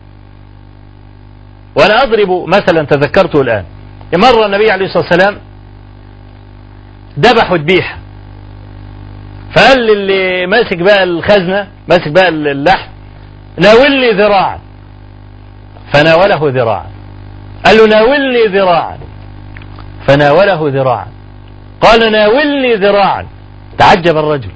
وأنا 1.75 2.03
أضرب 2.03 2.45
مثلا 2.47 2.85
تذكرته 2.85 3.41
الآن. 3.41 3.65
مرة 4.15 4.45
النبي 4.45 4.71
عليه 4.71 4.85
الصلاة 4.85 5.03
والسلام 5.03 5.37
ذبحوا 7.19 7.57
ذبيحة 7.57 7.97
فقال 9.55 9.79
للي 9.79 10.45
ماسك 10.47 10.77
بقى 10.77 11.03
الخزنة 11.03 11.67
ماسك 11.89 12.07
بقى 12.07 12.27
اللحم 12.29 12.89
ناول 13.57 13.91
لي 13.91 14.11
ذراع 14.11 14.59
فناوله 15.93 16.61
ذراعا. 16.61 16.89
قال 17.65 17.77
له 17.77 17.87
ناولني 17.87 18.47
ذراعا. 18.47 18.97
فناوله 20.07 20.69
ذراعا. 20.69 21.07
قال 21.81 22.11
ناولني 22.11 22.75
ذراعا. 22.75 23.25
تعجب 23.77 24.17
الرجل. 24.17 24.49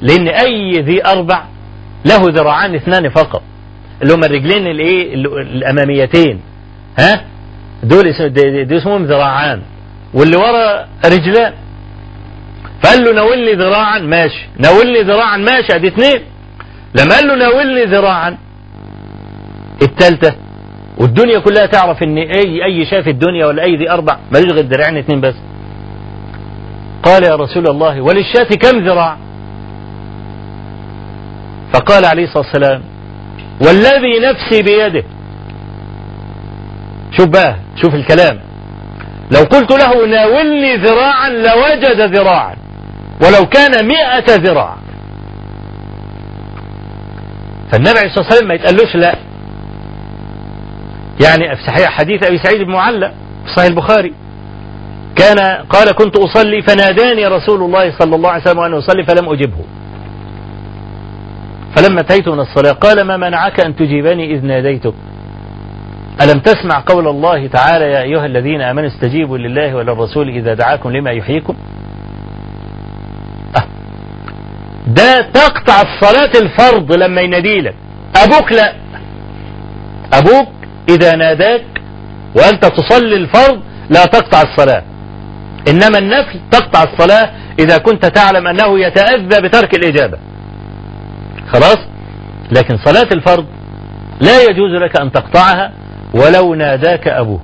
لأن 0.00 0.28
أي 0.28 0.80
ذي 0.80 1.06
أربع 1.06 1.44
له 2.04 2.20
ذراعان 2.22 2.74
اثنان 2.74 3.08
فقط. 3.08 3.42
اللي 4.02 4.14
هم 4.14 4.24
الرجلين 4.24 4.66
الايه 4.66 5.14
الاماميتين 5.14 6.40
ها؟ 6.98 7.24
دول 7.82 8.08
اسمهم 8.72 9.04
ذراعان. 9.04 9.62
واللي 10.14 10.36
ورا 10.36 10.86
رجلان 11.04 11.52
فقال 12.82 13.04
له 13.04 13.12
ناولني 13.12 13.52
ذراعا 13.52 13.98
ماشي. 13.98 14.48
ناولني 14.58 15.02
ذراعا 15.02 15.36
ماشي. 15.36 15.74
ادي 15.76 15.88
اثنين. 15.88 16.20
لما 16.94 17.14
قال 17.14 17.28
له 17.28 17.34
ناولني 17.34 17.84
ذراعا 17.84 18.38
الثالثة 19.82 20.34
والدنيا 20.98 21.38
كلها 21.38 21.66
تعرف 21.66 22.02
إن 22.02 22.18
اي 22.18 22.64
أي 22.64 22.86
شاف 22.86 23.08
الدنيا 23.08 23.46
ولا 23.46 23.62
أي 23.62 23.76
ذي 23.76 23.90
أربع 23.90 24.18
مالوش 24.32 24.52
غير 24.52 24.64
ذراعين 24.64 24.96
اثنين 24.96 25.20
بس؟ 25.20 25.34
قال 27.02 27.24
يا 27.24 27.36
رسول 27.36 27.66
الله 27.66 28.00
وللشاة 28.00 28.44
كم 28.44 28.78
ذراع؟ 28.78 29.16
فقال 31.72 32.04
عليه 32.04 32.24
الصلاة 32.24 32.44
والسلام 32.44 32.82
والذي 33.60 34.18
نفسي 34.18 34.62
بيده 34.62 35.04
شوف 37.16 37.26
بقى 37.26 37.56
شوف 37.82 37.94
الكلام. 37.94 38.40
لو 39.30 39.40
قلت 39.40 39.70
له 39.70 40.06
ناولني 40.06 40.76
ذراعا 40.76 41.28
لوجد 41.28 42.14
ذراعا 42.16 42.56
ولو 43.22 43.48
كان 43.48 43.86
مئة 43.86 44.36
ذراع. 44.36 44.76
فالنبي 47.72 47.98
عليه 47.98 48.08
الصلاة 48.08 48.24
والسلام 48.26 48.48
ما 48.48 48.54
يتقالوش 48.54 48.96
لا. 48.96 49.14
يعني 51.24 51.56
في 51.56 51.62
صحيح 51.66 51.90
حديث 51.90 52.26
أبي 52.26 52.38
سعيد 52.38 52.62
بن 52.62 52.72
معلى 52.72 53.12
في 53.44 53.52
صحيح 53.56 53.68
البخاري. 53.68 54.14
كان 55.16 55.38
قال 55.70 55.92
كنت 55.92 56.16
أصلي 56.16 56.62
فناداني 56.62 57.26
رسول 57.26 57.62
الله 57.62 57.98
صلى 57.98 58.16
الله 58.16 58.30
عليه 58.30 58.42
وسلم 58.42 58.58
وأنا 58.58 58.78
أصلي 58.78 59.04
فلم 59.04 59.28
أجبه. 59.28 59.64
فلما 61.76 62.00
انتهيت 62.00 62.28
من 62.28 62.40
الصلاة 62.40 62.72
قال 62.72 63.02
ما 63.04 63.16
منعك 63.16 63.60
أن 63.60 63.76
تجيبني 63.76 64.34
إذ 64.34 64.44
ناديتك؟ 64.44 64.94
ألم 66.20 66.40
تسمع 66.40 66.82
قول 66.86 67.08
الله 67.08 67.46
تعالى 67.46 67.84
يا 67.84 68.02
أيها 68.02 68.26
الذين 68.26 68.60
آمنوا 68.60 68.88
استجيبوا 68.88 69.38
لله 69.38 69.74
وللرسول 69.74 70.28
إذا 70.28 70.54
دعاكم 70.54 70.90
لما 70.90 71.10
يحييكم. 71.10 71.54
ده 74.86 75.30
تقطع 75.34 75.74
الصلاة 75.80 76.30
الفرض 76.42 76.92
لما 76.92 77.20
ينادي 77.20 77.60
لك 77.60 77.74
أبوك 78.16 78.52
لا. 78.52 78.74
أبوك 80.12 80.48
إذا 80.88 81.16
ناداك 81.16 81.64
وأنت 82.36 82.64
تصلي 82.64 83.16
الفرض 83.16 83.60
لا 83.90 84.04
تقطع 84.04 84.42
الصلاة. 84.42 84.82
إنما 85.68 85.98
النفل 85.98 86.40
تقطع 86.50 86.82
الصلاة 86.82 87.30
إذا 87.58 87.78
كنت 87.78 88.06
تعلم 88.06 88.46
أنه 88.46 88.80
يتأذى 88.80 89.40
بترك 89.48 89.74
الإجابة. 89.74 90.18
خلاص؟ 91.52 91.78
لكن 92.52 92.76
صلاة 92.84 93.08
الفرض 93.12 93.46
لا 94.20 94.42
يجوز 94.42 94.82
لك 94.82 95.00
أن 95.00 95.12
تقطعها 95.12 95.72
ولو 96.14 96.54
ناداك 96.54 97.08
أبوك. 97.08 97.42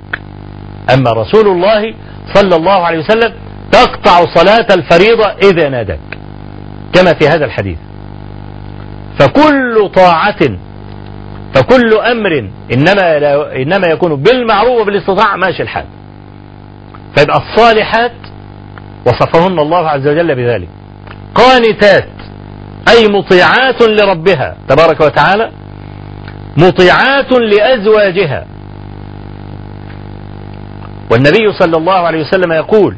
أما 0.93 1.11
رسول 1.11 1.47
الله 1.47 1.93
صلى 2.33 2.55
الله 2.55 2.85
عليه 2.85 2.99
وسلم 2.99 3.33
تقطع 3.71 4.25
صلاة 4.35 4.67
الفريضة 4.71 5.31
إذا 5.43 5.69
ناداك. 5.69 5.99
كما 6.93 7.13
في 7.13 7.27
هذا 7.27 7.45
الحديث. 7.45 7.77
فكل 9.19 9.89
طاعة 9.95 10.39
فكل 11.55 11.93
أمر 11.93 12.49
إنما, 12.73 13.17
إنما 13.55 13.87
يكون 13.87 14.15
بالمعروف 14.15 14.81
وبالاستطاعة 14.81 15.35
ماشي 15.35 15.63
الحال. 15.63 15.85
فيبقى 17.15 17.37
الصالحات 17.37 18.11
وصفهن 19.05 19.59
الله 19.59 19.89
عز 19.89 20.07
وجل 20.07 20.35
بذلك. 20.35 20.69
قانتات 21.35 22.09
أي 22.89 23.07
مطيعات 23.07 23.81
لربها 23.81 24.55
تبارك 24.67 25.01
وتعالى 25.01 25.51
مطيعات 26.57 27.31
لأزواجها. 27.31 28.45
والنبي 31.11 31.53
صلى 31.59 31.77
الله 31.77 31.93
عليه 31.93 32.21
وسلم 32.21 32.51
يقول 32.51 32.95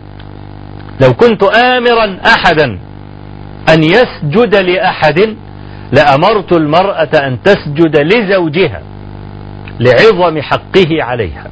لو 1.02 1.14
كنت 1.14 1.44
آمرا 1.44 2.18
أحدا 2.26 2.80
أن 3.74 3.84
يسجد 3.84 4.56
لأحد 4.56 5.36
لأمرت 5.92 6.52
المرأة 6.54 7.10
أن 7.16 7.38
تسجد 7.44 7.98
لزوجها 7.98 8.82
لعظم 9.80 10.42
حقه 10.42 11.04
عليها. 11.04 11.44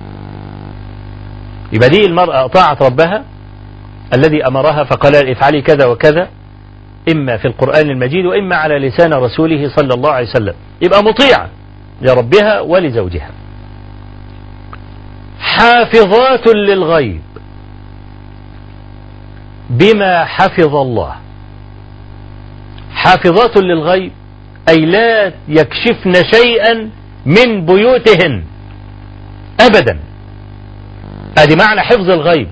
يبقى 1.74 1.90
دي 1.90 2.06
المرأة 2.06 2.46
أطاعت 2.46 2.82
ربها 2.82 3.24
الذي 4.14 4.48
أمرها 4.48 4.84
فقال 4.84 5.30
افعلي 5.32 5.62
كذا 5.62 5.86
وكذا 5.86 6.28
إما 7.12 7.38
في 7.38 7.46
القرآن 7.48 7.90
المجيد 7.90 8.26
وإما 8.26 8.56
على 8.56 8.80
لسان 8.88 9.14
رسوله 9.14 9.70
صلى 9.76 9.94
الله 9.94 10.12
عليه 10.12 10.28
وسلم. 10.30 10.54
يبقى 10.82 11.04
مطيعة 11.04 11.50
لربها 12.02 12.60
ولزوجها. 12.62 13.30
حافظات 15.40 16.48
للغيب 16.48 17.22
بما 19.70 20.26
حفظ 20.26 20.76
الله. 20.76 21.16
حافظات 22.94 23.58
للغيب 23.58 24.12
أي 24.70 24.86
لا 24.86 25.34
يكشفن 25.48 26.14
شيئا 26.14 26.90
من 27.26 27.66
بيوتهن 27.66 28.44
أبدا. 29.60 30.00
هذه 31.40 31.56
معنى 31.56 31.82
حفظ 31.82 32.10
الغيب. 32.10 32.48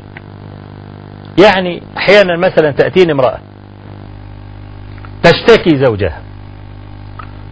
يعني 1.43 1.81
أحيانا 1.97 2.37
مثلا 2.37 2.71
تأتيني 2.71 3.11
امرأة 3.11 3.39
تشتكي 5.23 5.85
زوجها. 5.85 6.21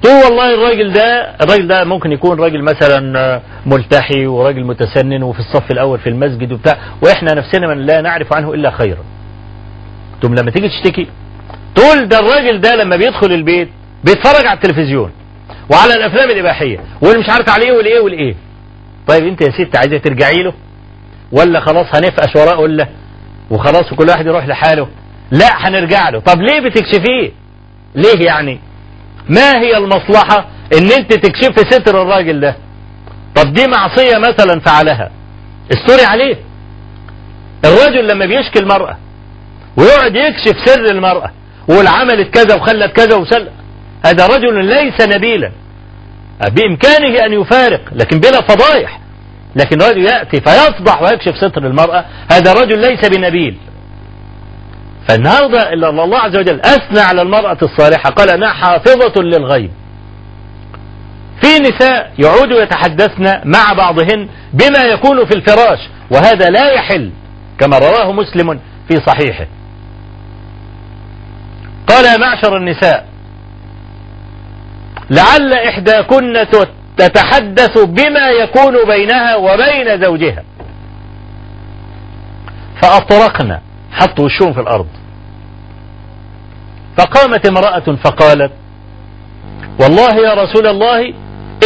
تقول 0.05 0.23
والله 0.23 0.53
الراجل 0.53 0.93
ده 0.93 1.35
الراجل 1.41 1.67
ده 1.67 1.83
ممكن 1.83 2.11
يكون 2.11 2.39
راجل 2.39 2.63
مثلا 2.63 3.41
ملتحي 3.65 4.25
وراجل 4.27 4.63
متسنن 4.65 5.23
وفي 5.23 5.39
الصف 5.39 5.71
الأول 5.71 5.99
في 5.99 6.09
المسجد 6.09 6.51
وبتاع 6.51 6.77
وإحنا 7.01 7.33
نفسنا 7.33 7.67
من 7.67 7.85
لا 7.85 8.01
نعرف 8.01 8.33
عنه 8.33 8.53
إلا 8.53 8.71
خيرا. 8.71 9.03
ثم 10.21 10.33
لما 10.33 10.51
تيجي 10.51 10.69
تشتكي 10.69 11.07
تقول 11.75 12.07
ده 12.07 12.19
الراجل 12.19 12.61
ده 12.61 12.75
لما 12.75 12.95
بيدخل 12.95 13.31
البيت 13.31 13.69
بيتفرج 14.03 14.45
على 14.45 14.53
التلفزيون 14.57 15.11
وعلى 15.71 15.93
الأفلام 15.93 16.29
الإباحية 16.29 16.79
واللي 17.01 17.19
مش 17.19 17.29
عارف 17.29 17.49
عليه 17.49 17.71
والإيه 17.71 17.99
والإيه. 17.99 18.35
طيب 19.07 19.23
أنت 19.27 19.41
يا 19.41 19.51
ست 19.51 19.75
عايزة 19.77 19.97
ترجعي 19.97 20.43
له؟ 20.43 20.53
ولا 21.31 21.59
خلاص 21.59 21.85
هنفقش 21.95 22.35
وراه 22.35 22.59
ولا؟ 22.59 22.87
وخلاص 23.51 23.93
وكل 23.93 24.09
واحد 24.09 24.25
يروح 24.25 24.47
لحاله. 24.47 24.87
لا 25.31 25.47
هنرجع 25.67 26.09
له. 26.09 26.19
طب 26.19 26.41
ليه 26.41 26.59
بتكشفيه؟ 26.69 27.31
ليه 27.95 28.25
يعني؟ 28.25 28.59
ما 29.29 29.59
هي 29.61 29.77
المصلحة؟ 29.77 30.47
إن 30.77 30.91
أنت 30.91 31.13
تكشف 31.13 31.73
ستر 31.73 32.01
الراجل 32.01 32.39
ده. 32.39 32.55
طب 33.35 33.53
دي 33.53 33.67
معصية 33.67 34.17
مثلا 34.17 34.59
فعلها. 34.59 35.11
استوري 35.73 36.05
عليه. 36.05 36.35
الرجل 37.65 38.07
لما 38.07 38.25
بيشكي 38.25 38.59
المرأة 38.59 38.97
ويقعد 39.77 40.15
يكشف 40.15 40.57
سر 40.65 40.85
المرأة 40.91 41.31
ويقول 41.67 41.87
عملت 41.87 42.33
كذا 42.33 42.55
وخلت 42.55 42.91
كذا 42.91 43.15
وسل 43.15 43.49
هذا 44.05 44.27
رجل 44.27 44.65
ليس 44.65 45.01
نبيلا. 45.01 45.51
بإمكانه 46.51 47.25
أن 47.25 47.33
يفارق 47.33 47.81
لكن 47.91 48.19
بلا 48.19 48.41
فضايح. 48.41 48.99
لكن 49.55 49.77
رجل 49.81 50.05
يأتي 50.05 50.41
فيفضح 50.41 51.01
ويكشف 51.01 51.37
ستر 51.37 51.67
المرأة 51.67 52.05
هذا 52.31 52.53
رجل 52.53 52.79
ليس 52.79 53.05
بنبيل. 53.09 53.57
فالنهاردة 55.07 55.73
إلا 55.73 55.89
الله 55.89 56.19
عز 56.19 56.35
وجل 56.35 56.61
أثنى 56.61 56.99
على 56.99 57.21
المرأة 57.21 57.57
الصالحة. 57.61 58.09
قال 58.09 58.29
أنها 58.29 58.53
حافظة 58.53 59.21
للغيب. 59.21 59.71
في 61.41 61.59
نساء 61.59 62.11
يعودوا 62.19 62.61
يتحدثن 62.61 63.41
مع 63.45 63.73
بعضهن 63.73 64.29
بما 64.53 64.79
يكون 64.79 65.25
في 65.25 65.35
الفراش 65.35 65.79
وهذا 66.11 66.49
لا 66.49 66.71
يحل 66.71 67.11
كما 67.59 67.77
رواه 67.77 68.11
مسلم 68.11 68.59
في 68.87 69.01
صحيحه. 69.07 69.47
قال 71.87 72.05
يا 72.05 72.17
معشر 72.17 72.57
النساء 72.57 73.05
لعل 75.09 75.53
إحداكن 75.53 76.45
تتحدث 76.97 77.79
بما 77.79 78.29
يكون 78.29 78.85
بينها 78.87 79.35
وبين 79.35 80.01
زوجها. 80.01 80.43
فأطرقنا 82.81 83.61
حطوا 83.95 84.25
وشهم 84.25 84.53
في 84.53 84.59
الأرض. 84.59 84.87
فقامت 86.97 87.47
امرأة 87.47 87.95
فقالت 88.03 88.51
والله 89.81 90.15
يا 90.15 90.33
رسول 90.43 90.67
الله 90.67 91.13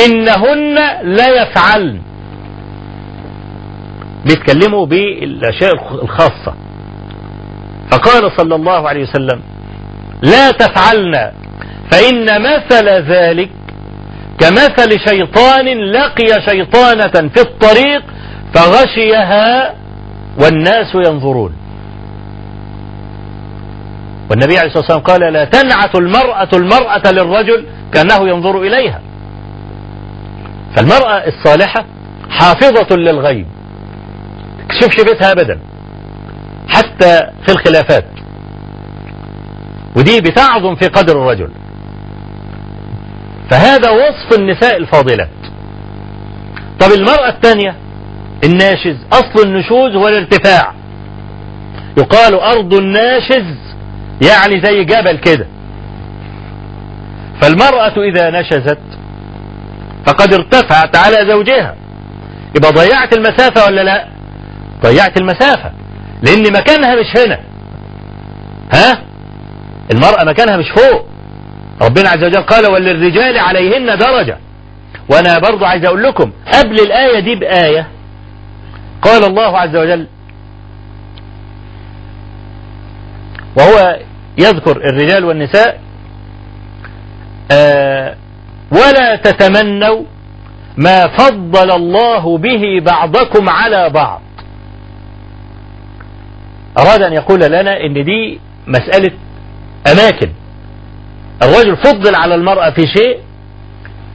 إنهن 0.05 0.75
لا 1.03 1.41
يفعلن. 1.41 2.01
بيتكلموا 4.25 4.85
بالأشياء 4.85 5.73
الخاصة. 6.03 6.53
فقال 7.91 8.31
صلى 8.37 8.55
الله 8.55 8.89
عليه 8.89 9.03
وسلم 9.03 9.41
لا 10.21 10.51
تفعلن 10.51 11.31
فإن 11.91 12.41
مثل 12.41 12.87
ذلك 13.11 13.49
كمثل 14.39 14.99
شيطان 15.09 15.65
لقي 15.91 16.41
شيطانة 16.49 17.29
في 17.29 17.41
الطريق 17.41 18.03
فغشيها 18.53 19.75
والناس 20.41 20.95
ينظرون. 20.95 21.58
والنبي 24.29 24.57
عليه 24.57 24.67
الصلاة 24.67 24.81
والسلام 24.81 24.99
قال 24.99 25.33
لا 25.33 25.45
تنعت 25.45 25.95
المرأة 25.95 26.49
المرأة 26.53 27.11
للرجل 27.11 27.65
كأنه 27.93 28.29
ينظر 28.29 28.61
إليها. 28.61 29.01
فالمرأة 30.75 31.27
الصالحة 31.27 31.85
حافظة 32.29 32.95
للغيب. 32.95 33.47
تكشفش 34.69 35.03
بيتها 35.03 35.31
أبدا. 35.31 35.59
حتى 36.67 37.19
في 37.45 37.51
الخلافات. 37.51 38.05
ودي 39.95 40.21
بتعظم 40.21 40.75
في 40.75 40.87
قدر 40.87 41.21
الرجل. 41.21 41.51
فهذا 43.51 43.89
وصف 43.89 44.39
النساء 44.39 44.77
الفاضلات. 44.77 45.29
طب 46.79 46.91
المرأة 46.91 47.29
الثانية 47.29 47.75
الناشز. 48.43 48.97
أصل 49.13 49.47
النشوز 49.47 49.95
هو 49.95 50.07
الارتفاع. 50.07 50.73
يقال 51.97 52.35
أرض 52.35 52.73
الناشز. 52.73 53.68
يعني 54.21 54.61
زي 54.61 54.83
جبل 54.83 55.17
كده. 55.17 55.47
فالمرأة 57.41 57.93
إذا 58.09 58.29
نشزت 58.41 58.79
فقد 60.05 60.33
ارتفعت 60.33 60.95
على 60.95 61.29
زوجها. 61.31 61.75
يبقى 62.57 62.71
ضيعت 62.71 63.13
المسافة 63.17 63.65
ولا 63.65 63.81
لا؟ 63.83 64.07
ضيعت 64.83 65.17
المسافة 65.21 65.71
لأن 66.23 66.53
مكانها 66.53 66.95
مش 66.95 67.17
هنا. 67.25 67.39
ها؟ 68.73 69.03
المرأة 69.91 70.23
مكانها 70.25 70.57
مش 70.57 70.69
فوق. 70.69 71.05
ربنا 71.81 72.09
عز 72.09 72.23
وجل 72.23 72.41
قال 72.41 72.71
وللرجال 72.71 73.37
عليهن 73.39 73.97
درجة. 73.97 74.37
وأنا 75.09 75.39
برضو 75.39 75.65
عايز 75.65 75.85
أقول 75.85 76.03
لكم 76.03 76.31
قبل 76.53 76.79
الآية 76.79 77.19
دي 77.19 77.35
بآية 77.35 77.87
قال 79.01 79.23
الله 79.23 79.57
عز 79.57 79.75
وجل 79.75 80.07
وهو 83.55 83.99
يذكر 84.39 84.77
الرجال 84.77 85.25
والنساء 85.25 85.81
آه 87.51 88.15
ولا 88.71 89.15
تتمنوا 89.15 90.03
ما 90.77 91.07
فضل 91.07 91.71
الله 91.71 92.37
به 92.37 92.61
بعضكم 92.85 93.49
على 93.49 93.89
بعض. 93.89 94.21
أراد 96.77 97.01
أن 97.01 97.13
يقول 97.13 97.39
لنا 97.39 97.85
إن 97.85 97.93
دي 97.93 98.39
مسألة 98.67 99.11
أماكن. 99.91 100.29
الرجل 101.43 101.77
فضل 101.77 102.15
على 102.15 102.35
المرأة 102.35 102.69
في 102.69 102.81
شيء 102.97 103.19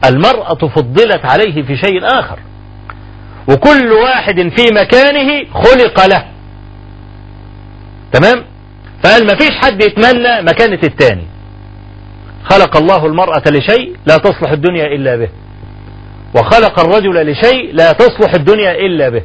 المرأة 0.05 0.55
فضلت 0.55 1.25
عليه 1.25 1.63
في 1.63 1.77
شيء 1.77 2.19
آخر. 2.19 2.39
وكل 3.49 3.93
واحد 3.93 4.35
في 4.35 4.67
مكانه 4.73 5.45
خلق 5.55 6.07
له. 6.07 6.25
تمام؟ 8.13 8.45
فقال 9.05 9.27
ما 9.27 9.35
فيش 9.39 9.51
حد 9.51 9.83
يتمنى 9.83 10.43
مكانة 10.43 10.79
التاني. 10.85 11.27
خلق 12.45 12.77
الله 12.77 13.07
المرأة 13.07 13.43
لشيء 13.47 13.97
لا 14.07 14.17
تصلح 14.17 14.51
الدنيا 14.51 14.87
إلا 14.87 15.17
به. 15.17 15.29
وخلق 16.35 16.81
الرجل 16.81 17.31
لشيء 17.31 17.73
لا 17.73 17.93
تصلح 17.93 18.35
الدنيا 18.35 18.73
إلا 18.73 19.09
به. 19.09 19.23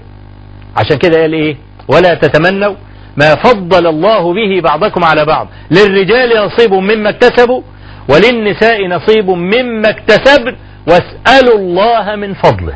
عشان 0.78 0.98
كده 0.98 1.22
قال 1.22 1.34
إيه؟ 1.34 1.58
ولا 1.88 2.14
تتمنوا 2.14 2.76
ما 3.18 3.36
فضل 3.36 3.88
الله 3.88 4.34
به 4.34 4.62
بعضكم 4.62 5.04
على 5.04 5.26
بعض. 5.26 5.48
للرجال 5.72 6.46
نصيب 6.46 6.74
مما 6.74 7.10
اكتسبوا 7.10 7.62
وللنساء 8.10 8.88
نصيب 8.88 9.30
مما 9.30 9.90
اكتسبن. 9.90 10.56
واسألوا 10.88 11.58
الله 11.58 12.16
من 12.16 12.34
فضله. 12.34 12.74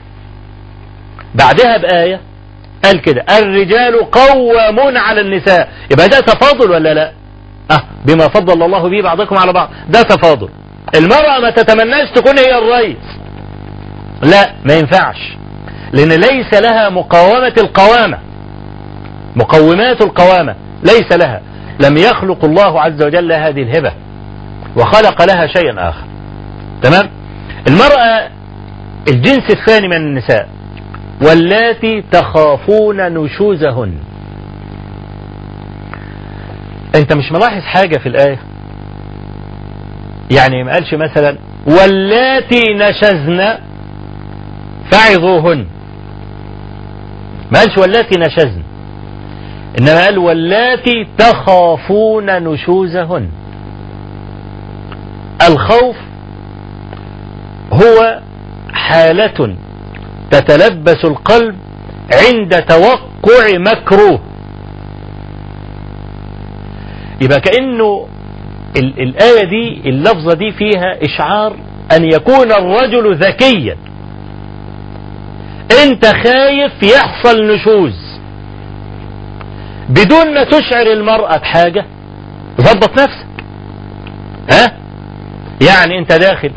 بعدها 1.36 1.78
بآية 1.78 2.22
قال 2.86 3.02
كده 3.02 3.26
الرجال 3.40 4.12
قوامون 4.12 4.98
على 4.98 5.22
النساء. 5.22 5.70
يبقى 5.92 6.08
ده 6.10 6.20
تفاضل 6.20 6.72
ولا 6.72 6.94
لا؟ 6.94 7.12
أه 7.72 7.84
بما 8.06 8.28
فضل 8.28 8.64
الله 8.64 8.90
به 8.90 9.02
بعضكم 9.02 9.38
على 9.38 9.54
بعض. 9.54 9.70
ده 9.90 10.02
تفاضل. 10.02 10.50
المرأة 10.96 11.40
ما 11.40 11.50
تتمناش 11.50 12.10
تكون 12.12 12.38
هي 12.38 12.58
الرئيس 12.58 12.98
لا 14.22 14.54
ما 14.66 14.74
ينفعش. 14.74 15.18
لأن 15.94 16.10
ليس 16.10 16.54
لها 16.54 16.90
مقاومة 16.90 17.54
القوامة. 17.58 18.20
مقومات 19.36 20.02
القوامة 20.02 20.56
ليس 20.84 21.12
لها. 21.12 21.42
لم 21.80 21.98
يخلق 21.98 22.46
الله 22.46 22.82
عز 22.82 23.04
وجل 23.04 23.32
هذه 23.32 23.62
الهبة. 23.62 23.94
وخلق 24.76 25.26
لها 25.26 25.48
شيئا 25.48 25.90
آخر. 25.90 26.04
تمام؟ 26.82 27.10
المرأة 27.68 28.30
الجنس 29.08 29.50
الثاني 29.50 29.88
من 29.88 29.96
النساء. 29.96 30.48
واللاتي 31.22 32.04
تخافون 32.12 32.98
نشوزهن. 32.98 33.94
انت 36.96 37.14
مش 37.14 37.32
ملاحظ 37.32 37.62
حاجة 37.62 37.98
في 37.98 38.10
الآية؟ 38.10 38.40
يعني 40.32 40.64
ما 40.64 40.74
قالش 40.74 40.94
مثلا 40.94 41.38
واللاتي 41.68 42.64
نشزن 42.74 43.58
فعظوهن. 44.92 45.66
ما 47.52 47.60
قالش 47.60 47.78
واللاتي 47.78 48.20
نشزن. 48.20 48.64
إنما 49.80 50.06
قال 50.06 50.18
واللاتي 50.18 51.08
تخافون 51.18 52.44
نشوزهن. 52.44 53.30
الخوف 55.48 55.96
هو 57.74 58.20
حالة 58.74 59.56
تتلبس 60.34 61.06
القلب 61.06 61.56
عند 62.12 62.62
توقع 62.62 63.58
مكروه 63.58 64.20
يبقى 67.22 67.40
كأنه 67.42 68.08
الآية 68.78 69.44
دي 69.46 69.90
اللفظة 69.90 70.34
دي 70.34 70.52
فيها 70.52 70.98
إشعار 71.06 71.56
أن 71.92 72.04
يكون 72.04 72.52
الرجل 72.52 73.16
ذكيا. 73.16 73.78
أنت 75.84 76.06
خايف 76.06 76.84
يحصل 76.84 77.42
نشوز. 77.54 78.20
بدون 79.90 80.34
ما 80.34 80.44
تشعر 80.44 80.86
المرأة 80.94 81.38
بحاجة 81.38 81.86
ظبط 82.62 82.92
نفسك. 83.02 83.28
ها؟ 84.52 84.78
يعني 85.68 86.00
أنت 86.00 86.14
داخل 86.14 86.52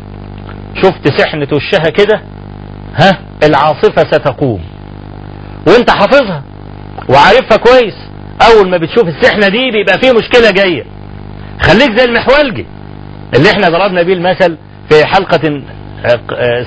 شفت 0.83 1.19
سحنة 1.21 1.47
وشها 1.53 1.89
كده؟ 1.89 2.21
ها؟ 2.95 3.19
العاصفة 3.43 4.11
ستقوم. 4.11 4.61
وانت 5.67 5.91
حافظها 5.91 6.43
وعارفها 7.09 7.57
كويس. 7.57 7.93
أول 8.49 8.69
ما 8.69 8.77
بتشوف 8.77 9.03
السحنة 9.07 9.47
دي 9.47 9.71
بيبقى 9.71 9.99
فيه 9.99 10.11
مشكلة 10.11 10.51
جاية. 10.51 10.83
خليك 11.61 11.97
زي 11.99 12.05
المحولجي 12.05 12.65
اللي 13.35 13.51
إحنا 13.51 13.69
ضربنا 13.69 14.01
بيه 14.01 14.13
المثل 14.13 14.57
في 14.89 15.05
حلقة 15.05 15.61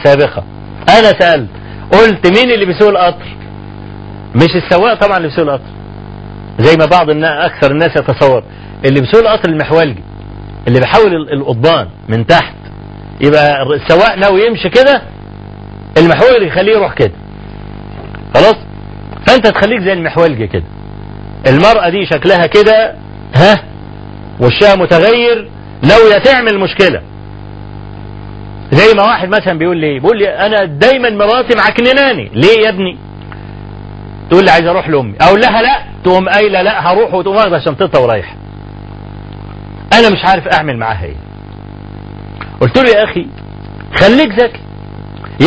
سابقة. 0.04 0.44
أنا 0.88 1.18
سألت 1.20 1.48
قلت 1.92 2.26
مين 2.38 2.50
اللي 2.50 2.64
بيسوق 2.66 2.88
القطر؟ 2.88 3.36
مش 4.34 4.56
السواق 4.64 4.94
طبعا 4.94 5.16
اللي 5.16 5.28
بيسوق 5.28 5.44
القطر. 5.44 5.70
زي 6.58 6.76
ما 6.76 6.84
بعض 6.86 7.10
الناس 7.10 7.50
أكثر 7.50 7.70
الناس 7.70 7.90
يتصور. 7.96 8.44
اللي 8.84 9.00
بيسوق 9.00 9.20
القطر 9.20 9.48
المحولجي 9.48 10.02
اللي 10.68 10.80
بيحول 10.80 11.14
القضبان 11.32 11.88
من 12.08 12.26
تحت 12.26 12.54
يبقى 13.20 13.62
السواق 13.62 14.14
ناوي 14.14 14.46
يمشي 14.46 14.68
كده 14.68 15.02
المحولجي 15.98 16.46
يخليه 16.46 16.72
يروح 16.72 16.94
كده. 16.94 17.12
خلاص؟ 18.34 18.56
فأنت 19.26 19.46
تخليك 19.46 19.80
زي 19.80 19.92
المحولجي 19.92 20.46
كده. 20.46 20.64
المرأة 21.46 21.88
دي 21.88 22.06
شكلها 22.06 22.46
كده 22.46 22.94
ها؟ 23.36 23.64
وشها 24.40 24.76
متغير 24.76 25.50
ناوية 25.82 26.18
تعمل 26.18 26.58
مشكلة. 26.58 27.02
زي 28.72 28.94
ما 28.94 29.02
واحد 29.02 29.28
مثلا 29.28 29.58
بيقول 29.58 29.76
لي 29.76 29.98
بيقول 29.98 30.18
لي 30.18 30.28
أنا 30.46 30.64
دايما 30.64 31.10
مراتي 31.10 31.56
معكنناني. 31.56 32.30
ليه 32.34 32.64
يا 32.64 32.68
ابني؟ 32.68 32.98
تقول 34.30 34.44
لي 34.44 34.50
عايز 34.50 34.66
أروح 34.66 34.88
لأمي. 34.88 35.14
أقول 35.20 35.40
لها 35.40 35.62
لا 35.62 35.84
تقوم 36.04 36.28
قايلة 36.28 36.62
لا 36.62 36.92
هروح 36.92 37.14
وتقوم 37.14 37.36
واخدة 37.36 37.58
شنطتها 37.58 37.98
ورايحة. 37.98 38.36
أنا 39.92 40.10
مش 40.10 40.24
عارف 40.24 40.48
أعمل 40.48 40.76
معاها 40.76 41.04
إيه. 41.04 41.16
قلت 42.60 42.78
له 42.78 42.90
يا 42.90 43.04
أخي 43.04 43.26
خليك 43.96 44.32
ذكي. 44.40 44.60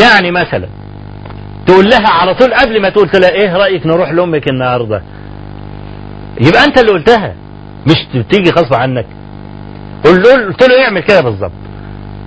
يعني 0.04 0.32
مثلا 0.32 0.68
تقول 1.68 1.90
لها 1.90 2.10
على 2.10 2.36
طول 2.36 2.54
قبل 2.54 2.82
ما 2.82 2.90
تقول 2.90 3.10
لها 3.14 3.30
إيه 3.30 3.56
رأيك 3.58 3.86
نروح 3.86 4.12
لأمك 4.12 4.48
النهارده؟ 4.48 5.02
يبقى 6.42 6.64
أنت 6.66 6.80
اللي 6.80 6.92
قلتها 6.92 7.34
مش 7.88 8.24
تيجي 8.32 8.50
غصب 8.50 8.74
عنك. 8.74 9.06
قلت 10.06 10.64
له 10.70 10.84
اعمل 10.86 11.02
كده 11.04 11.22
بالظبط. 11.22 11.52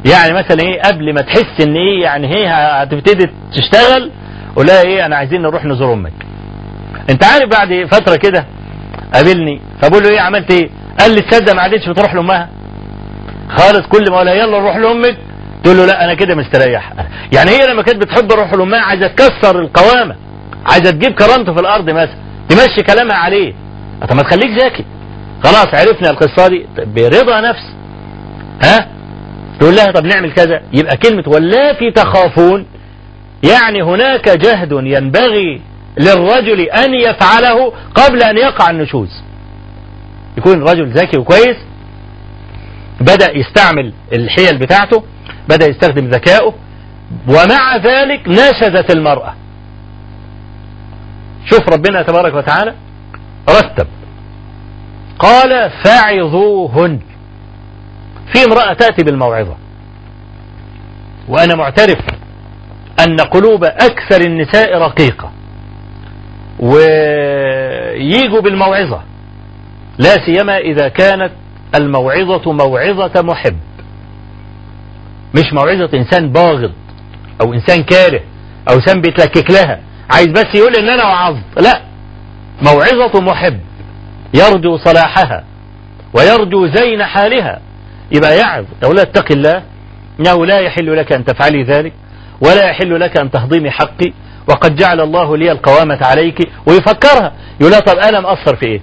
يعني 0.04 0.32
مثلا 0.32 0.60
إيه 0.60 0.82
قبل 0.82 1.14
ما 1.14 1.20
تحس 1.20 1.60
إن 1.66 1.76
إيه 1.76 2.02
يعني 2.02 2.26
هي 2.28 2.46
هتبتدي 2.48 3.30
تشتغل 3.52 4.10
قول 4.56 4.66
لها 4.66 4.82
إيه 4.82 5.06
أنا 5.06 5.16
عايزين 5.16 5.42
نروح 5.42 5.64
نزور 5.64 5.92
أمك. 5.92 6.12
أنت 7.10 7.24
عارف 7.24 7.50
بعد 7.50 7.88
فترة 7.90 8.16
كده 8.16 8.46
قابلني 9.14 9.60
فبقول 9.82 10.02
له 10.02 10.08
إيه 10.10 10.20
عملت 10.20 10.50
إيه؟ 10.50 10.70
قال 11.00 11.14
لي 11.14 11.20
تصدق 11.20 11.52
ما 11.54 11.62
عادتش 11.62 11.88
بتروح 11.88 12.14
لأمها. 12.14 12.48
خالص 13.48 13.86
كل 13.86 14.04
ما 14.10 14.16
أقول 14.16 14.28
يلا 14.28 14.60
نروح 14.60 14.76
لأمك 14.76 15.16
تقول 15.66 15.78
له 15.78 15.86
لا 15.86 16.04
أنا 16.04 16.14
كده 16.14 16.34
مستريح. 16.34 16.92
يعني 17.32 17.50
هي 17.50 17.66
لما 17.70 17.82
كانت 17.82 18.02
بتحب 18.02 18.32
روح 18.32 18.52
الامها 18.52 18.80
عايزة 18.80 19.06
تكسر 19.06 19.60
القوامة 19.60 20.16
عايزة 20.66 20.90
تجيب 20.90 21.12
كرامته 21.12 21.54
في 21.54 21.60
الأرض 21.60 21.90
مثلا 21.90 22.16
تمشي 22.48 22.82
كلامها 22.86 23.16
عليه. 23.16 23.54
طب 24.08 24.16
ما 24.16 24.22
تخليك 24.22 24.64
ذكي. 24.64 24.84
خلاص 25.44 25.66
عرفنا 25.66 26.10
القصة 26.10 26.48
دي. 26.48 26.66
برضا 26.76 27.40
نفس. 27.40 27.62
ها؟ 28.62 28.88
تقول 29.60 29.76
لها 29.76 29.86
طب 29.86 30.04
نعمل 30.04 30.32
كذا. 30.32 30.62
يبقى 30.72 30.96
كلمة 30.96 31.24
واللاتي 31.26 31.90
تخافون. 31.90 32.66
يعني 33.50 33.82
هناك 33.82 34.28
جهد 34.28 34.72
ينبغي 34.72 35.60
للرجل 35.98 36.60
أن 36.60 36.94
يفعله 36.94 37.72
قبل 37.94 38.22
أن 38.22 38.36
يقع 38.36 38.70
النشوز. 38.70 39.10
يكون 40.38 40.62
رجل 40.62 40.88
ذكي 40.88 41.18
وكويس 41.18 41.56
بدأ 43.00 43.36
يستعمل 43.36 43.92
الحيل 44.12 44.58
بتاعته. 44.58 45.04
بدأ 45.48 45.66
يستخدم 45.66 46.08
ذكائه 46.08 46.54
ومع 47.28 47.76
ذلك 47.76 48.28
نشزت 48.28 48.90
المرأة. 48.90 49.34
شوف 51.50 51.68
ربنا 51.68 52.02
تبارك 52.02 52.34
وتعالى 52.34 52.74
رتب. 53.50 53.86
قال 55.18 55.70
فعظوهن 55.84 57.00
في 58.32 58.44
امرأة 58.44 58.72
تأتي 58.72 59.04
بالموعظة. 59.04 59.56
وأنا 61.28 61.54
معترف 61.54 61.98
أن 63.06 63.20
قلوب 63.20 63.64
أكثر 63.64 64.20
النساء 64.20 64.78
رقيقة. 64.78 65.32
وييجوا 66.60 68.40
بالموعظة. 68.40 69.02
لا 69.98 70.26
سيما 70.26 70.58
إذا 70.58 70.88
كانت 70.88 71.30
الموعظة 71.74 72.52
موعظة 72.52 73.22
محب. 73.22 73.56
مش 75.38 75.52
موعظة 75.52 75.90
إنسان 75.94 76.32
باغض 76.32 76.72
أو 77.40 77.54
إنسان 77.54 77.82
كاره 77.82 78.20
أو 78.70 78.74
إنسان 78.74 79.00
بيتلكك 79.00 79.50
لها. 79.50 79.80
عايز 80.10 80.26
بس 80.28 80.54
يقول 80.54 80.76
إن 80.76 80.88
أنا 80.88 81.04
وعظت 81.04 81.42
لا. 81.56 81.80
موعظة 82.62 83.20
محب 83.20 83.60
يرجو 84.34 84.76
صلاحها 84.76 85.44
ويرجو 86.14 86.66
زين 86.66 87.04
حالها. 87.04 87.60
يبقى 88.12 88.36
يعظ. 88.36 88.64
يقول 88.82 88.98
اتق 88.98 89.32
الله. 89.32 89.62
إنه 90.20 90.46
لا 90.46 90.58
يحل 90.60 90.96
لك 90.96 91.12
أن 91.12 91.24
تفعلي 91.24 91.62
ذلك 91.62 91.92
ولا 92.40 92.70
يحل 92.70 93.00
لك 93.00 93.20
أن 93.20 93.30
تهضمي 93.30 93.70
حقي. 93.70 94.12
وقد 94.48 94.76
جعل 94.76 95.00
الله 95.00 95.36
لي 95.36 95.52
القوامة 95.52 95.98
عليك. 96.02 96.38
ويفكرها. 96.68 97.32
يقول 97.60 97.72
لها 97.72 97.80
طب 97.80 97.98
أنا 97.98 98.20
مقصر 98.20 98.56
في 98.56 98.66
إيه؟ 98.66 98.80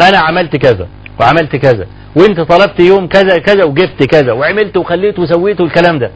أنا 0.00 0.18
عملت 0.18 0.56
كذا. 0.56 0.88
وعملت 1.20 1.56
كذا. 1.56 1.86
وانت 2.16 2.40
طلبت 2.40 2.80
يوم 2.80 3.06
كذا 3.06 3.38
كذا 3.38 3.64
وجبت 3.64 4.02
كذا 4.02 4.32
وعملت 4.32 4.76
وخليت 4.76 5.18
وسويت 5.18 5.60
الكلام 5.60 5.98
ده. 5.98 6.10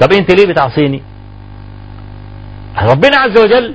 طب 0.00 0.12
انت 0.12 0.34
ليه 0.34 0.46
بتعصيني؟ 0.46 1.02
ربنا 2.82 3.16
عز 3.16 3.38
وجل 3.38 3.74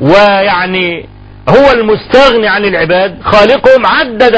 ويعني 0.00 1.08
هو 1.48 1.72
المستغني 1.72 2.48
عن 2.48 2.64
العباد 2.64 3.22
خالقهم 3.22 3.86
عدد 3.86 4.36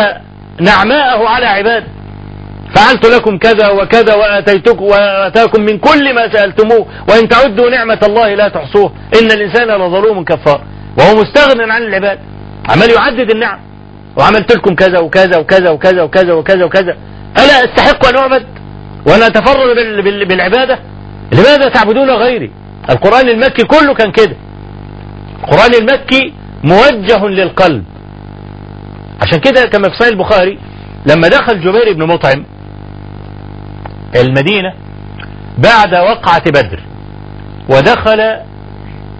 نعماءه 0.60 1.28
على 1.28 1.46
عباده 1.46 1.86
فعلت 2.74 3.06
لكم 3.06 3.38
كذا 3.38 3.68
وكذا 3.68 4.14
واتيتكم 4.14 4.84
وآتاكم 4.84 5.62
من 5.62 5.78
كل 5.78 6.14
ما 6.14 6.32
سألتموه 6.32 6.86
وإن 7.08 7.28
تعدوا 7.28 7.70
نعمة 7.70 7.98
الله 8.02 8.34
لا 8.34 8.48
تحصوه. 8.48 8.92
إن 9.20 9.32
الإنسان 9.32 9.68
لظلوم 9.68 10.24
كفار. 10.24 10.60
وهو 10.98 11.14
مستغن 11.20 11.70
عن 11.70 11.82
العباد. 11.82 12.18
عمال 12.68 12.90
يعدد 12.90 13.30
النعم. 13.30 13.60
وعملت 14.16 14.56
لكم 14.56 14.74
كذا 14.74 14.98
وكذا 14.98 15.38
وكذا 15.38 15.70
وكذا 15.70 16.02
وكذا 16.02 16.32
وكذا 16.32 16.64
وكذا. 16.64 16.96
الا 17.38 17.64
أستحق 17.64 18.06
أن 18.06 18.16
أعبد 18.16 18.46
وأن 19.06 19.22
اتفرد 19.22 19.76
بالعبادة. 20.28 20.78
لماذا 21.32 21.68
تعبدون 21.68 22.10
غيري؟ 22.10 22.50
القرآن 22.90 23.28
المكي 23.28 23.62
كله 23.62 23.94
كان 23.94 24.12
كده. 24.12 24.36
القرآن 25.42 25.74
المكي 25.74 26.32
موجه 26.64 27.26
للقلب. 27.26 27.84
عشان 29.22 29.38
كده 29.38 29.64
كما 29.64 29.88
في 29.88 29.94
صحيح 29.96 30.08
البخاري 30.08 30.58
لما 31.06 31.28
دخل 31.28 31.60
جبير 31.60 31.92
بن 31.92 32.02
مطعم 32.06 32.44
المدينة 34.16 34.74
بعد 35.58 35.94
وقعة 35.94 36.42
بدر 36.50 36.80
ودخل 37.68 38.20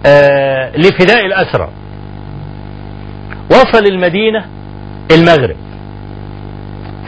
آه 0.05 0.71
لفداء 0.77 1.25
الأسرى. 1.25 1.69
وصل 3.51 3.85
المدينة 3.85 4.45
المغرب. 5.11 5.55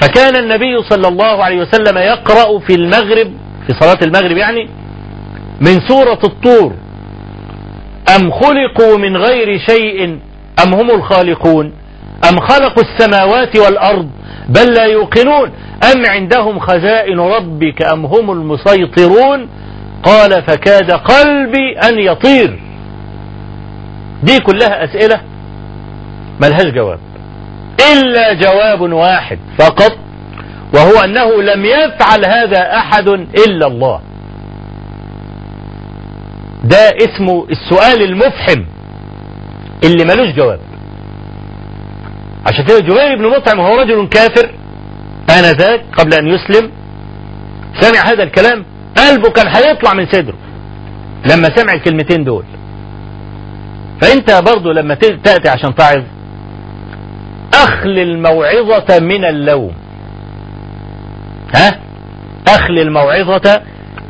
فكان 0.02 0.36
النبي 0.36 0.84
صلى 0.90 1.08
الله 1.08 1.44
عليه 1.44 1.62
وسلم 1.62 1.98
يقرأ 1.98 2.60
في 2.60 2.76
المغرب 2.76 3.32
في 3.68 3.74
صلاة 3.80 3.98
المغرب 4.04 4.38
يعني 4.38 4.70
من 5.62 5.80
سورة 5.88 6.20
الطور. 6.24 6.74
أم 8.16 8.32
خلقوا 8.32 8.98
من 8.98 9.18
غير 9.18 9.60
شيء؟ 9.70 10.20
أم 10.66 10.74
هم 10.74 10.90
الخالقون؟ 10.92 11.74
أم 12.30 12.40
خلقوا 12.40 12.84
السماوات 12.84 13.58
والأرض 13.58 14.10
بل 14.50 14.74
لا 14.74 14.86
يوقنون؟ 14.86 15.52
أم 15.96 16.06
عندهم 16.06 16.60
خزائن 16.60 17.20
ربك 17.20 17.82
أم 17.82 18.06
هم 18.06 18.32
المسيطرون؟ 18.32 19.50
قال 20.04 20.44
فكاد 20.44 20.92
قلبي 20.92 21.80
أن 21.90 22.00
يطير. 22.00 22.60
دي 24.24 24.40
كلها 24.40 24.84
أسئلة 24.84 25.22
ملهاش 26.42 26.66
جواب. 26.66 27.00
إلا 27.94 28.34
جواب 28.34 28.82
واحد 28.82 29.40
فقط 29.60 29.98
وهو 30.74 31.00
أنه 31.04 31.42
لم 31.42 31.66
يفعل 31.66 32.26
هذا 32.26 32.78
أحد 32.78 33.08
إلا 33.48 33.68
الله. 33.68 34.02
ده 36.64 36.90
اسمه 36.98 37.48
السؤال 37.50 38.04
المفحم 38.04 38.64
اللي 39.84 40.06
ملوش 40.06 40.30
جواب. 40.30 40.60
عشان 42.46 42.66
كده 42.66 42.80
جبير 42.80 43.16
بن 43.18 43.28
مطعم 43.38 43.60
وهو 43.60 43.76
رجل 43.76 44.08
كافر 44.08 44.50
آنذاك 45.30 45.84
قبل 45.98 46.14
أن 46.14 46.28
يسلم. 46.28 46.72
سمع 47.80 48.00
هذا 48.00 48.24
الكلام 48.24 48.66
قلبه 48.98 49.30
كان 49.30 49.48
هيطلع 49.48 49.94
من 49.94 50.06
صدره 50.06 50.38
لما 51.26 51.56
سمع 51.56 51.74
الكلمتين 51.74 52.24
دول. 52.24 52.46
فأنت 54.02 54.32
برضو 54.32 54.72
لما 54.72 54.94
تأتي 54.96 55.50
عشان 55.50 55.76
تعظ 55.76 56.04
أخل 57.64 58.00
الموعظة 58.00 59.00
من 59.00 59.26
اللوم. 59.26 59.74
ها؟ 61.56 61.80
أخل 62.48 62.80
الموعظة 62.80 63.62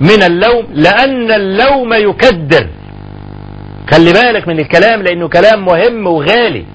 من 0.02 0.24
اللوم 0.24 0.68
لأن 0.74 1.32
اللوم 1.32 1.94
يكدر. 1.94 2.68
خلي 3.92 4.14
بالك 4.14 4.48
من 4.48 4.60
الكلام 4.60 5.02
لأنه 5.02 5.28
كلام 5.28 5.66
مهم 5.66 6.08
وغالي. 6.08 6.66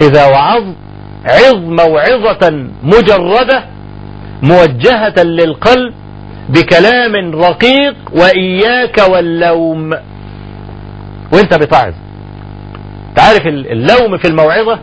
إذا 0.00 0.26
وعظت 0.26 0.76
عظ 1.24 1.56
موعظة 1.56 2.66
مجردة 2.82 3.64
موجهة 4.42 5.22
للقلب 5.22 5.94
بكلام 6.48 7.34
رقيق 7.34 7.94
وإياك 8.12 8.98
واللوم. 9.08 9.90
وإنت 11.32 11.54
بتعظ. 11.54 11.92
تعرف 13.16 13.46
اللوم 13.46 14.18
في 14.18 14.28
الموعظة؟ 14.28 14.78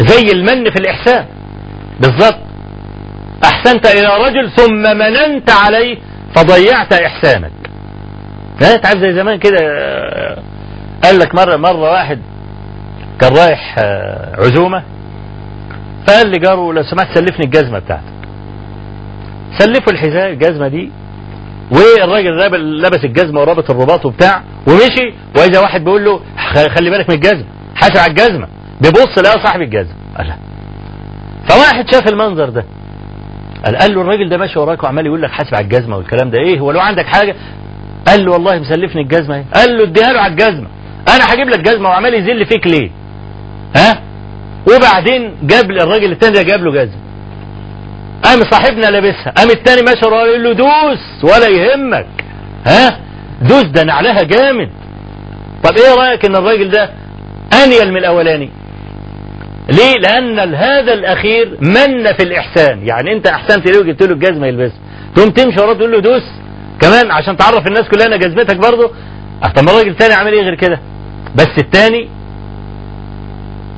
زي 0.00 0.32
المن 0.32 0.70
في 0.70 0.76
الإحسان. 0.76 1.26
بالظبط 2.00 2.38
أحسنت 3.44 3.86
إلى 3.86 4.08
رجل 4.26 4.50
ثم 4.50 4.96
مننت 4.98 5.50
عليه 5.50 5.98
فضيعت 6.34 6.92
إحسانك. 6.92 7.52
لا 8.60 8.76
تعرف 8.76 8.98
زي 8.98 9.14
زمان 9.14 9.38
كده 9.38 9.58
قال 11.04 11.18
لك 11.18 11.34
مرة 11.34 11.56
مرة 11.56 11.90
واحد 11.92 12.18
كان 13.20 13.32
رايح 13.32 13.76
عزومة 14.38 14.82
فقال 16.06 16.30
لي 16.30 16.38
جاره 16.38 16.72
لو 16.72 16.82
سمحت 16.82 17.18
سلفني 17.18 17.44
الجزمة 17.44 17.78
بتاعتك. 17.78 18.14
سلفوا 19.58 19.92
الحذاء 19.92 20.30
الجزمة 20.30 20.68
دي 20.68 20.90
والراجل 21.70 22.82
لبس 22.82 23.04
الجزمة 23.04 23.40
ورابط 23.40 23.70
الرباط 23.70 24.06
وبتاع 24.06 24.42
ومشي 24.66 25.14
وإذا 25.36 25.60
واحد 25.60 25.84
بيقول 25.84 26.04
له 26.04 26.20
خلي 26.68 26.90
بالك 26.90 27.10
من 27.10 27.14
الجزمة 27.14 27.44
حاسب 27.74 27.96
على 27.98 28.10
الجزمة. 28.10 28.48
بيبص 28.80 29.18
لقى 29.18 29.44
صاحب 29.44 29.60
الجزمة 29.60 29.94
قال 30.18 30.34
فواحد 31.48 31.90
شاف 31.94 32.08
المنظر 32.08 32.50
ده. 32.50 32.64
قال, 33.64 33.76
قال 33.76 33.94
له 33.94 34.00
الراجل 34.00 34.28
ده 34.28 34.36
ماشي 34.38 34.58
وراك 34.58 34.82
وعمال 34.84 35.06
يقول 35.06 35.22
لك 35.22 35.30
حاسب 35.30 35.54
على 35.54 35.64
الجزمة 35.64 35.96
والكلام 35.96 36.30
ده. 36.30 36.38
إيه 36.38 36.60
هو 36.60 36.70
لو 36.70 36.80
عندك 36.80 37.06
حاجة؟ 37.06 37.34
قال 38.06 38.24
له 38.24 38.32
والله 38.32 38.58
مسلفني 38.58 39.02
الجزمة 39.02 39.36
إيه؟ 39.36 39.44
قال 39.54 39.76
له 39.76 39.82
اديها 39.84 40.12
له 40.12 40.20
على 40.20 40.32
الجزمة. 40.32 40.66
أنا 41.08 41.34
هجيب 41.34 41.48
لك 41.48 41.60
جزمة 41.60 41.88
وعمال 41.88 42.14
يذل 42.14 42.46
فيك 42.46 42.66
ليه؟ 42.66 42.90
ها؟ 43.76 44.02
وبعدين 44.68 45.34
جاب 45.42 45.70
الراجل 45.70 46.12
التاني 46.12 46.34
ده 46.34 46.42
جاب 46.42 46.60
له 46.64 46.72
جزمة. 46.72 47.00
قام 48.24 48.40
صاحبنا 48.50 48.86
لابسها. 48.86 49.30
قام 49.36 49.50
التاني 49.50 49.82
ماشي 49.82 50.06
وراه 50.06 50.26
يقول 50.26 50.44
له 50.44 50.52
دوس 50.52 51.24
ولا 51.32 51.48
يهمك. 51.48 52.06
ها؟ 52.66 53.00
دوس 53.42 53.64
ده 53.64 53.82
نعلها 53.82 54.22
جامد. 54.22 54.70
طب 55.64 55.76
إيه 55.76 55.94
رأيك 55.94 56.24
إن 56.24 56.36
الراجل 56.36 56.70
ده 56.70 56.90
أنيل 57.64 57.90
من 57.90 57.96
الأولاني؟ 57.96 58.50
ليه؟ 59.68 59.94
لأن 59.94 60.54
هذا 60.54 60.92
الأخير 60.92 61.58
من 61.60 62.12
في 62.12 62.22
الإحسان. 62.22 62.86
يعني 62.86 63.12
أنت 63.12 63.26
أحسنت 63.26 63.70
ليه 63.70 63.78
وجبت 63.78 64.02
له 64.02 64.12
الجزمة 64.12 64.46
يلبسها؟ 64.46 64.78
تقوم 65.16 65.30
تمشي 65.30 65.60
وراه 65.60 65.74
تقول 65.74 65.92
له 65.92 66.00
دوس. 66.00 66.22
كمان 66.80 67.10
عشان 67.10 67.36
تعرف 67.36 67.66
الناس 67.66 67.88
كلها 67.88 68.06
أنا 68.06 68.16
جذبتك 68.16 68.56
برضه. 68.56 68.90
طب 69.56 69.64
ما 69.64 69.70
الراجل 69.70 69.88
الثاني 69.88 70.14
عامل 70.14 70.32
إيه 70.32 70.42
غير 70.42 70.54
كده؟ 70.54 70.80
بس 71.34 71.58
الثاني 71.58 72.08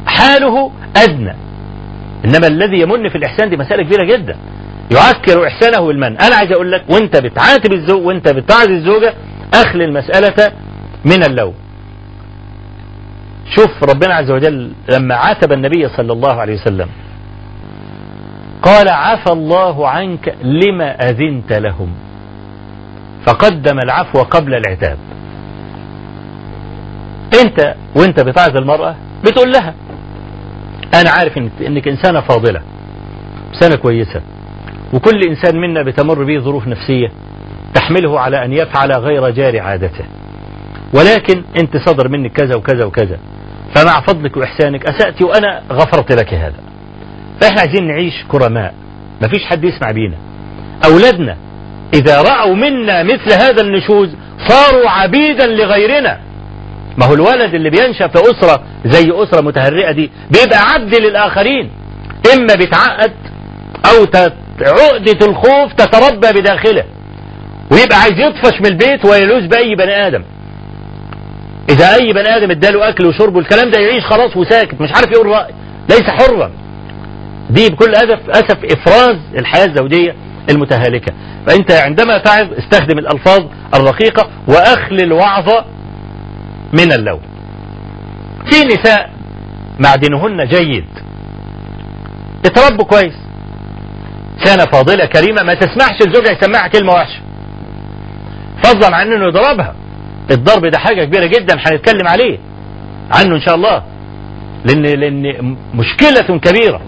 حاله 0.07 0.73
أدنى. 0.97 1.35
إنما 2.25 2.47
الذي 2.47 2.81
يمن 2.81 3.09
في 3.09 3.19
الإحسان 3.19 3.51
دي 3.51 3.57
مسألة 3.57 3.83
كبيرة 3.83 4.05
جدا. 4.05 4.37
يعكر 4.91 5.47
إحسانه 5.47 5.87
بالمن. 5.87 6.19
أنا 6.19 6.35
عايز 6.37 6.53
أقول 6.53 6.73
لك 6.73 6.85
وأنت 6.89 7.17
بتعاتب 7.17 7.73
الزوج 7.73 8.07
وأنت 8.07 8.29
بتعزي 8.29 8.75
الزوجة 8.75 9.15
أخلي 9.55 9.85
المسألة 9.85 10.53
من 11.05 11.25
اللوم. 11.25 11.55
شوف 13.55 13.85
ربنا 13.85 14.15
عز 14.15 14.31
وجل 14.31 14.73
لما 14.93 15.15
عاتب 15.15 15.53
النبي 15.53 15.89
صلى 15.89 16.13
الله 16.13 16.35
عليه 16.35 16.55
وسلم 16.55 16.89
قال 18.63 18.89
عفى 18.89 19.33
الله 19.33 19.89
عنك 19.89 20.35
لما 20.43 20.91
أذنت 21.11 21.53
لهم 21.53 21.93
فقدم 23.27 23.79
العفو 23.79 24.23
قبل 24.23 24.55
العتاب. 24.55 24.99
أنت 27.45 27.75
وأنت 27.97 28.21
بتعظ 28.21 28.57
المرأة 28.57 28.95
بتقول 29.25 29.53
لها 29.53 29.75
أنا 30.95 31.11
عارف 31.11 31.39
إن 31.39 31.51
إنك 31.67 31.89
إنسانة 31.89 32.21
فاضلة 32.21 32.61
إنسانة 33.55 33.77
كويسة 33.77 34.21
وكل 34.93 35.21
إنسان 35.29 35.61
منا 35.61 35.83
بتمر 35.83 36.25
به 36.25 36.39
ظروف 36.39 36.67
نفسية 36.69 37.09
تحمله 37.75 38.21
على 38.21 38.45
أن 38.45 38.53
يفعل 38.53 38.93
غير 38.93 39.31
جار 39.31 39.61
عادته. 39.61 40.05
ولكن 40.93 41.43
انت 41.61 41.77
صدر 41.77 42.09
منك 42.09 42.33
كذا 42.33 42.57
وكذا 42.57 42.85
وكذا. 42.85 43.19
فمع 43.75 44.01
فضلك 44.01 44.37
وإحسانك 44.37 44.87
أسأتي 44.87 45.25
وأنا 45.25 45.63
غفرت 45.73 46.13
لك 46.13 46.35
هذا. 46.35 46.61
فإحنا 47.41 47.61
عايزين 47.61 47.87
نعيش 47.87 48.15
كرماء. 48.29 48.75
مفيش 49.23 49.45
حد 49.45 49.65
يسمع 49.65 49.91
بينا. 49.91 50.17
أولادنا 50.85 51.37
إذا 51.95 52.23
رأوا 52.23 52.55
منا 52.55 53.03
مثل 53.03 53.33
هذا 53.33 53.63
النشوز 53.63 54.11
صاروا 54.49 54.91
عبيدا 54.91 55.47
لغيرنا. 55.47 56.21
ما 56.99 57.07
هو 57.07 57.15
الولد 57.15 57.55
اللي 57.55 57.71
بينشأ 57.71 58.09
في 58.09 58.19
أسرة 58.19 58.63
زي 58.87 59.13
أسرة 59.23 59.41
متهرئة 59.41 59.93
دي 59.93 60.11
بيبقى 60.31 60.59
عبد 60.59 60.95
للآخرين. 60.95 61.71
إما 62.35 62.55
بيتعقد 62.55 63.13
أو 63.87 64.07
عقدة 64.61 65.27
الخوف 65.27 65.73
تتربى 65.73 66.41
بداخله. 66.41 66.85
ويبقى 67.73 67.99
عايز 67.99 68.19
يطفش 68.19 68.61
من 68.61 68.67
البيت 68.67 69.05
ويلوز 69.05 69.47
بأي 69.47 69.75
بني 69.75 70.07
آدم. 70.07 70.23
إذا 71.69 71.95
أي 71.95 72.13
بني 72.13 72.37
آدم 72.37 72.51
اداله 72.51 72.89
أكل 72.89 73.07
وشرب 73.07 73.37
والكلام 73.37 73.71
ده 73.71 73.81
يعيش 73.81 74.05
خلاص 74.05 74.37
وساكت 74.37 74.81
مش 74.81 74.91
عارف 74.97 75.11
يقول 75.11 75.27
رأي. 75.27 75.55
ليس 75.91 76.03
حرا 76.03 76.51
دي 77.51 77.69
بكل 77.69 77.91
أسف 77.95 78.31
أسف 78.31 78.65
إفراز 78.65 79.17
الحياة 79.39 79.65
الزوجية 79.65 80.15
المتهالكة. 80.51 81.13
فأنت 81.47 81.73
عندما 81.73 82.19
تعظ 82.19 82.53
استخدم 82.53 82.99
الألفاظ 82.99 83.45
الرقيقة 83.75 84.31
وأخل 84.49 84.95
الوعظ 85.03 85.49
من 86.73 86.93
اللون. 86.93 87.21
في 88.51 88.57
نساء 88.67 89.11
معدنهن 89.79 90.45
جيد. 90.47 90.87
اتربوا 92.47 92.85
كويس. 92.85 93.15
سنة 94.45 94.65
فاضلة 94.65 95.05
كريمة 95.07 95.43
ما 95.43 95.55
تسمحش 95.55 95.99
الزوجة 96.07 96.33
يسمعها 96.33 96.69
كلمة 96.69 96.93
وحشة. 96.93 97.21
فضلا 98.65 98.97
عن 98.97 99.13
إنه 99.13 99.25
يضربها. 99.29 99.75
الضرب 100.31 100.67
ده 100.67 100.79
حاجة 100.79 101.05
كبيرة 101.05 101.27
جدا 101.27 101.55
هنتكلم 101.59 102.09
عليه. 102.09 102.39
عنه 103.11 103.35
إن 103.35 103.41
شاء 103.41 103.55
الله. 103.55 103.83
لأن 104.65 104.83
لأن 104.83 105.57
مشكلة 105.75 106.39
كبيرة. 106.39 106.81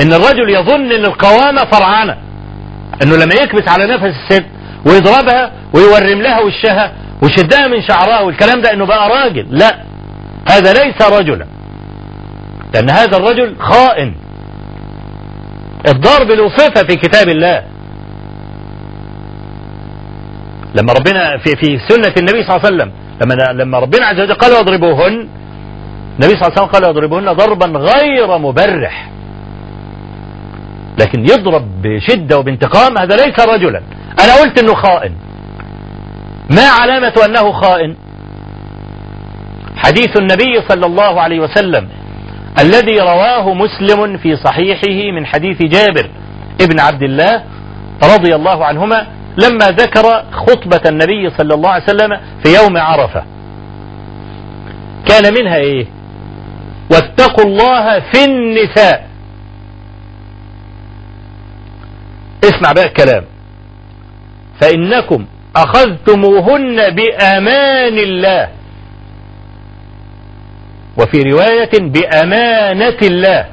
إن 0.00 0.12
الرجل 0.12 0.50
يظن 0.50 0.92
إن 0.92 1.04
القوامة 1.04 1.64
فرعانة. 1.64 2.16
إنه 3.02 3.16
لما 3.16 3.34
يكبس 3.42 3.68
على 3.68 3.86
نفس 3.94 4.04
الست 4.04 4.44
ويضربها 4.86 5.52
ويورم 5.74 6.22
لها 6.22 6.40
وشها 6.40 6.92
ويشدها 7.22 7.68
من 7.68 7.82
شعرها 7.82 8.20
والكلام 8.20 8.60
ده 8.62 8.72
إنه 8.72 8.86
بقى 8.86 9.08
راجل. 9.08 9.46
لا. 9.50 9.82
هذا 10.50 10.72
ليس 10.72 11.02
رجلا. 11.02 11.46
لأن 12.74 12.90
هذا 12.90 13.16
الرجل 13.16 13.56
خائن. 13.58 14.14
الضرب 15.88 16.30
له 16.30 16.48
صفة 16.56 16.82
في 16.88 16.96
كتاب 16.96 17.28
الله. 17.28 17.62
لما 20.74 20.92
ربنا 20.92 21.38
في 21.38 21.56
في 21.56 21.78
سنة 21.88 22.14
النبي 22.18 22.42
صلى 22.42 22.56
الله 22.56 22.66
عليه 22.66 22.76
وسلم 22.76 22.92
لما 23.22 23.62
لما 23.62 23.78
ربنا 23.78 24.06
عز 24.06 24.20
وجل 24.20 24.34
قال 24.34 24.52
واضربوهن 24.52 25.28
النبي 26.18 26.34
صلى 26.36 26.42
الله 26.42 26.52
عليه 26.52 26.54
وسلم 26.54 26.66
قال 26.66 26.84
واضربوهن 26.84 27.32
ضربا 27.32 27.66
غير 27.66 28.38
مبرح. 28.38 29.10
لكن 31.00 31.20
يضرب 31.24 31.82
بشدة 31.82 32.38
وبانتقام 32.38 32.98
هذا 32.98 33.16
ليس 33.16 33.40
رجلا. 33.40 33.82
أنا 34.24 34.34
قلت 34.42 34.58
أنه 34.62 34.74
خائن. 34.74 35.12
ما 36.50 36.62
علامة 36.80 37.14
أنه 37.26 37.52
خائن؟ 37.52 37.96
حديث 39.76 40.16
النبي 40.16 40.60
صلى 40.68 40.86
الله 40.86 41.20
عليه 41.20 41.40
وسلم 41.40 41.88
الذي 42.58 42.98
رواه 43.00 43.54
مسلم 43.54 44.16
في 44.16 44.36
صحيحه 44.36 45.12
من 45.16 45.26
حديث 45.26 45.62
جابر 45.62 46.10
ابن 46.60 46.80
عبد 46.80 47.02
الله 47.02 47.42
رضي 48.14 48.34
الله 48.34 48.64
عنهما 48.64 49.06
لما 49.36 49.66
ذكر 49.70 50.24
خطبة 50.32 50.80
النبي 50.86 51.30
صلى 51.30 51.54
الله 51.54 51.70
عليه 51.70 51.84
وسلم 51.84 52.20
في 52.44 52.54
يوم 52.62 52.76
عرفة. 52.76 53.24
كان 55.08 55.34
منها 55.34 55.56
إيه؟ 55.56 55.86
واتقوا 56.90 57.44
الله 57.44 58.00
في 58.00 58.24
النساء. 58.24 59.08
اسمع 62.44 62.72
بقى 62.72 62.84
الكلام. 62.84 63.24
فإنكم 64.60 65.26
أخذتموهن 65.56 66.90
بأمان 66.90 67.98
الله. 67.98 68.48
وفي 70.98 71.22
رواية 71.22 71.70
بأمانة 71.80 72.98
الله. 73.02 73.46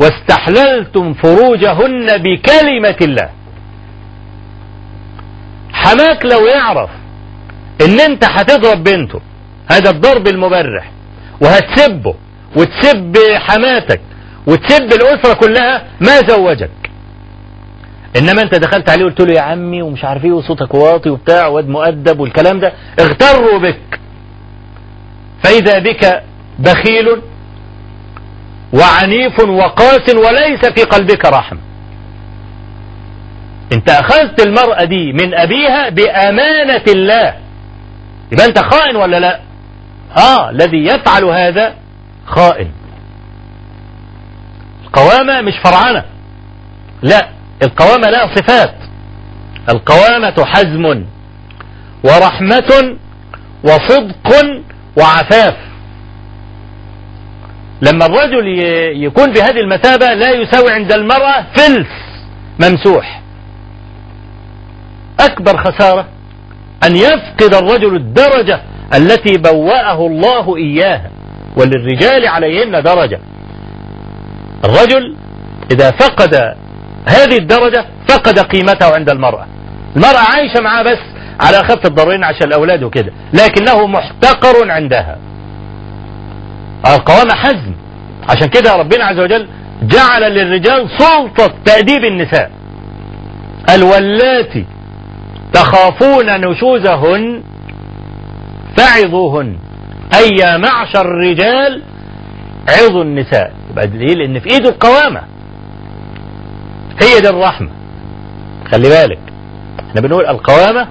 واستحللتم 0.00 1.14
فروجهن 1.14 2.06
بكلمة 2.18 2.96
الله. 3.02 3.30
حماك 5.84 6.24
لو 6.24 6.46
يعرف 6.46 6.90
إن 7.84 8.00
أنت 8.00 8.24
هتضرب 8.24 8.84
بنته 8.84 9.20
هذا 9.70 9.90
الضرب 9.90 10.26
المبرح 10.28 10.90
وهتسبه 11.40 12.14
وتسب 12.56 13.16
حماتك 13.34 14.00
وتسب 14.46 14.92
الأسرة 14.92 15.34
كلها 15.34 15.84
ما 16.00 16.18
زوجك. 16.28 16.70
إنما 18.16 18.42
أنت 18.42 18.54
دخلت 18.54 18.90
عليه 18.90 19.04
وقلت 19.04 19.20
له 19.20 19.34
يا 19.34 19.40
عمي 19.40 19.82
ومش 19.82 20.04
عارف 20.04 20.24
إيه 20.24 20.32
وصوتك 20.32 20.74
واطي 20.74 21.10
وبتاع 21.10 21.46
واد 21.46 21.68
مؤدب 21.68 22.20
والكلام 22.20 22.60
ده 22.60 22.72
اغتروا 23.00 23.58
بك. 23.58 24.00
فإذا 25.42 25.78
بك 25.78 26.22
بخيل 26.58 27.22
وعنيف 28.72 29.40
وقاس 29.40 30.14
وليس 30.14 30.66
في 30.74 30.84
قلبك 30.84 31.24
رحمه 31.24 31.58
انت 33.72 33.90
أخذت 33.90 34.46
المرأة 34.46 34.84
دي 34.84 35.12
من 35.12 35.34
أبيها 35.34 35.88
بأمانة 35.88 36.82
الله. 36.88 37.34
يبقى 38.32 38.46
انت 38.46 38.58
خائن 38.58 38.96
ولا 38.96 39.20
لا؟ 39.20 39.40
آه 40.16 40.50
الذي 40.50 40.86
يفعل 40.86 41.24
هذا 41.24 41.74
خائن. 42.26 42.70
القوامة 44.84 45.40
مش 45.40 45.54
فرعنة. 45.64 46.04
لا 47.02 47.28
القوامة 47.62 48.10
لها 48.10 48.34
صفات. 48.34 48.74
القوامة 49.68 50.44
حزم 50.44 51.04
ورحمة 52.04 52.96
وصدق 53.64 54.32
وعفاف. 54.96 55.56
لما 57.82 58.06
الرجل 58.06 58.46
يكون 59.04 59.32
بهذه 59.32 59.60
المثابة 59.60 60.06
لا 60.06 60.30
يساوي 60.30 60.72
عند 60.72 60.92
المرأة 60.92 61.46
فلس 61.56 61.86
ممسوح. 62.60 63.21
أكبر 65.20 65.56
خسارة 65.56 66.06
أن 66.84 66.96
يفقد 66.96 67.54
الرجل 67.54 67.96
الدرجة 67.96 68.60
التي 68.94 69.38
بوأه 69.38 70.06
الله 70.06 70.56
إياها 70.56 71.10
وللرجال 71.56 72.26
عليهن 72.26 72.82
درجة. 72.82 73.20
الرجل 74.64 75.16
إذا 75.72 75.90
فقد 75.90 76.34
هذه 77.08 77.38
الدرجة 77.38 77.84
فقد 78.08 78.38
قيمته 78.38 78.94
عند 78.94 79.10
المرأة. 79.10 79.46
المرأة 79.96 80.34
عايشة 80.34 80.60
معاه 80.60 80.82
بس 80.82 80.98
على 81.40 81.58
خف 81.58 81.86
الضرين 81.86 82.24
عشان 82.24 82.48
الأولاد 82.48 82.82
وكده 82.82 83.12
لكنه 83.32 83.86
محتقر 83.86 84.70
عندها. 84.70 85.18
القوامة 86.86 87.34
حزم 87.34 87.74
عشان 88.28 88.48
كده 88.48 88.74
ربنا 88.74 89.04
عز 89.04 89.18
وجل 89.18 89.48
جعل 89.82 90.22
للرجال 90.22 90.88
سلطة 90.98 91.54
تأديب 91.64 92.04
النساء. 92.04 92.50
الولاتي 93.74 94.66
تخافون 95.52 96.40
نشوزهن 96.40 97.42
فعظوهن. 98.76 99.56
أي 100.14 100.28
يا 100.40 100.56
معشر 100.56 101.00
الرجال 101.00 101.82
عظوا 102.68 103.02
النساء. 103.02 103.54
يبقى 103.70 103.86
دليل 103.86 104.22
إن 104.22 104.38
في 104.38 104.50
إيده 104.50 104.68
القوامة. 104.68 105.22
هي 107.02 107.20
دي 107.20 107.28
الرحمة. 107.28 107.70
خلي 108.72 108.88
بالك. 108.88 109.18
إحنا 109.88 110.00
بنقول 110.00 110.26
القوامة 110.26 110.88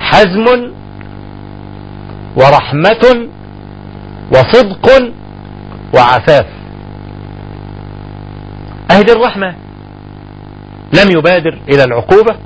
حزم 0.00 0.72
ورحمة 2.36 3.28
وصدق 4.30 5.12
وعفاف. 5.94 6.46
أهدي 8.90 9.12
الرحمة. 9.12 9.54
لم 10.92 11.10
يبادر 11.18 11.58
إلى 11.68 11.84
العقوبة. 11.84 12.36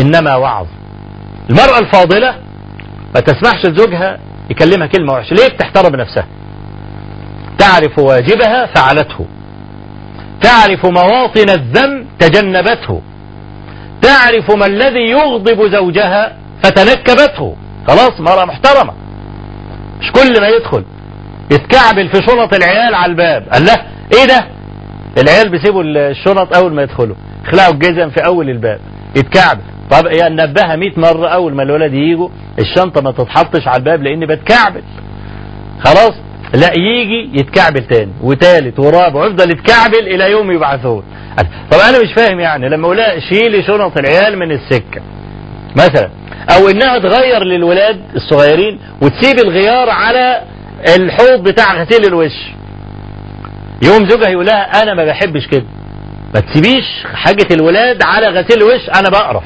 إنما 0.00 0.36
وعظ. 0.36 0.66
المرأة 1.50 1.78
الفاضلة 1.78 2.34
ما 3.14 3.20
تسمحش 3.20 3.66
لزوجها 3.66 4.18
يكلمها 4.50 4.86
كلمة 4.86 5.12
وحشة. 5.12 5.34
ليه 5.34 5.48
بتحترم 5.48 5.96
نفسها؟ 5.96 6.26
تعرف 7.58 7.98
واجبها 7.98 8.66
فعلته. 8.66 9.26
تعرف 10.42 10.86
مواطن 10.86 11.50
الذنب 11.50 12.06
تجنبته. 12.18 13.02
تعرف 14.02 14.50
ما 14.50 14.66
الذي 14.66 15.10
يغضب 15.10 15.72
زوجها 15.72 16.36
فتنكبته. 16.62 17.56
خلاص 17.88 18.20
مرأة 18.20 18.44
محترمة. 18.44 18.92
مش 20.00 20.12
كل 20.12 20.40
ما 20.40 20.48
يدخل 20.48 20.84
يتكعبل 21.52 22.08
في 22.08 22.22
شنط 22.26 22.54
العيال 22.54 22.94
على 22.94 23.12
الباب. 23.12 23.48
قال 23.52 23.64
له 23.64 23.74
إيه 24.14 24.26
ده؟ 24.26 24.46
العيال 25.22 25.48
بيسيبوا 25.48 25.82
الشنط 25.86 26.56
أول 26.56 26.74
ما 26.74 26.82
يدخلوا. 26.82 27.16
يخلعوا 27.44 27.72
الجزم 27.72 28.10
في 28.10 28.26
أول 28.26 28.50
الباب. 28.50 28.80
يتكعبل. 29.16 29.62
طب 29.90 30.06
يعني 30.06 30.34
نبهها 30.42 30.76
100 30.76 30.90
مرة 30.96 31.28
أول 31.28 31.54
ما 31.54 31.62
الولد 31.62 31.94
يجوا 31.94 32.28
الشنطة 32.58 33.00
ما 33.00 33.10
تتحطش 33.12 33.68
على 33.68 33.76
الباب 33.76 34.02
لأني 34.02 34.26
بتكعبل. 34.26 34.82
خلاص؟ 35.84 36.12
لا 36.54 36.72
يجي 36.72 37.30
يتكعبل 37.40 37.80
تاني 37.80 38.12
وتالت 38.22 38.78
ورابع 38.78 39.20
ويفضل 39.20 39.50
يتكعبل 39.50 39.98
إلى 39.98 40.30
يوم 40.30 40.50
يبعثون. 40.52 41.04
طب 41.70 41.78
أنا 41.88 41.98
مش 42.02 42.12
فاهم 42.16 42.40
يعني 42.40 42.68
لما 42.68 42.86
أقول 42.86 42.98
شيلي 43.28 43.62
شنط 43.62 43.98
العيال 43.98 44.38
من 44.38 44.52
السكة. 44.52 45.02
مثلا 45.76 46.10
أو 46.56 46.68
إنها 46.68 46.98
تغير 46.98 47.44
للولاد 47.44 48.00
الصغيرين 48.16 48.78
وتسيب 49.02 49.38
الغيار 49.44 49.90
على 49.90 50.42
الحوض 50.96 51.42
بتاع 51.42 51.82
غسيل 51.82 52.04
الوش. 52.06 52.32
يوم 53.82 54.08
زوجها 54.08 54.28
يقول 54.28 54.46
لها 54.46 54.82
أنا 54.82 54.94
ما 54.94 55.04
بحبش 55.04 55.46
كده. 55.46 55.64
ما 56.34 56.40
تسيبيش 56.40 56.84
حاجة 57.14 57.46
الولاد 57.54 58.02
على 58.04 58.26
غسيل 58.26 58.56
الوش 58.62 58.90
أنا 59.00 59.10
بقرف. 59.10 59.44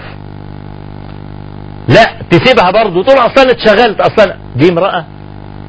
لا 1.89 2.17
تسيبها 2.31 2.71
برضه 2.71 3.03
تقول 3.03 3.19
أصلا 3.19 3.51
اتشغلت 3.51 4.01
أصلا. 4.01 4.37
دي 4.57 4.69
امرأة 4.69 5.05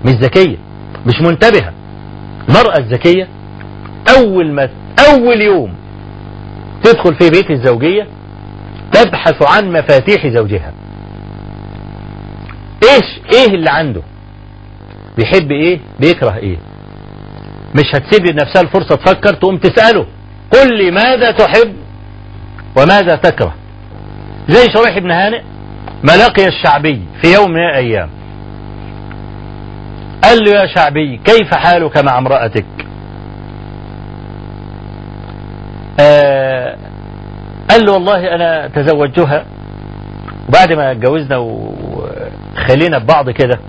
مش 0.05 0.11
ذكية 0.11 0.57
مش 1.05 1.21
منتبهة. 1.21 1.73
المرأة 2.49 2.77
الذكية 2.77 3.27
أول 4.17 4.51
ما 4.51 4.69
أول 5.09 5.41
يوم 5.41 5.73
تدخل 6.83 7.15
في 7.15 7.29
بيت 7.29 7.51
الزوجية 7.51 8.07
تبحث 8.91 9.51
عن 9.51 9.71
مفاتيح 9.73 10.27
زوجها. 10.27 10.73
إيش 12.83 13.19
إيه 13.33 13.55
اللي 13.55 13.69
عنده؟ 13.69 14.01
بيحب 15.17 15.51
إيه؟ 15.51 15.79
بيكره 15.99 16.35
إيه؟ 16.37 16.57
مش 17.75 17.95
هتسيب 17.95 18.25
لنفسها 18.25 18.61
الفرصة 18.61 18.95
تفكر 18.95 19.33
تقوم 19.33 19.57
تسأله. 19.57 20.05
قل 20.53 20.77
لي 20.77 20.91
ماذا 20.91 21.31
تحب 21.31 21.73
وماذا 22.77 23.15
تكره. 23.15 23.53
زي 24.49 24.65
شريح 24.73 24.99
بن 24.99 25.11
هانئ 25.11 25.41
ما 26.07 26.17
لقي 26.17 26.47
الشعبي 26.47 27.01
في 27.21 27.33
يوم 27.33 27.51
من 27.51 27.65
الأيام. 27.69 28.09
قال 30.23 30.37
له 30.43 30.51
يا 30.51 30.67
شعبي 30.67 31.17
كيف 31.17 31.53
حالك 31.53 31.97
مع 31.97 32.17
امرأتك؟ 32.17 32.65
آه 35.99 36.77
قال 37.69 37.85
له 37.85 37.93
والله 37.93 38.35
أنا 38.35 38.67
تزوجتها 38.67 39.45
وبعد 40.49 40.73
ما 40.73 40.91
اتجوزنا 40.91 41.37
وخلينا 41.37 42.97
ببعض 42.97 43.29
كده 43.29 43.59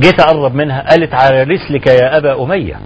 جيت 0.00 0.20
أقرب 0.20 0.54
منها 0.54 0.90
قالت 0.90 1.14
على 1.14 1.42
رسلك 1.42 1.86
يا 1.86 2.16
أبا 2.16 2.42
أمية. 2.42 2.80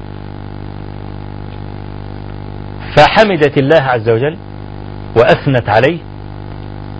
فحمدت 2.96 3.58
الله 3.58 3.82
عز 3.82 4.08
وجل 4.08 4.36
وأثنت 5.16 5.68
عليه. 5.68 5.98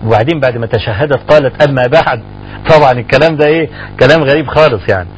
وبعدين 0.05 0.39
بعد 0.39 0.57
ما 0.57 0.67
تشهدت 0.67 1.31
قالت 1.31 1.63
أما 1.63 1.87
بعد. 1.87 2.23
طبعا 2.69 2.91
الكلام 2.91 3.35
ده 3.35 3.47
إيه؟ 3.47 3.69
كلام 3.99 4.23
غريب 4.23 4.47
خالص 4.47 4.89
يعني. 4.89 5.09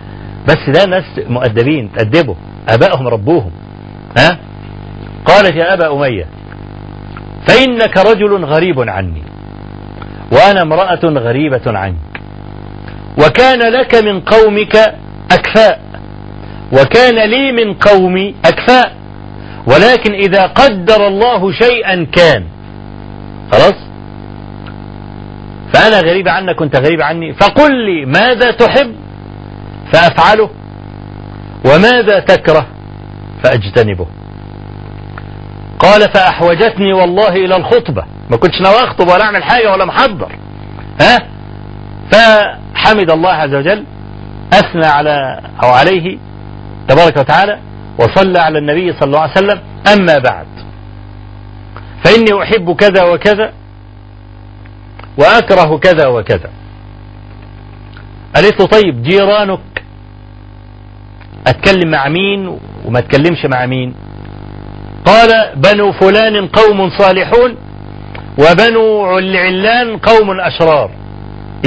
بس 0.48 0.70
ده 0.80 0.86
ناس 0.86 1.04
مؤدبين 1.28 1.92
تأدبوا. 1.92 2.36
أبائهم 2.70 3.08
ربوهم. 3.08 3.52
ها؟ 4.18 4.38
قالت 5.26 5.56
يا 5.56 5.74
أبا 5.74 5.94
أمية 5.94 6.26
فإنك 7.48 7.98
رجل 7.98 8.46
غريب 8.46 8.90
عني 8.90 9.24
وأنا 10.32 10.62
امرأة 10.62 11.00
غريبة 11.04 11.62
عنك. 11.68 12.22
وكان 13.18 13.60
لك 13.60 13.96
من 13.96 14.20
قومك 14.20 14.76
أكفاء. 15.32 15.82
وكان 16.74 17.30
لي 17.30 17.52
من 17.52 17.74
قومي 17.74 18.36
أكفاء. 18.46 18.96
ولكن 19.68 20.14
إذا 20.14 20.46
قدر 20.48 21.08
الله 21.08 21.52
شيئا 21.52 22.08
كان. 22.12 22.44
خلاص؟ 23.52 23.76
فأنا 25.74 26.00
غريب 26.00 26.28
عنك 26.28 26.56
كنت 26.56 26.76
غريب 26.76 27.02
عني. 27.02 27.34
فقل 27.34 27.72
لي 27.86 28.06
ماذا 28.06 28.52
تحب؟ 28.52 28.96
فأفعله. 29.94 30.50
وماذا 31.66 32.20
تكره؟ 32.20 32.68
فأجتنبه. 33.44 34.08
قال 35.80 36.02
فأحوجتني 36.02 36.94
والله 36.94 37.30
إلى 37.30 37.56
الخطبة. 37.56 38.06
ما 38.30 38.38
كنتش 38.38 38.62
ناوي 38.62 38.84
أخطب 38.84 39.08
ولا 39.08 39.24
أعمل 39.24 39.44
حاجة 39.44 39.72
ولا 39.72 39.86
محضر. 39.86 40.32
ها؟ 41.02 41.28
فحمد 42.12 43.12
الله 43.12 43.32
عز 43.32 43.54
وجل 43.54 43.86
أثنى 44.54 44.86
على 44.86 45.42
أو 45.64 45.70
عليه 45.70 46.18
تبارك 46.88 47.18
وتعالى 47.18 47.60
وصلى 48.00 48.40
على 48.40 48.60
النبي 48.60 48.94
صلى 48.94 49.04
الله 49.08 49.20
عليه 49.20 49.32
وسلم. 49.32 49.60
أما 49.94 50.18
بعد 50.18 50.48
فإني 52.06 52.44
أحب 52.44 52.76
كذا 52.76 53.04
وكذا 53.04 53.54
وأكره 55.18 55.78
كذا 55.78 56.08
وكذا. 56.08 56.50
قالت 58.36 58.60
له 58.60 58.68
طيب 58.68 59.04
جيرانك 59.04 59.84
أتكلم 61.48 61.92
مع 61.92 62.08
مين 62.08 62.58
وما 62.86 63.00
أتكلمش 63.00 63.46
مع 63.46 63.66
مين؟ 63.66 63.96
قال 65.06 65.56
بنو 65.56 65.92
فلان 65.92 66.48
قوم 66.48 66.90
صالحون 66.90 67.56
وبنو 68.40 69.18
العلان 69.18 69.98
قوم 69.98 70.40
أشرار. 70.40 70.92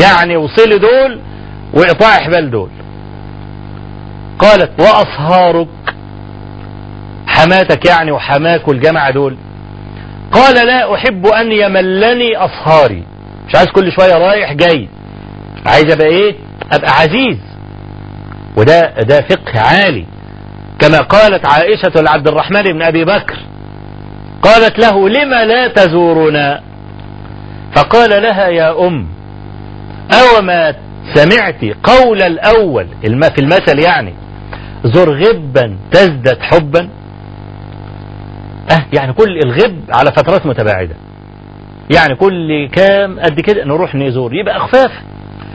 يعني 0.02 0.36
وصل 0.36 0.78
دول 0.78 1.20
وإطاع 1.74 2.10
حبال 2.10 2.50
دول. 2.50 2.70
قالت 4.38 4.80
وأصهارك؟ 4.80 5.68
حماتك 7.26 7.88
يعني 7.88 8.10
وحماك 8.10 8.68
والجماعة 8.68 9.10
دول. 9.10 9.36
قال 10.32 10.66
لا 10.66 10.94
أحب 10.94 11.26
أن 11.26 11.52
يملني 11.52 12.36
أصهاري. 12.36 13.04
مش 13.48 13.54
عايز 13.54 13.68
كل 13.68 13.92
شوية 13.92 14.14
رايح 14.14 14.52
جاي. 14.52 14.88
عايز 15.66 15.92
أبقى 15.92 16.06
إيه؟ 16.06 16.34
أبقى 16.72 16.90
عزيز. 16.92 17.38
وده 18.56 18.94
ده 19.00 19.20
فقه 19.20 19.60
عالي. 19.60 20.06
كما 20.78 21.00
قالت 21.00 21.46
عائشة 21.46 21.92
لعبد 22.02 22.28
الرحمن 22.28 22.62
بن 22.62 22.82
أبي 22.82 23.04
بكر 23.04 23.38
قالت 24.42 24.78
له 24.78 25.08
لما 25.08 25.44
لا 25.44 25.68
تزورنا؟ 25.68 26.62
فقال 27.74 28.22
لها 28.22 28.48
يا 28.48 28.86
أم 28.86 29.08
أو 30.12 30.42
ما 30.42 30.74
سمعت 31.14 31.64
قول 31.84 32.22
الأول 32.22 32.86
في 33.02 33.38
المثل 33.40 33.78
يعني 33.78 34.14
زر 34.84 35.12
غبا 35.14 35.76
تزدد 35.90 36.38
حبا؟ 36.40 36.88
أه 38.70 38.86
يعني 38.92 39.12
كل 39.12 39.38
الغب 39.44 39.80
على 39.90 40.12
فترات 40.12 40.46
متباعدة. 40.46 40.94
يعني 41.94 42.14
كل 42.14 42.68
كام 42.72 43.20
قد 43.20 43.40
كده 43.40 43.64
نروح 43.64 43.94
نزور. 43.94 44.34
يبقى 44.34 44.56
أخفاف 44.56 44.90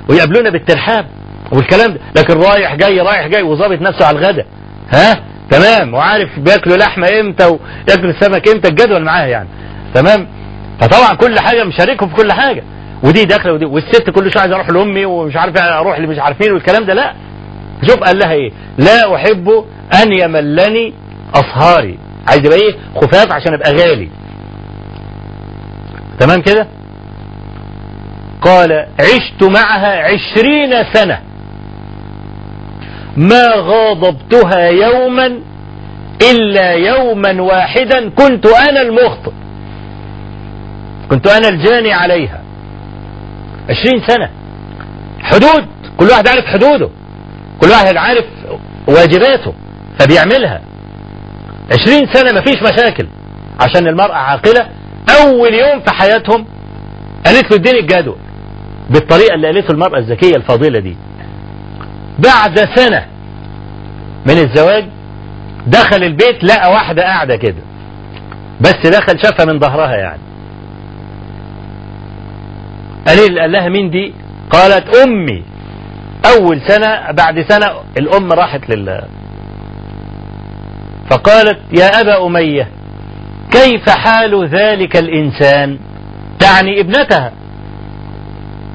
ويقابلونا 0.10 0.50
بالترحاب 0.50 1.06
والكلام 1.52 1.94
ده. 1.94 2.00
لكن 2.18 2.34
رايح 2.40 2.76
جاي 2.76 3.00
رايح 3.00 3.28
جاي 3.28 3.44
وظابط 3.44 3.82
نفسه 3.82 4.06
على 4.06 4.20
الغداء 4.20 4.46
ها؟ 4.94 5.24
تمام. 5.52 5.94
وعارف 5.94 6.40
بياكلوا 6.40 6.78
لحمة 6.78 7.08
إمتى 7.20 7.46
وياكلوا 7.46 8.12
السمك 8.12 8.48
إمتى؟ 8.48 8.68
الجدول 8.68 9.04
معاه 9.04 9.26
يعني. 9.26 9.50
تمام؟ 9.94 10.28
فطبعا 10.82 11.14
كل 11.16 11.40
حاجة 11.40 11.64
مشاركهم 11.64 12.10
في 12.10 12.16
كل 12.16 12.32
حاجة. 12.32 12.64
ودي 13.04 13.26
داخلة 13.26 13.54
ودي. 13.54 13.66
والست 13.66 14.10
كل 14.10 14.32
شوية 14.32 14.42
عايز 14.42 14.54
أروح 14.54 14.70
لأمي 14.70 15.06
ومش 15.06 15.36
عارف 15.36 15.58
أروح 15.58 15.96
اللي 15.96 16.08
مش 16.08 16.20
عارفين 16.20 16.52
والكلام 16.52 16.86
ده. 16.86 16.94
لا. 16.94 17.14
شوف 17.88 18.00
قال 18.00 18.20
لها 18.20 18.32
إيه. 18.32 18.52
لا 18.78 19.16
أحب 19.16 19.50
أن 20.04 20.14
يملني 20.22 20.94
أصهاري. 21.36 22.00
عايز 22.28 22.40
يبقى 22.46 22.58
إيه؟ 22.58 22.76
خفاف 23.02 23.32
عشان 23.32 23.54
أبقى 23.54 23.72
غالي. 23.74 24.10
تمام 26.22 26.42
كده؟ 26.42 26.68
قال 28.42 28.88
عشت 29.00 29.44
معها 29.44 30.04
عشرين 30.04 30.84
سنة. 30.94 31.20
ما 33.18 33.48
غاضبتها 33.56 34.60
يوما 34.70 35.40
إلا 36.32 36.72
يوما 36.72 37.42
واحدا 37.42 38.10
كنت 38.10 38.46
أنا 38.46 38.82
المخطئ. 38.82 39.32
كنت 41.10 41.28
أنا 41.28 41.48
الجاني 41.50 41.94
عليها. 41.94 42.42
عشرين 43.70 44.02
سنة. 44.08 44.30
حدود. 45.22 45.66
كل 45.98 46.06
واحد 46.06 46.28
عارف 46.28 46.46
حدوده. 46.46 46.90
كل 47.62 47.70
واحد 47.70 47.98
عارف 47.98 48.26
واجباته. 48.88 49.54
فبيعملها. 50.00 50.62
عشرين 51.72 52.08
سنة 52.14 52.40
مفيش 52.40 52.64
مشاكل. 52.64 53.08
عشان 53.60 53.88
المرأة 53.88 54.16
عاقلة 54.16 54.70
أول 55.22 55.54
يوم 55.54 55.80
في 55.80 55.94
حياتهم 55.94 56.46
قالت 57.26 57.52
له 57.52 57.58
اديني 57.58 57.80
الجدول 57.80 58.18
بالطريقة 58.90 59.36
اللي 59.36 59.48
قالته 59.48 59.72
المرأة 59.72 59.98
الذكية 60.00 60.36
الفاضلة 60.36 60.80
دي. 60.80 60.96
بعد 62.20 62.60
سنة 62.76 63.06
من 64.26 64.34
الزواج 64.38 64.86
دخل 65.68 66.04
البيت 66.04 66.44
لقى 66.44 66.72
واحدة 66.72 67.04
قاعدة 67.04 67.36
كده. 67.36 67.62
بس 68.62 68.76
دخل 68.88 69.20
شافها 69.24 69.46
من 69.46 69.60
ظهرها 69.60 69.96
يعني. 69.96 70.22
قال 73.08 73.40
قال 73.40 73.52
لها 73.52 73.70
مين 73.70 73.90
دي؟ 73.90 74.14
قالت 74.50 74.96
أمي. 74.96 75.44
أول 76.36 76.62
سنة 76.68 77.12
بعد 77.12 77.46
سنة 77.50 77.68
الأم 77.98 78.32
راحت 78.32 78.70
لله 78.70 79.02
فقالت 81.10 81.60
يا 81.80 81.86
أبا 82.02 82.26
أمية 82.28 82.68
كيف 83.52 83.90
حال 83.90 84.48
ذلك 84.48 84.98
الإنسان؟ 84.98 85.80
تعني 86.40 86.80
ابنتها. 86.80 87.32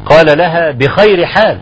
قال 0.07 0.39
لها 0.39 0.71
بخير 0.71 1.27
حال. 1.27 1.59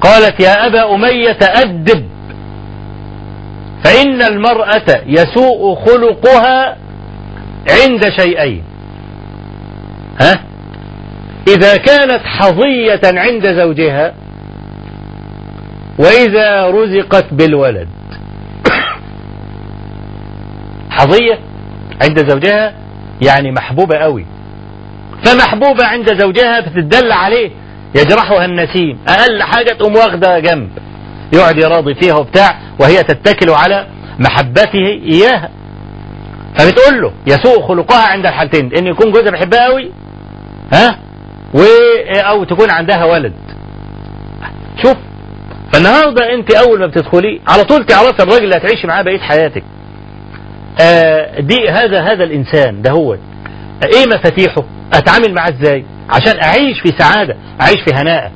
قالت 0.00 0.40
يا 0.40 0.66
أبا 0.66 0.94
أمية 0.94 1.38
أدب. 1.40 2.08
فإن 3.84 4.22
المرأة 4.22 5.02
يسوء 5.06 5.74
خلقها 5.74 6.76
عند 7.70 8.08
شيئين. 8.18 8.64
ها؟ 10.20 10.44
إذا 11.48 11.76
كانت 11.76 12.20
حظية 12.24 13.00
عند 13.04 13.46
زوجها 13.52 14.14
وإذا 15.98 16.66
رزقت 16.66 17.34
بالولد. 17.34 17.88
حظية 20.92 21.38
عند 22.02 22.30
زوجها 22.30 22.74
يعني 23.22 23.52
محبوبة 23.52 23.96
قوي. 23.96 24.26
فمحبوبة 25.24 25.86
عند 25.86 26.20
زوجها 26.20 26.60
بتدل 26.60 27.12
عليه 27.12 27.50
يجرحها 27.94 28.44
النسيم. 28.44 28.98
أقل 29.08 29.42
حاجة 29.42 29.72
تقوم 29.72 29.96
واخدة 29.96 30.38
جنب. 30.38 30.70
يقعد 31.32 31.58
يراضي 31.58 31.94
فيها 31.94 32.14
وبتاع 32.14 32.58
وهي 32.80 33.02
تتكل 33.02 33.50
على 33.50 33.86
محبته 34.18 34.86
إياها 35.12 35.50
فبتقول 36.58 37.02
له 37.02 37.12
يسوء 37.26 37.68
خلقها 37.68 38.08
عند 38.08 38.26
الحالتين. 38.26 38.70
إن 38.78 38.86
يكون 38.86 39.12
جوزها 39.12 39.30
بيحبها 39.30 39.66
قوي 39.66 39.90
ها؟ 40.72 40.98
و 41.54 41.60
أو 42.10 42.44
تكون 42.44 42.70
عندها 42.70 43.04
ولد. 43.04 43.34
شوف 44.82 44.96
فالنهاردة 45.72 46.34
أنت 46.34 46.54
أول 46.54 46.80
ما 46.80 46.86
بتدخلي 46.86 47.40
على 47.48 47.64
طول 47.64 47.86
تعرفي 47.86 48.22
الراجل 48.22 48.44
اللي 48.44 48.56
هتعيشي 48.56 48.86
معاه 48.86 49.02
بقية 49.02 49.18
حياتك. 49.18 49.64
دي 51.40 51.68
هذا 51.70 52.00
هذا 52.02 52.24
الإنسان 52.24 52.82
ده 52.82 52.90
هو. 52.90 53.14
إيه 53.84 54.06
مفاتيحه؟ 54.06 54.64
أتعامل 54.92 55.34
معاه 55.34 55.48
إزاي؟ 55.50 55.84
عشان 56.10 56.40
أعيش 56.42 56.80
في 56.80 56.88
سعادة 56.98 57.36
أعيش 57.60 57.80
في 57.80 57.94
هناء 57.94 58.32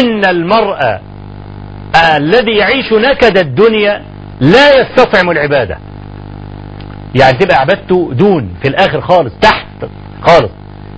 إن 0.00 0.24
المرأة 0.24 1.00
الذي 2.16 2.56
يعيش 2.56 2.92
نكد 2.92 3.38
الدنيا 3.38 4.02
لا 4.40 4.80
يستطعم 4.80 5.30
العبادة. 5.30 5.78
يعني 7.14 7.38
تبقى 7.38 7.56
عبادته 7.56 8.10
دون 8.12 8.54
في 8.62 8.68
الآخر 8.68 9.00
خالص 9.00 9.32
تحت 9.42 9.66
خالص. 10.22 10.50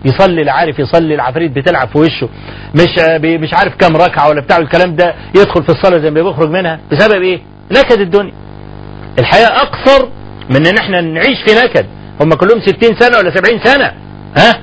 يصلي 0.04 0.44
لا 0.44 0.52
عارف 0.52 0.78
يصلي 0.78 1.14
العفريت 1.14 1.52
بتلعب 1.52 1.88
في 1.88 1.98
وشه. 1.98 2.28
مش 2.74 2.98
مش 3.24 3.54
عارف 3.54 3.74
كام 3.74 3.96
ركعة 3.96 4.28
ولا 4.28 4.40
بتاع 4.40 4.56
الكلام 4.56 4.96
ده 4.96 5.14
يدخل 5.36 5.62
في 5.62 5.68
الصلاة 5.68 5.98
زي 5.98 6.10
ما 6.10 6.22
بيخرج 6.22 6.50
منها. 6.50 6.80
بسبب 6.92 7.22
إيه؟ 7.22 7.40
نكد 7.72 8.00
الدنيا. 8.00 8.32
الحياة 9.18 9.46
أقصر 9.48 10.08
من 10.50 10.66
إن 10.66 10.78
إحنا 10.78 11.00
نعيش 11.00 11.38
في 11.46 11.54
نكد 11.64 11.86
هم 12.20 12.30
كلهم 12.34 12.60
60 12.60 12.96
سنة 12.98 13.18
ولا 13.18 13.30
70 13.34 13.60
سنة. 13.64 13.92
ها؟ 14.36 14.60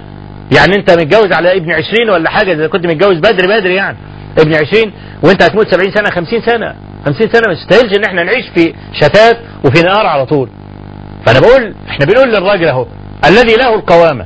يعني 0.58 0.76
أنت 0.76 0.92
متجوز 0.92 1.32
على 1.32 1.58
ابن 1.58 1.72
20 1.72 2.10
ولا 2.10 2.30
حاجة 2.30 2.54
إذا 2.54 2.68
كنت 2.68 2.86
متجوز 2.88 3.18
بدري 3.18 3.48
بدري 3.48 3.76
يعني. 3.76 3.98
ابن 4.38 4.56
20 4.56 4.92
وأنت 5.24 5.44
هتموت 5.44 5.68
70 5.76 5.92
سنة 5.92 6.10
50 6.10 6.42
سنة. 6.42 6.76
50 7.06 7.30
سنة 7.32 7.42
ما 7.48 7.54
يستاهلش 7.54 7.98
إن 7.98 8.04
إحنا 8.04 8.24
نعيش 8.24 8.46
في 8.56 8.74
شتات 8.94 9.38
وفي 9.66 9.82
نار 9.82 10.06
على 10.06 10.26
طول. 10.26 10.50
فأنا 11.26 11.40
بقول 11.40 11.76
إحنا 11.90 12.06
بنقول 12.06 12.30
للراجل 12.30 12.66
أهو 12.68 12.86
الذي 13.26 13.56
له 13.56 13.76
القوامة. 13.76 14.26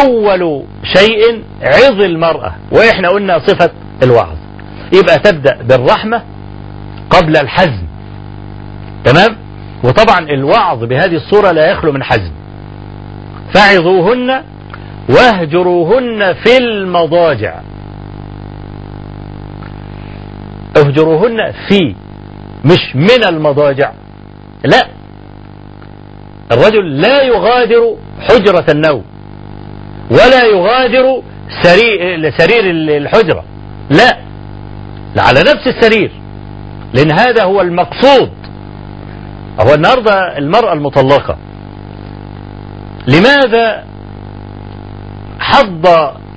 أول 0.00 0.64
شيء 0.96 1.44
عظ 1.62 2.00
المرأة 2.00 2.54
وإحنا 2.72 3.08
قلنا 3.08 3.38
صفة 3.38 3.70
الوعظ. 4.02 4.36
يبقى 4.92 5.18
تبدأ 5.18 5.62
بالرحمة 5.62 6.22
قبل 7.10 7.36
الحزم. 7.36 7.86
تمام؟ 9.04 9.36
وطبعا 9.84 10.18
الوعظ 10.18 10.84
بهذه 10.84 11.16
الصورة 11.16 11.50
لا 11.50 11.70
يخلو 11.70 11.92
من 11.92 12.02
حزم. 12.02 12.32
فعظوهن 13.54 14.42
واهجروهن 15.08 16.34
في 16.34 16.56
المضاجع. 16.56 17.60
اهجروهن 20.76 21.52
في 21.68 21.94
مش 22.64 22.96
من 22.96 23.28
المضاجع. 23.28 23.92
لا. 24.64 24.88
الرجل 26.52 27.00
لا 27.00 27.22
يغادر 27.22 27.96
حجرة 28.20 28.66
النوم 28.68 29.04
ولا 30.10 30.44
يغادر 30.44 31.22
سرير, 31.62 32.30
سرير 32.38 32.70
الحجرة. 32.96 33.44
لا. 33.90 34.18
على 35.16 35.40
نفس 35.40 35.66
السرير. 35.66 36.10
لأن 36.94 37.12
هذا 37.12 37.44
هو 37.44 37.60
المقصود. 37.60 38.30
هو 39.60 39.74
النهاردة 39.74 40.38
المرأة 40.38 40.72
المطلقة. 40.72 41.36
لماذا 43.08 43.84
حض 45.40 45.86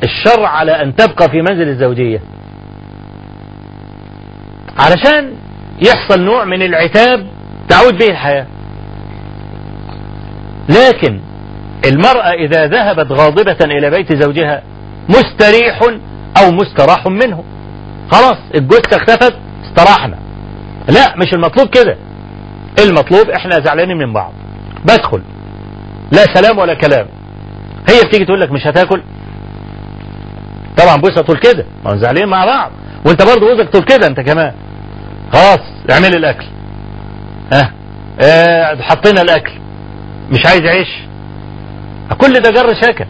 الشرع 0.04 0.48
على 0.50 0.72
أن 0.82 0.96
تبقى 0.96 1.30
في 1.30 1.42
منزل 1.42 1.68
الزوجية؟ 1.70 2.22
علشان 4.78 5.34
يحصل 5.88 6.22
نوع 6.22 6.44
من 6.46 6.62
العتاب 6.62 7.28
تعود 7.70 7.98
به 7.98 8.08
الحياة. 8.10 8.48
لكن 10.70 11.20
المرأة 11.86 12.32
إذا 12.34 12.68
ذهبت 12.68 13.12
غاضبة 13.12 13.58
إلى 13.62 13.90
بيت 13.90 14.24
زوجها 14.24 14.64
مستريح 15.10 15.80
أو 16.44 16.52
مستراح 16.52 17.08
منه. 17.08 17.44
خلاص 18.12 18.38
الجثة 18.56 18.98
اختفت 18.98 19.36
استراحنا. 19.64 20.18
لا 20.90 21.16
مش 21.18 21.34
المطلوب 21.34 21.70
كده. 21.70 21.98
المطلوب 22.80 23.30
إحنا 23.30 23.60
زعلانين 23.60 23.98
من 23.98 24.14
بعض. 24.14 24.34
بدخل 24.86 25.22
لا 26.12 26.22
سلام 26.34 26.58
ولا 26.58 26.74
كلام. 26.74 27.08
هي 27.90 28.08
بتيجي 28.08 28.26
تقول 28.26 28.42
لك 28.42 28.52
مش 28.52 28.68
هتاكل؟ 28.68 29.02
طبعا 30.78 30.96
بوسة 30.96 31.22
تقول 31.22 31.38
كده. 31.38 31.66
ما 31.86 31.98
زعلانين 31.98 32.30
مع 32.30 32.46
بعض. 32.46 32.72
وأنت 33.06 33.22
برضه 33.24 33.56
بوسك 33.56 33.70
تقول 33.70 33.84
كده 33.84 34.08
أنت 34.08 34.20
كمان. 34.20 34.54
خلاص 35.34 35.60
اعمل 35.92 36.16
الأكل. 36.16 36.46
ها؟ 37.54 37.72
آه 38.22 38.82
حطينا 38.82 39.22
الأكل. 39.22 39.52
مش 40.32 40.46
عايز 40.46 40.62
عيش. 40.62 40.90
كل 42.18 42.34
ده 42.34 42.50
جر 42.52 42.74
شاكل. 42.82 43.06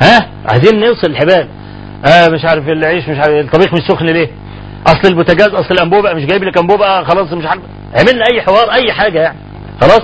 ها؟ 0.00 0.28
عايزين 0.46 0.80
نوصل 0.80 1.06
الحبال. 1.06 1.48
آه 2.06 2.28
مش 2.28 2.44
عارف 2.44 2.68
العيش 2.68 3.08
مش 3.08 3.18
عارف 3.18 3.44
الطبيخ 3.46 3.74
مش 3.74 3.80
سخن 3.88 4.06
ليه؟ 4.06 4.30
أصل 4.86 5.08
البوتاجاز 5.08 5.48
أصل 5.48 5.74
الأنبوبة 5.74 6.12
مش 6.12 6.26
جايب 6.26 6.44
لك 6.44 6.58
أنبوبة 6.58 7.02
خلاص 7.04 7.32
مش 7.32 7.46
عارف 7.46 7.62
عملنا 7.94 8.24
أي 8.32 8.42
حوار 8.42 8.72
أي 8.72 8.92
حاجة 8.92 9.18
يعني. 9.20 9.38
خلاص؟ 9.80 10.02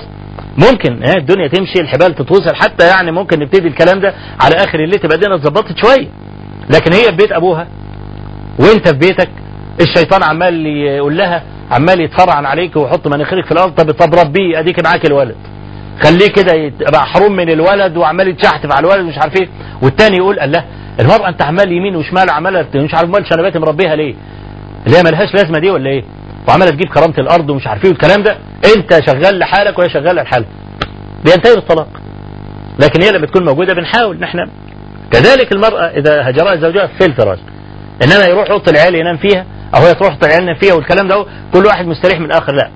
ممكن 0.57 1.03
آه 1.03 1.13
الدنيا 1.17 1.47
تمشي 1.47 1.79
الحبال 1.81 2.15
تتوصل 2.15 2.55
حتى 2.55 2.87
يعني 2.87 3.11
ممكن 3.11 3.39
نبتدي 3.39 3.67
الكلام 3.67 3.99
ده 3.99 4.13
على 4.41 4.55
آخر 4.55 4.79
الليل 4.79 4.99
تبقى 4.99 5.15
الدنيا 5.15 5.35
اتظبطت 5.35 5.77
شوية. 5.77 6.07
لكن 6.69 6.93
هي 6.93 7.03
في 7.03 7.11
بيت 7.15 7.31
أبوها 7.31 7.67
وأنت 8.59 8.87
في 8.89 8.97
بيتك 8.97 9.29
الشيطان 9.81 10.23
عمال 10.23 10.65
يقول 10.65 11.17
لها 11.17 11.43
عمال 11.71 12.01
يتفرعن 12.01 12.45
عليك 12.45 12.75
ويحط 12.75 13.07
مناخيرك 13.07 13.45
في 13.45 13.51
الأرض. 13.51 13.71
طب 13.73 13.91
طب 13.91 14.15
ربيه 14.15 14.59
أديك 14.59 14.83
معاك 14.83 15.05
الولد. 15.05 15.35
خليه 16.03 16.27
كده 16.27 16.53
يبقى 16.53 16.91
محروم 17.01 17.31
من 17.35 17.49
الولد 17.49 17.97
وعمال 17.97 18.27
يتشحتف 18.27 18.71
على 18.73 18.87
الولد 18.87 19.05
ومش 19.05 19.17
عارف 19.17 19.35
إيه. 19.41 19.49
والتاني 19.81 20.17
يقول 20.17 20.39
الله 20.39 20.65
المرأة 20.99 21.29
أنت 21.29 21.41
عمال 21.41 21.71
يمين 21.71 21.95
وشمال 21.95 22.29
عمالة 22.29 22.65
مش 22.75 22.93
عارف 22.93 23.09
مال 23.09 23.25
شنبات 23.29 23.57
مربيها 23.57 23.95
ليه؟ 23.95 24.15
اللي 24.87 24.97
هي 24.97 25.03
ملهاش 25.03 25.33
لازمة 25.33 25.59
دي 25.59 25.69
ولا 25.69 25.89
إيه؟ 25.89 26.03
وعمالة 26.47 26.71
تجيب 26.71 26.87
كرامة 26.93 27.13
الأرض 27.17 27.49
ومش 27.49 27.67
عارف 27.67 27.85
إيه 27.85 27.89
والكلام 27.91 28.23
ده. 28.23 28.37
أنت 28.75 28.99
شغال 29.05 29.39
لحالك 29.39 29.79
وهي 29.79 29.89
شغالة 29.89 30.21
لحالها. 30.21 30.49
بينتهي 31.25 31.55
بالطلاق 31.55 31.87
لكن 32.79 33.01
هي 33.01 33.11
لما 33.11 33.27
تكون 33.27 33.45
موجودة 33.45 33.73
بنحاول 33.73 34.17
ان 34.17 34.23
إحنا 34.23 34.49
كذلك 35.11 35.51
المرأة 35.51 35.81
إذا 35.87 36.29
هجرها 36.29 36.55
زوجها 36.55 36.87
في 36.99 37.05
الفراش. 37.05 37.39
إنما 38.03 38.25
يروح 38.25 38.49
أوضة 38.49 38.71
العيال 38.71 38.95
ينام 38.95 39.17
فيها 39.17 39.45
أو 39.75 39.79
هي 39.81 39.93
تروح 39.95 40.11
أوضة 40.13 40.27
العيال 40.27 40.43
ينام 40.43 40.55
فيها 40.55 40.73
والكلام 40.73 41.07
ده 41.07 41.25
كل 41.53 41.65
واحد 41.65 41.85
مستريح 41.85 42.19
من 42.19 42.25
الآخر 42.25 42.53
لا. 42.53 42.69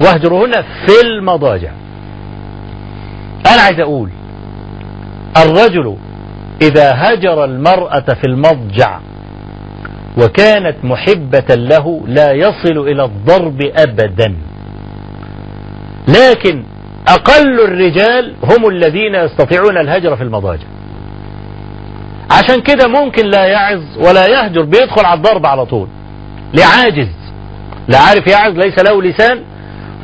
واهجروهن 0.00 0.52
في 0.52 0.92
المضاجع. 1.04 1.70
أنا 3.54 3.62
عايز 3.62 3.80
أقول 3.80 4.10
الرجل 5.36 5.96
إذا 6.62 6.92
هجر 6.94 7.44
المرأة 7.44 8.00
في 8.00 8.24
المضجع 8.26 9.00
وكانت 10.18 10.76
محبة 10.84 11.54
له 11.54 12.02
لا 12.06 12.32
يصل 12.32 12.78
إلى 12.88 13.04
الضرب 13.04 13.62
أبدا. 13.76 14.36
لكن 16.08 16.62
أقل 17.08 17.60
الرجال 17.60 18.34
هم 18.44 18.68
الذين 18.68 19.14
يستطيعون 19.14 19.78
الهجر 19.78 20.16
في 20.16 20.22
المضاجع. 20.22 20.66
عشان 22.30 22.60
كده 22.60 22.88
ممكن 22.88 23.26
لا 23.26 23.44
يعظ 23.44 23.82
ولا 23.96 24.26
يهجر 24.26 24.62
بيدخل 24.62 25.04
على 25.04 25.16
الضرب 25.18 25.46
على 25.46 25.66
طول. 25.66 25.88
لعاجز. 26.54 27.08
لا 27.88 27.98
عارف 27.98 28.26
يعظ 28.26 28.58
ليس 28.58 28.78
له 28.78 29.02
لسان 29.02 29.42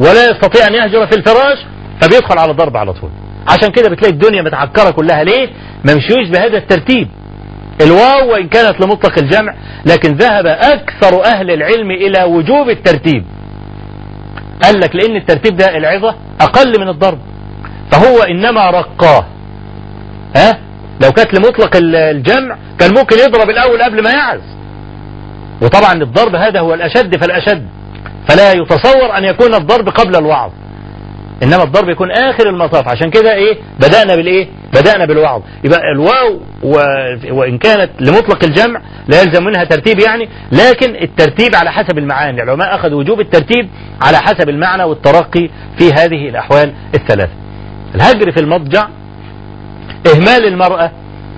ولا 0.01 0.31
يستطيع 0.31 0.67
أن 0.67 0.75
يهجر 0.75 1.07
في 1.07 1.17
الفراش 1.17 1.59
فبيدخل 2.01 2.39
على 2.39 2.51
الضرب 2.51 2.77
على 2.77 2.93
طول. 2.93 3.11
عشان 3.49 3.71
كده 3.71 3.91
بتلاقي 3.91 4.13
الدنيا 4.13 4.43
متعكرة 4.43 4.91
كلها. 4.91 5.25
ليه؟ 5.25 5.49
ما 5.85 5.95
بهذا 6.31 6.59
الترتيب. 6.59 7.09
الواو 7.81 8.33
وإن 8.33 8.49
كانت 8.49 8.81
لمطلق 8.81 9.19
الجمع 9.19 9.55
لكن 9.87 10.15
ذهب 10.15 10.47
أكثر 10.47 11.25
أهل 11.25 11.51
العلم 11.51 11.91
إلى 11.91 12.25
وجوب 12.25 12.71
الترتيب. 12.71 13.25
قال 14.63 14.81
لك 14.81 14.97
لأن 14.97 15.17
الترتيب 15.17 15.57
ده 15.57 15.77
العظة 15.77 16.15
أقل 16.41 16.81
من 16.81 16.89
الضرب. 16.89 17.19
فهو 17.91 18.23
إنما 18.23 18.71
رقاه. 18.71 19.27
ها؟ 20.37 20.59
لو 21.03 21.13
كانت 21.13 21.35
لمطلق 21.35 21.71
الجمع 21.95 22.59
كان 22.79 22.95
ممكن 22.95 23.17
يضرب 23.17 23.51
الأول 23.51 23.83
قبل 23.83 24.03
ما 24.03 24.11
يعز 24.11 24.41
وطبعا 25.63 25.93
الضرب 25.93 26.35
هذا 26.35 26.61
هو 26.61 26.75
الأشد 26.75 27.17
فالأشد. 27.17 27.69
فلا 28.29 28.53
يتصور 28.53 29.19
أن 29.19 29.25
يكون 29.25 29.55
الضرب 29.55 29.89
قبل 29.89 30.17
الوعظ. 30.17 30.51
إنما 31.43 31.63
الضرب 31.63 31.89
يكون 31.89 32.11
آخر 32.11 32.49
المطاف. 32.49 32.89
عشان 32.89 33.11
كده 33.11 33.35
إيه؟ 33.35 33.59
بدأنا 33.81 34.17
بالإيه؟ 34.17 34.49
بدأنا 34.75 35.05
بالوعظ 35.05 35.43
يبقى 35.65 35.81
الواو 35.95 36.41
و... 36.63 36.77
وإن 37.31 37.59
كانت 37.59 37.91
لمطلق 38.01 38.45
الجمع 38.45 38.81
لا 39.09 39.23
يلزم 39.23 39.45
منها 39.45 39.65
ترتيب 39.65 40.01
يعني 40.01 40.29
لكن 40.53 40.97
الترتيب 41.03 41.55
على 41.55 41.73
حسب 41.73 41.99
المعاني. 41.99 42.43
العلماء 42.43 42.75
أخذوا 42.75 42.99
وجوب 42.99 43.21
الترتيب 43.21 43.69
على 44.03 44.17
حسب 44.19 44.49
المعنى 44.49 44.85
والترقي 44.85 45.49
في 45.79 45.93
هذه 45.93 46.29
الأحوال 46.29 46.73
الثلاثة. 46.95 47.33
الهجر 47.95 48.31
في 48.33 48.41
المضجع 48.41 48.89
إهمال 50.15 50.47
المرأة 50.47 50.91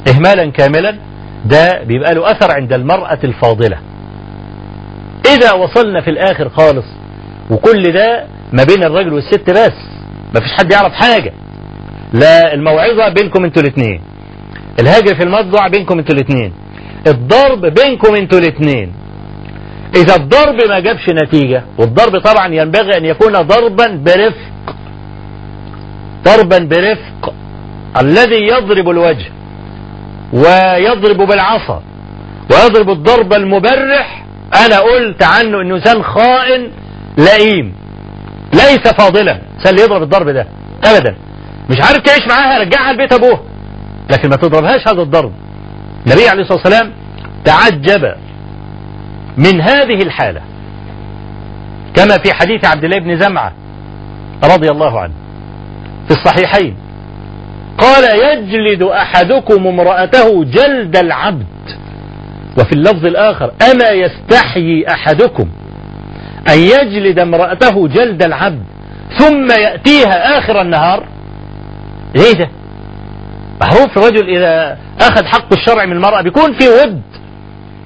إهمالا 0.09 0.51
كاملا 0.51 0.99
ده 1.45 1.83
بيبقى 1.83 2.15
له 2.15 2.31
أثر 2.31 2.53
عند 2.53 2.73
المرأة 2.73 3.19
الفاضلة. 3.25 3.79
إذا 5.37 5.53
وصلنا 5.53 6.01
في 6.01 6.11
الآخر 6.11 6.49
خالص 6.49 6.85
وكل 7.51 7.93
ده 7.93 8.27
ما 8.53 8.65
بين 8.65 8.85
الرجل 8.85 9.13
والست 9.13 9.51
بس. 9.51 9.73
ما 10.35 10.41
فيش 10.41 10.53
حد 10.53 10.73
يعرف 10.73 10.93
حاجة. 10.93 11.33
لا 12.13 12.55
الموعظة 12.55 13.09
بينكم 13.09 13.45
أنتوا 13.45 13.63
الاثنين 13.63 14.01
الهجر 14.81 15.15
في 15.15 15.23
المضجع 15.23 15.69
بينكم 15.69 15.99
أنتوا 15.99 16.15
الاثنين 16.15 16.53
الضرب 17.07 17.67
بينكم 17.67 18.15
أنتوا 18.15 18.39
الاثنين 18.39 18.93
إذا 19.97 20.17
الضرب 20.17 20.69
ما 20.69 20.81
جابش 20.81 21.09
نتيجة 21.09 21.63
والضرب 21.79 22.19
طبعا 22.19 22.55
ينبغي 22.55 22.99
أن 22.99 23.05
يكون 23.05 23.33
ضربا 23.33 23.87
برفق. 23.87 24.77
ضربا 26.25 26.59
برفق. 26.59 27.35
الذي 28.01 28.43
يضرب 28.43 28.89
الوجه 28.89 29.27
ويضرب 30.33 31.17
بالعصا 31.17 31.83
ويضرب 32.51 32.91
الضرب 32.91 33.33
المبرح. 33.33 34.25
أنا 34.67 34.79
قلت 34.81 35.23
عنه 35.23 35.61
أنه 35.61 35.75
إنسان 35.75 36.03
خائن 36.03 36.71
لئيم. 37.19 37.75
ليس 38.57 38.89
فاضلا. 38.99 39.41
اللي 39.71 39.83
يضرب 39.83 40.03
الضرب 40.03 40.29
ده. 40.29 40.47
أبدا. 40.85 41.17
مش 41.71 41.77
عارف 41.81 41.97
تعيش 41.99 42.29
معاها 42.29 42.59
رجعها 42.59 42.93
لبيت 42.93 43.13
أبوه. 43.13 43.45
لكن 44.11 44.29
ما 44.29 44.37
تضربهاش 44.37 44.89
هذا 44.89 45.03
الضرب. 45.03 45.33
النبي 46.07 46.29
عليه 46.29 46.43
الصلاة 46.43 46.59
والسلام 46.59 46.93
تعجب 47.45 48.15
من 49.37 49.61
هذه 49.61 50.03
الحالة. 50.03 50.41
كما 51.95 52.19
في 52.19 52.33
حديث 52.35 52.65
عبد 52.65 52.85
الله 52.85 52.99
بن 52.99 53.21
زمعة 53.21 53.53
رضي 54.45 54.69
الله 54.71 55.01
عنه. 55.01 55.15
في 56.09 56.15
الصحيحين. 56.15 56.77
قال 57.79 58.05
يجلد 58.05 58.83
أحدكم 58.83 59.67
امرأته 59.67 60.45
جلد 60.45 60.97
العبد. 60.97 61.47
وفي 62.59 62.73
اللفظ 62.73 63.07
الآخر 63.07 63.53
أما 63.73 63.91
يستحيي 63.91 64.89
أحدكم؟ 64.89 65.49
أن 66.49 66.59
يجلد 66.59 67.19
امرأته 67.19 67.89
جلد 67.89 68.23
العبد 68.23 68.63
ثم 69.19 69.51
يأتيها 69.51 70.39
آخر 70.39 70.61
النهار. 70.61 71.09
إيه 72.17 72.33
ده 72.33 72.49
معروف 73.61 73.99
الرجل 73.99 74.37
إذا 74.37 74.79
أخذ 75.01 75.25
حق 75.25 75.53
الشرع 75.53 75.85
من 75.85 75.93
المرأة 75.93 76.23
بيكون 76.23 76.53
في 76.53 76.69
ود 76.69 77.03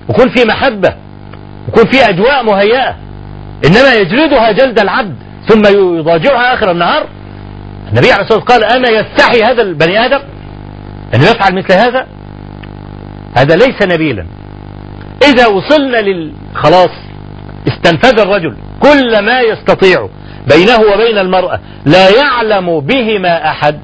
ويكون 0.09 0.29
في 0.29 0.45
محبة 0.45 0.95
ويكون 1.67 1.93
في 1.93 2.09
أجواء 2.09 2.45
مهيئة. 2.45 2.97
إنما 3.67 3.95
يجلدها 3.95 4.53
جلد 4.53 4.79
العبد 4.79 5.17
ثم 5.49 5.63
يضاجعها 5.99 6.55
آخر 6.55 6.71
النهار. 6.71 7.07
النبي 7.89 8.13
عليه 8.13 8.23
الصلاة 8.23 8.39
والسلام 8.39 8.61
قال 8.61 8.65
أما 8.65 8.89
يستحي 8.89 9.43
هذا 9.43 9.63
البني 9.63 10.07
آدم؟ 10.07 10.21
أن 11.15 11.23
يفعل 11.23 11.55
مثل 11.55 11.73
هذا؟ 11.73 12.07
هذا 13.37 13.57
ليس 13.57 13.83
نبيلا. 13.83 14.27
إذا 15.23 15.47
وصلنا 15.47 15.97
لل 15.97 16.33
خلاص 16.55 16.91
استنفذ 17.69 18.21
الرجل 18.21 18.57
كل 18.81 19.25
ما 19.25 19.41
يستطيع 19.41 20.09
بينه 20.49 20.81
وبين 20.95 21.19
المرأة 21.19 21.61
لا 21.87 22.09
يعلم 22.11 22.81
بهما 22.81 23.51
أحد. 23.51 23.81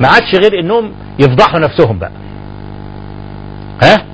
ما 0.00 0.08
عادش 0.08 0.34
غير 0.34 0.60
إنهم 0.60 0.92
يفضحوا 1.18 1.60
نفسهم 1.60 1.98
بقى. 1.98 2.10
ها؟ 3.82 4.04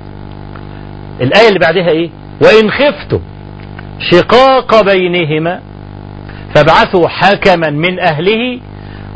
الآية 1.21 1.47
اللي 1.47 1.59
بعدها 1.59 1.89
إيه؟ 1.89 2.09
وإن 2.41 2.71
خفتم 2.71 3.19
شقاق 4.11 4.81
بينهما 4.81 5.61
فابعثوا 6.55 7.07
حكما 7.07 7.69
من 7.69 7.99
أهله 7.99 8.59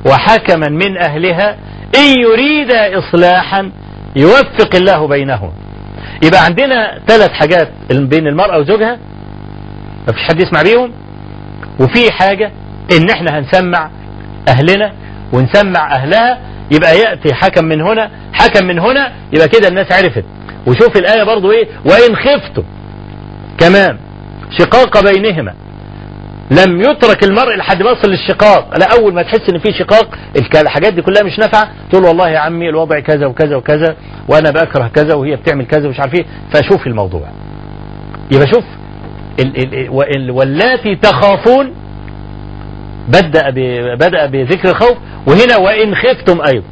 وحكما 0.05 0.69
من 0.69 0.97
أهلها 0.97 1.57
إن 1.95 2.19
يريد 2.21 2.71
إصلاحا 2.71 3.71
يوفق 4.15 4.75
الله 4.75 5.07
بينهم 5.07 5.51
يبقى 6.23 6.45
عندنا 6.45 6.99
ثلاث 7.07 7.31
حاجات 7.31 7.71
بين 7.91 8.27
المرأة 8.27 8.57
وزوجها. 8.59 8.97
ما 10.07 10.13
فيش 10.13 10.23
حد 10.23 10.41
يسمع 10.41 10.61
بيهم. 10.61 10.91
وفي 11.79 12.11
حاجة 12.11 12.51
إن 12.97 13.09
إحنا 13.09 13.39
هنسمع 13.39 13.89
أهلنا 14.47 14.93
ونسمع 15.33 15.95
أهلها 15.95 16.39
يبقى 16.71 16.97
يأتي 16.97 17.33
حكم 17.33 17.65
من 17.65 17.81
هنا 17.81 18.11
حكم 18.33 18.65
من 18.65 18.79
هنا 18.79 19.11
يبقى 19.33 19.47
كده 19.47 19.67
الناس 19.67 19.91
عرفت. 19.91 20.23
وشوف 20.67 20.97
الآية 20.97 21.23
برضو 21.23 21.51
إيه؟ 21.51 21.67
وإن 21.85 22.15
خفتم 22.15 22.63
كمان 23.57 23.97
شقاق 24.59 25.03
بينهما. 25.11 25.53
لم 26.51 26.81
يترك 26.81 27.23
المرء 27.23 27.55
لحد 27.55 27.83
ما 27.83 27.91
يصل 27.91 28.09
للشقاق. 28.11 28.77
لا 28.77 28.87
أول 28.99 29.13
ما 29.13 29.21
تحس 29.21 29.49
إن 29.49 29.59
في 29.59 29.73
شقاق 29.73 30.15
الحاجات 30.61 30.93
دي 30.93 31.01
كلها 31.01 31.23
مش 31.23 31.39
نافعة. 31.39 31.69
تقول 31.91 32.03
والله 32.03 32.29
يا 32.29 32.39
عمي 32.39 32.69
الوضع 32.69 32.99
كذا 32.99 33.25
وكذا 33.25 33.55
وكذا 33.55 33.95
وأنا 34.27 34.51
بكره 34.51 34.87
كذا 34.87 35.13
وهي 35.13 35.35
بتعمل 35.35 35.65
كذا 35.67 35.87
ومش 35.87 35.99
عارف 35.99 36.13
إيه. 36.13 36.25
فشوف 36.53 36.87
الموضوع. 36.87 37.27
يبقى 38.31 38.47
شوف 38.47 38.63
واللاتي 40.29 40.95
تخافون 40.95 41.73
بدأ 43.07 43.49
بدأ 43.95 44.25
بذكر 44.25 44.69
الخوف 44.69 44.97
وهنا 45.27 45.57
وإن 45.57 45.95
خفتم 45.95 46.41
أيضا. 46.47 46.65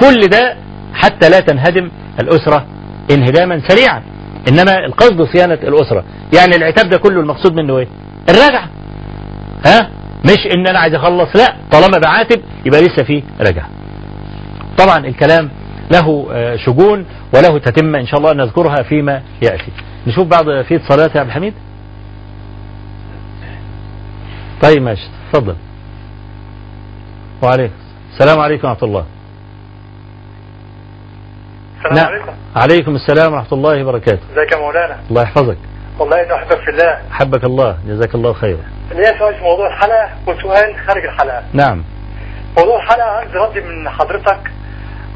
كل 0.00 0.20
ده 0.20 0.56
حتى 0.94 1.28
لا 1.28 1.40
تنهدم 1.40 1.90
الأسرة 2.22 2.66
انهداما 3.10 3.62
سريعا. 3.68 4.02
إنما 4.48 4.84
القصد 4.86 5.22
صيانة 5.22 5.54
الأسرة. 5.54 6.04
يعني 6.34 6.56
العتاب 6.56 6.88
ده 6.88 6.98
كله 6.98 7.20
المقصود 7.20 7.54
منه 7.54 7.78
إيه؟ 7.78 7.88
الرجعة. 8.28 8.68
ها؟ 9.66 9.90
مش 10.24 10.54
إن 10.54 10.66
أنا 10.66 10.78
عايز 10.78 10.94
أخلص 10.94 11.36
لا. 11.36 11.56
طالما 11.72 11.98
بعاتب 11.98 12.40
يبقى 12.66 12.80
لسه 12.80 13.04
فيه 13.04 13.22
رجعة. 13.40 13.68
طبعا 14.78 15.06
الكلام 15.06 15.50
له 15.92 16.26
شجون 16.56 17.04
وله 17.34 17.58
تتمة 17.58 18.00
إن 18.00 18.06
شاء 18.06 18.20
الله 18.20 18.32
نذكرها 18.32 18.82
فيما 18.82 19.22
يأتي. 19.42 19.72
نشوف 20.06 20.26
بعض 20.26 20.44
في 20.62 20.76
اتصالات 20.76 21.14
يا 21.14 21.20
عبد 21.20 21.28
الحميد. 21.28 21.54
طيب 24.62 24.82
ماشي. 24.82 25.08
تفضل. 25.32 25.56
وعليكم 27.42 27.74
السلام. 28.12 28.40
عليكم 28.40 28.68
ورحمة 28.68 28.88
الله. 28.88 29.04
السلام 31.78 31.94
نعم. 31.94 32.06
عليكم. 32.06 32.32
عليكم 32.56 32.94
السلام 32.94 33.32
ورحمة 33.32 33.52
الله 33.52 33.84
وبركاته. 33.84 34.22
ازيك 34.32 34.52
يا 34.52 34.58
مولانا؟ 34.58 35.00
الله 35.10 35.22
يحفظك. 35.22 35.58
والله 35.98 36.22
إنه 36.22 36.34
احبك 36.34 36.58
في 36.58 36.70
الله. 36.70 37.02
حبك 37.10 37.44
الله. 37.44 37.78
جزاك 37.86 38.14
الله 38.14 38.32
خيرا. 38.32 38.64
ليا 38.90 39.18
سؤال 39.18 39.34
في 39.34 39.42
موضوع 39.42 39.66
الحلقة 39.66 40.08
وسؤال 40.26 40.76
خارج 40.86 41.04
الحلقة. 41.04 41.42
نعم. 41.52 41.84
موضوع 42.58 42.76
الحلقة 42.82 43.02
عايز 43.10 43.30
رد 43.30 43.64
من 43.64 43.88
حضرتك 43.88 44.40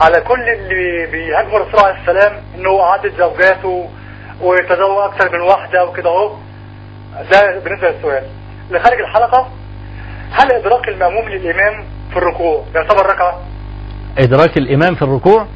على 0.00 0.20
كل 0.20 0.40
اللي 0.48 1.06
بيهاجموا 1.12 1.58
الرسول 1.60 1.80
عليه 1.80 2.00
السلام 2.00 2.32
إنه 2.54 2.82
عدد 2.82 3.12
زوجاته 3.18 3.88
وتزوج 4.42 4.98
أكثر 5.12 5.32
من 5.32 5.40
واحدة 5.40 5.84
وكده 5.84 6.10
أهو. 6.10 6.36
ده 7.32 7.58
بالنسبة 7.64 7.88
للسؤال. 7.90 8.24
لخارج 8.70 9.00
الحلقة 9.00 9.48
هل 10.32 10.52
إدراك 10.52 10.88
المأموم 10.88 11.28
للإمام 11.28 11.84
في 12.10 12.16
الركوع 12.16 12.64
يعتبر 12.74 13.06
ركعة؟ 13.06 13.40
إدراك 14.18 14.56
الإمام 14.58 14.94
في 14.94 15.02
الركوع؟ 15.02 15.46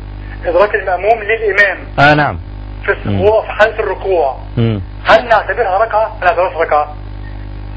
إدراك 0.44 0.74
المأموم 0.74 1.18
للإمام. 1.22 1.78
آه 1.98 2.14
نعم. 2.14 2.39
في. 2.85 3.09
وهو 3.09 3.43
في 3.43 3.48
حالة 3.48 3.78
الركوع. 3.80 4.36
مم. 4.56 4.80
هل 5.05 5.28
نعتبرها 5.28 5.78
ركعة؟ 5.85 6.16
ولا 6.16 6.24
نعتبرها 6.30 6.62
ركعه 6.62 6.94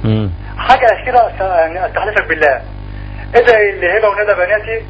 مم. 0.03 0.29
حاجة 0.57 0.85
أخيرة 1.01 1.17
أست- 1.17 1.41
يعني 1.41 1.85
استحلفك 1.85 2.27
بالله. 2.29 2.61
ادعي 3.35 3.71
لهبه 3.71 4.07
وندى 4.09 4.33
بناتي 4.33 4.85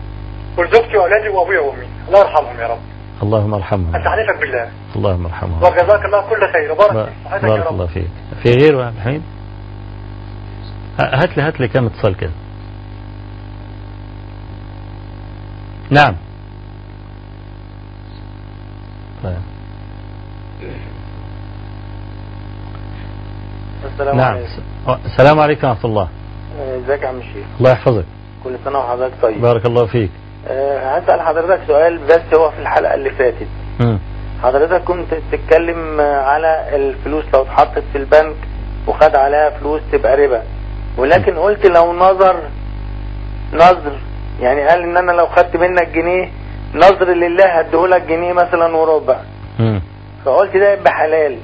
ولزوجتي 0.57 0.97
وأولادي 0.97 1.29
وابويا 1.29 1.59
وامي 1.59 1.85
الله 2.07 2.19
يرحمهم 2.19 2.59
يا 2.59 2.67
رب. 2.67 2.79
اللهم 3.23 3.53
ارحمه 3.53 3.97
استحلفك 3.99 4.39
بالله. 4.41 4.69
اللهم 4.95 5.25
ارحمه 5.25 5.63
وجزاك 5.63 6.05
الله 6.05 6.21
كل 6.29 6.51
خير. 6.53 6.71
وبارك 6.71 6.93
بارك 6.93 7.07
في 7.09 7.29
صحتك 7.29 7.43
يا 7.43 7.47
بارك 7.49 7.71
الله 7.71 7.87
فيك. 7.87 8.07
في 8.43 8.51
غيره 8.53 8.77
يا 8.81 8.85
عبد 8.85 8.95
الحميد 8.97 9.21
هات 10.99 11.37
لي 11.37 11.43
هات 11.43 11.59
لي 11.59 11.67
كم 11.67 11.85
اتصال 11.85 12.17
كده. 12.17 12.31
نعم. 15.89 16.15
طيب. 19.23 19.37
السلام 23.93 24.17
نعم. 24.17 24.33
عليكم. 24.35 24.99
السلام 25.05 25.39
عليكم 25.39 25.67
ورحمة 25.67 25.85
الله. 25.85 26.09
ازيك 26.59 27.01
يا 27.01 27.07
عم 27.07 27.17
الشيخ؟ 27.17 27.45
الله 27.59 27.71
يحفظك. 27.71 28.05
كل 28.43 28.55
سنة 28.65 28.79
وحضرتك 28.79 29.13
طيب. 29.21 29.41
بارك 29.41 29.65
الله 29.65 29.85
فيك. 29.85 30.11
آه، 30.47 30.97
هسأل 30.99 31.21
حضرتك 31.21 31.61
سؤال 31.67 31.97
بس 31.97 32.39
هو 32.39 32.51
في 32.51 32.59
الحلقة 32.59 32.93
اللي 32.93 33.09
فاتت. 33.11 33.47
مم. 33.79 33.99
حضرتك 34.43 34.83
كنت 34.83 35.13
بتتكلم 35.13 36.01
على 36.01 36.75
الفلوس 36.75 37.25
لو 37.33 37.41
اتحطت 37.41 37.83
في 37.91 37.97
البنك 37.97 38.35
وخد 38.87 39.15
عليها 39.15 39.49
فلوس 39.59 39.81
تبقى 39.91 40.15
ربا. 40.17 40.43
ولكن 40.97 41.35
قلت 41.37 41.65
لو 41.65 41.93
نظر 41.93 42.35
نظر 43.53 43.97
يعني 44.41 44.67
قال 44.67 44.81
إن 44.83 44.97
أنا 44.97 45.11
لو 45.11 45.27
خدت 45.27 45.57
منك 45.57 45.87
جنيه 45.87 46.29
نظر 46.75 47.07
لله 47.13 47.45
هديهولك 47.59 48.01
جنيه 48.01 48.33
مثلا 48.33 48.75
وربع. 48.75 49.17
فقلت 50.25 50.57
ده 50.57 50.73
يبقى 50.73 50.91
حلال. 50.93 51.37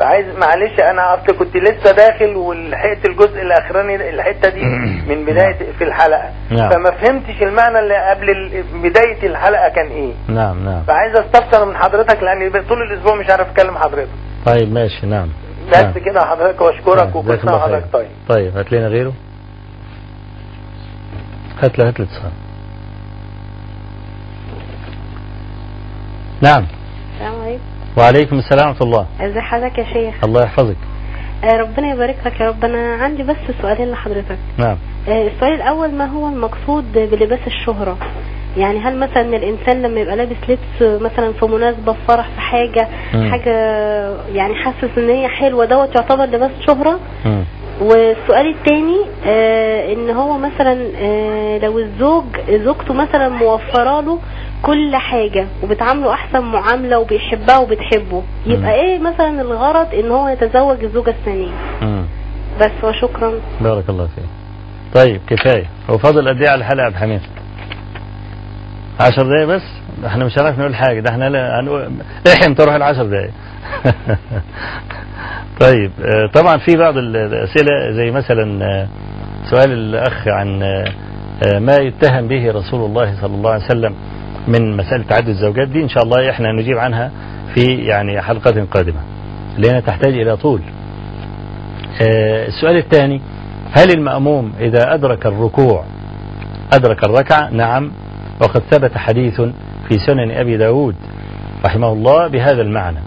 فعايز 0.00 0.26
معلش 0.26 0.80
أنا 0.80 1.14
أصل 1.14 1.38
كنت 1.38 1.56
لسه 1.56 1.92
داخل 1.92 2.36
ولحقت 2.36 3.08
الجزء 3.08 3.42
الأخراني 3.42 4.10
الحتة 4.10 4.50
دي 4.50 4.64
من 5.08 5.24
بداية 5.24 5.58
في 5.78 5.84
الحلقة. 5.84 6.30
نعم. 6.50 6.70
فما 6.70 6.90
فهمتش 6.90 7.42
المعنى 7.42 7.78
اللي 7.78 8.10
قبل 8.10 8.62
بداية 8.74 9.26
الحلقة 9.26 9.68
كان 9.68 9.86
إيه. 9.86 10.12
نعم 10.28 10.64
نعم. 10.64 10.82
فعايز 10.82 11.16
أستفسر 11.16 11.64
من 11.64 11.76
حضرتك 11.76 12.22
لأن 12.22 12.50
طول 12.68 12.82
الأسبوع 12.82 13.14
مش 13.14 13.30
عارف 13.30 13.48
أكلم 13.50 13.76
حضرتك. 13.78 14.08
طيب 14.46 14.72
ماشي 14.72 15.06
نعم. 15.06 15.28
بس 15.70 15.76
نعم. 15.76 15.92
كده 15.92 16.20
حضرتك 16.20 16.60
واشكرك 16.60 17.16
وكل 17.16 17.28
جزاك 17.28 17.40
سنة 17.40 17.56
وحضرتك. 17.56 17.92
طيب. 17.92 18.08
طيب 18.28 18.56
هات 18.56 18.72
لنا 18.72 18.86
غيره. 18.88 19.12
هات 21.62 21.78
لي 21.78 21.88
هات 21.88 22.00
لي 22.00 22.06
اتصال. 22.06 22.32
نعم. 26.42 26.66
السلام 27.14 27.40
عليكم. 27.40 27.62
وعليكم 27.98 28.38
السلام 28.38 28.68
ورحمة 28.68 28.86
الله. 28.86 29.06
ازي 29.20 29.40
حضرتك 29.40 29.78
يا 29.78 29.84
شيخ؟ 29.84 30.24
الله 30.24 30.42
يحفظك. 30.42 30.76
آه 31.44 31.56
ربنا 31.56 31.90
يبارك 31.90 32.16
لك 32.26 32.40
يا 32.40 32.48
رب. 32.48 32.64
أنا 32.64 32.94
عندي 32.94 33.22
بس 33.22 33.36
سؤالين 33.62 33.90
لحضرتك. 33.90 34.38
نعم. 34.58 34.76
آه 35.08 35.28
السؤال 35.28 35.52
الأول 35.52 35.94
ما 35.94 36.06
هو 36.06 36.28
المقصود 36.28 36.92
بلباس 36.92 37.40
الشهرة؟ 37.46 37.98
يعني 38.56 38.78
هل 38.78 38.96
مثلا 38.98 39.36
الإنسان 39.36 39.82
لما 39.82 40.00
يبقى 40.00 40.16
لابس 40.16 40.36
لبس 40.48 41.02
مثلا 41.02 41.32
في 41.32 41.46
مناسبة 41.46 41.92
في 41.92 41.98
فرح 42.08 42.28
في 42.28 42.40
حاجة 42.40 42.88
مم. 43.14 43.30
حاجة 43.30 43.52
يعني 44.34 44.54
حاسس 44.54 44.98
إن 44.98 45.10
هي 45.10 45.28
حلوة 45.28 45.64
دوت 45.64 45.94
يعتبر 45.96 46.24
لباس 46.24 46.50
شهرة 46.66 47.00
مم. 47.24 47.44
والسؤال 47.80 48.54
الثاني 48.54 48.96
آه 49.26 49.92
إن 49.92 50.10
هو 50.10 50.38
مثلا 50.38 50.86
آه 51.02 51.58
لو 51.58 51.78
الزوج 51.78 52.24
زوجته 52.50 52.94
مثلا 52.94 53.28
موفرة 53.28 54.00
له 54.00 54.18
كل 54.62 54.96
حاجة 54.96 55.46
وبتعامله 55.62 56.12
أحسن 56.12 56.40
معاملة 56.44 56.98
وبيحبها 56.98 57.58
وبتحبه. 57.58 58.22
يبقى 58.46 58.74
إيه 58.74 58.98
مثلا 58.98 59.40
الغرض 59.40 59.94
إن 59.94 60.10
هو 60.10 60.28
يتزوج 60.28 60.84
الزوجة 60.84 61.10
الثانية. 61.10 61.50
بس 62.60 62.70
وشكرا 62.84 63.32
بارك 63.60 63.84
الله 63.88 64.06
فيك 64.06 64.24
طيب 64.94 65.20
كفاية 65.26 65.64
هو 65.90 65.98
فاضل 65.98 66.28
قد 66.28 66.42
إيه 66.42 66.48
على 66.48 66.58
الحلقة 66.58 66.80
يا 66.80 66.84
عبد 66.86 66.94
الحميد 66.94 67.20
عشر 69.02 69.22
دقايق 69.22 69.48
بس؟ 69.48 69.62
إحنا 70.06 70.24
مش 70.24 70.38
هنعرف 70.38 70.58
نقول 70.58 70.74
حاجة 70.74 71.00
ده 71.00 71.10
إحنا 71.10 71.60
هنقول 71.60 71.92
إحنا 72.34 72.54
تروح 72.54 72.74
العشر 72.74 73.04
دقايق. 73.06 73.30
طيب 75.60 75.90
آه، 76.04 76.26
طبعا 76.34 76.56
في 76.58 76.76
بعض 76.76 76.96
ال- 76.96 77.16
الأسئلة 77.16 77.90
زي 77.90 78.10
مثلا 78.10 78.64
آه، 78.64 78.88
سؤال 79.50 79.72
الأخ 79.72 80.28
عن 80.28 80.62
آه، 80.62 81.58
ما 81.58 81.76
يتهم 81.76 82.28
به 82.28 82.52
رسول 82.52 82.84
الله 82.84 83.20
صلى 83.20 83.34
الله 83.34 83.50
عليه 83.50 83.64
وسلم 83.64 83.94
من 84.48 84.76
مسألة 84.76 85.04
تعدد 85.08 85.28
الزوجات 85.28 85.68
دي. 85.68 85.82
إن 85.82 85.88
شاء 85.88 86.02
الله 86.04 86.30
إحنا 86.30 86.52
نجيب 86.52 86.78
عنها 86.78 87.10
في 87.54 87.62
يعني 87.74 88.22
حلقة 88.22 88.66
قادمة 88.70 89.00
لأنها 89.58 89.80
تحتاج 89.80 90.12
إلى 90.14 90.36
طول. 90.36 90.60
السؤال 92.48 92.76
الثاني 92.76 93.20
هل 93.72 93.90
المأموم 93.90 94.52
إذا 94.60 94.94
أدرك 94.94 95.26
الركوع 95.26 95.84
أدرك 96.72 97.04
الركعة؟ 97.04 97.50
نعم. 97.50 97.92
وقد 98.42 98.62
ثبت 98.70 98.96
حديث 98.96 99.40
في 99.88 99.98
سنن 100.06 100.30
أبي 100.30 100.56
داود 100.56 100.94
رحمه 101.64 101.92
الله 101.92 102.28
بهذا 102.28 102.62
المعنى. 102.62 102.98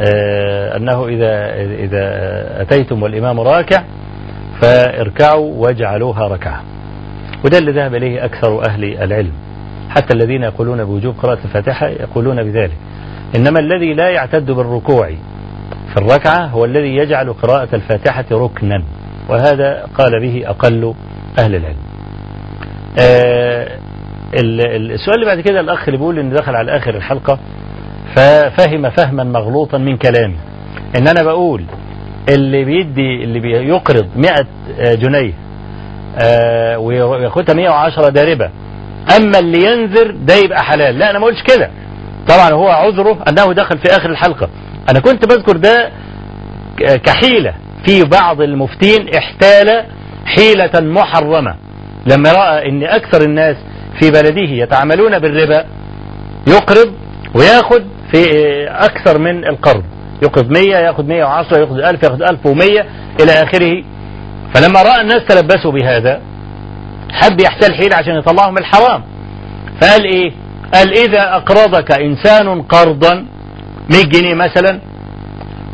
آه، 0.00 0.76
أنه 0.76 1.08
إذا 1.08 1.54
إذا 1.62 2.02
أتيتم 2.62 3.02
والإمام 3.02 3.40
راكع 3.40 3.82
فاركعوا 4.60 5.54
واجعلوها 5.54 6.28
ركعة. 6.28 6.62
وده 7.44 7.58
اللي 7.58 7.72
ذهب 7.72 7.94
إليه 7.94 8.24
أكثر 8.24 8.64
أهل 8.64 8.84
العلم. 8.84 9.32
حتى 9.90 10.14
الذين 10.14 10.42
يقولون 10.42 10.84
بوجوب 10.84 11.14
قراءة 11.22 11.38
الفاتحة 11.44 11.88
يقولون 11.88 12.42
بذلك. 12.42 12.76
إنما 13.36 13.60
الذي 13.60 13.94
لا 13.94 14.10
يعتد 14.10 14.50
بالركوع 14.50 15.10
في 15.92 15.96
الركعة 15.96 16.46
هو 16.46 16.64
الذي 16.64 16.96
يجعل 16.96 17.32
قراءة 17.32 17.74
الفاتحة 17.74 18.24
ركنا. 18.32 18.82
وهذا 19.28 19.86
قال 19.98 20.20
به 20.20 20.42
أقل 20.46 20.94
أهل 21.38 21.54
العلم. 21.54 21.76
آه، 22.98 23.68
السؤال 24.34 25.14
اللي 25.14 25.26
بعد 25.26 25.40
كده 25.40 25.60
الأخ 25.60 25.84
اللي 25.88 25.96
بيقول 25.98 26.18
إن 26.18 26.30
دخل 26.30 26.54
على 26.56 26.76
آخر 26.76 26.94
الحلقة 26.96 27.38
ففهم 28.16 28.90
فهما 28.90 29.24
مغلوطا 29.24 29.78
من 29.78 29.96
كلامي. 29.96 30.36
إن 30.98 31.08
أنا 31.08 31.22
بقول 31.22 31.64
اللي 32.28 32.64
بيدي 32.64 33.24
اللي 33.24 33.40
بيقرض 33.40 34.08
100 34.16 34.32
جنيه 34.94 35.32
آه، 36.22 36.78
وياخدها 36.78 37.54
110 37.54 38.08
ده 38.08 38.24
ربا 38.24 38.50
أما 39.16 39.38
اللي 39.38 39.64
ينذر 39.66 40.10
ده 40.10 40.34
يبقى 40.34 40.62
حلال. 40.64 40.98
لا 40.98 41.10
أنا 41.10 41.18
ما 41.18 41.26
قلتش 41.26 41.42
كده. 41.42 41.70
طبعا 42.28 42.50
هو 42.52 42.68
عذره 42.68 43.18
أنه 43.28 43.52
دخل 43.52 43.78
في 43.78 43.96
آخر 43.96 44.10
الحلقة. 44.10 44.48
أنا 44.90 45.00
كنت 45.00 45.24
بذكر 45.26 45.56
ده 45.56 45.90
كحيلة. 47.04 47.54
في 47.86 48.04
بعض 48.04 48.40
المفتين 48.40 49.08
احتال 49.14 49.84
حيلة 50.24 50.70
محرمة. 50.80 51.54
لما 52.06 52.32
رأى 52.32 52.68
إن 52.68 52.82
أكثر 52.84 53.22
الناس 53.22 53.56
في 54.00 54.10
بلده 54.10 54.50
يتعاملون 54.50 55.18
بالربا 55.18 55.64
يقرض 56.46 56.92
وياخد 57.34 57.82
في 58.12 58.22
أكثر 58.68 59.18
من 59.18 59.44
القرض. 59.44 59.84
يقرض 60.22 60.50
100 60.50 60.76
ياخد 60.76 61.08
110 61.08 61.58
ياخد 61.58 61.78
1000 61.78 62.02
ياخد 62.02 62.22
1100 62.22 62.84
إلى 63.20 63.32
آخره. 63.32 63.84
فلما 64.54 64.82
رأى 64.82 65.00
الناس 65.00 65.24
تلبسوا 65.28 65.72
بهذا 65.72 66.20
حب 67.12 67.40
يحتال 67.40 67.74
حيلة 67.74 67.96
عشان 67.96 68.16
يطلعهم 68.18 68.58
الحرام. 68.58 69.02
فقال 69.80 70.04
إيه؟ 70.04 70.32
قال 70.74 70.98
إذا 70.98 71.36
أقرضك 71.36 71.92
إنسان 71.92 72.62
قرضا 72.62 73.26
100 73.90 74.04
جنيه 74.04 74.34
مثلا 74.34 74.80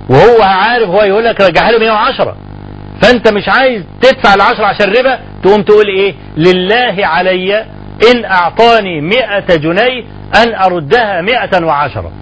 وهو 0.08 0.42
عارف 0.42 0.88
هو 0.88 1.02
يقول 1.02 1.24
لك 1.24 1.40
رجعها 1.40 1.70
له 1.72 1.78
110 1.78 2.36
فأنت 3.02 3.32
مش 3.32 3.48
عايز 3.48 3.82
تدفع 4.00 4.34
العشرة 4.34 4.64
عشان 4.66 4.90
ربا؟ 4.92 5.18
تقوم 5.42 5.62
تقول 5.62 5.86
إيه؟ 5.88 6.14
لله 6.36 7.06
علي 7.06 7.64
إن 8.12 8.24
أعطاني 8.24 9.00
100 9.00 9.40
جنيه 9.56 10.04
أن 10.44 10.54
أردها 10.54 11.20
110 11.20 12.12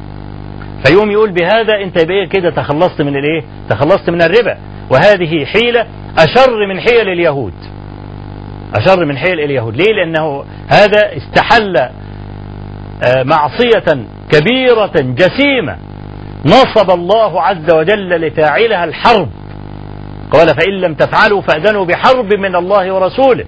فيقوم 0.84 1.10
يقول 1.10 1.32
بهذا 1.32 1.76
يبقى 1.80 2.26
كده 2.26 2.50
تخلصت 2.50 3.02
من 3.02 3.16
الإيه؟ 3.16 3.42
تخلصت 3.70 4.10
من 4.10 4.22
الربا. 4.22 4.58
وهذه 4.90 5.44
حيلة 5.44 5.86
أشر 6.18 6.66
من 6.68 6.80
حيل 6.80 7.08
اليهود. 7.08 7.54
أشر 8.74 9.04
من 9.04 9.18
حيل 9.18 9.40
اليهود. 9.40 9.76
ليه؟ 9.76 9.92
لأنه 9.92 10.44
هذا 10.68 11.16
استحل 11.16 11.76
آه، 11.76 13.22
معصية 13.22 14.04
كبيرة 14.32 14.92
جسيمة. 14.96 15.78
نصب 16.46 16.90
الله 16.90 17.42
عز 17.42 17.70
وجل 17.72 18.08
لفاعلها 18.08 18.84
الحرب. 18.84 19.28
قال 20.32 20.48
فإن 20.48 20.72
لم 20.80 20.94
تفعلوا 20.94 21.42
فأذنوا 21.42 21.84
بحرب 21.84 22.34
من 22.34 22.56
الله 22.56 22.92
ورسوله. 22.92 23.44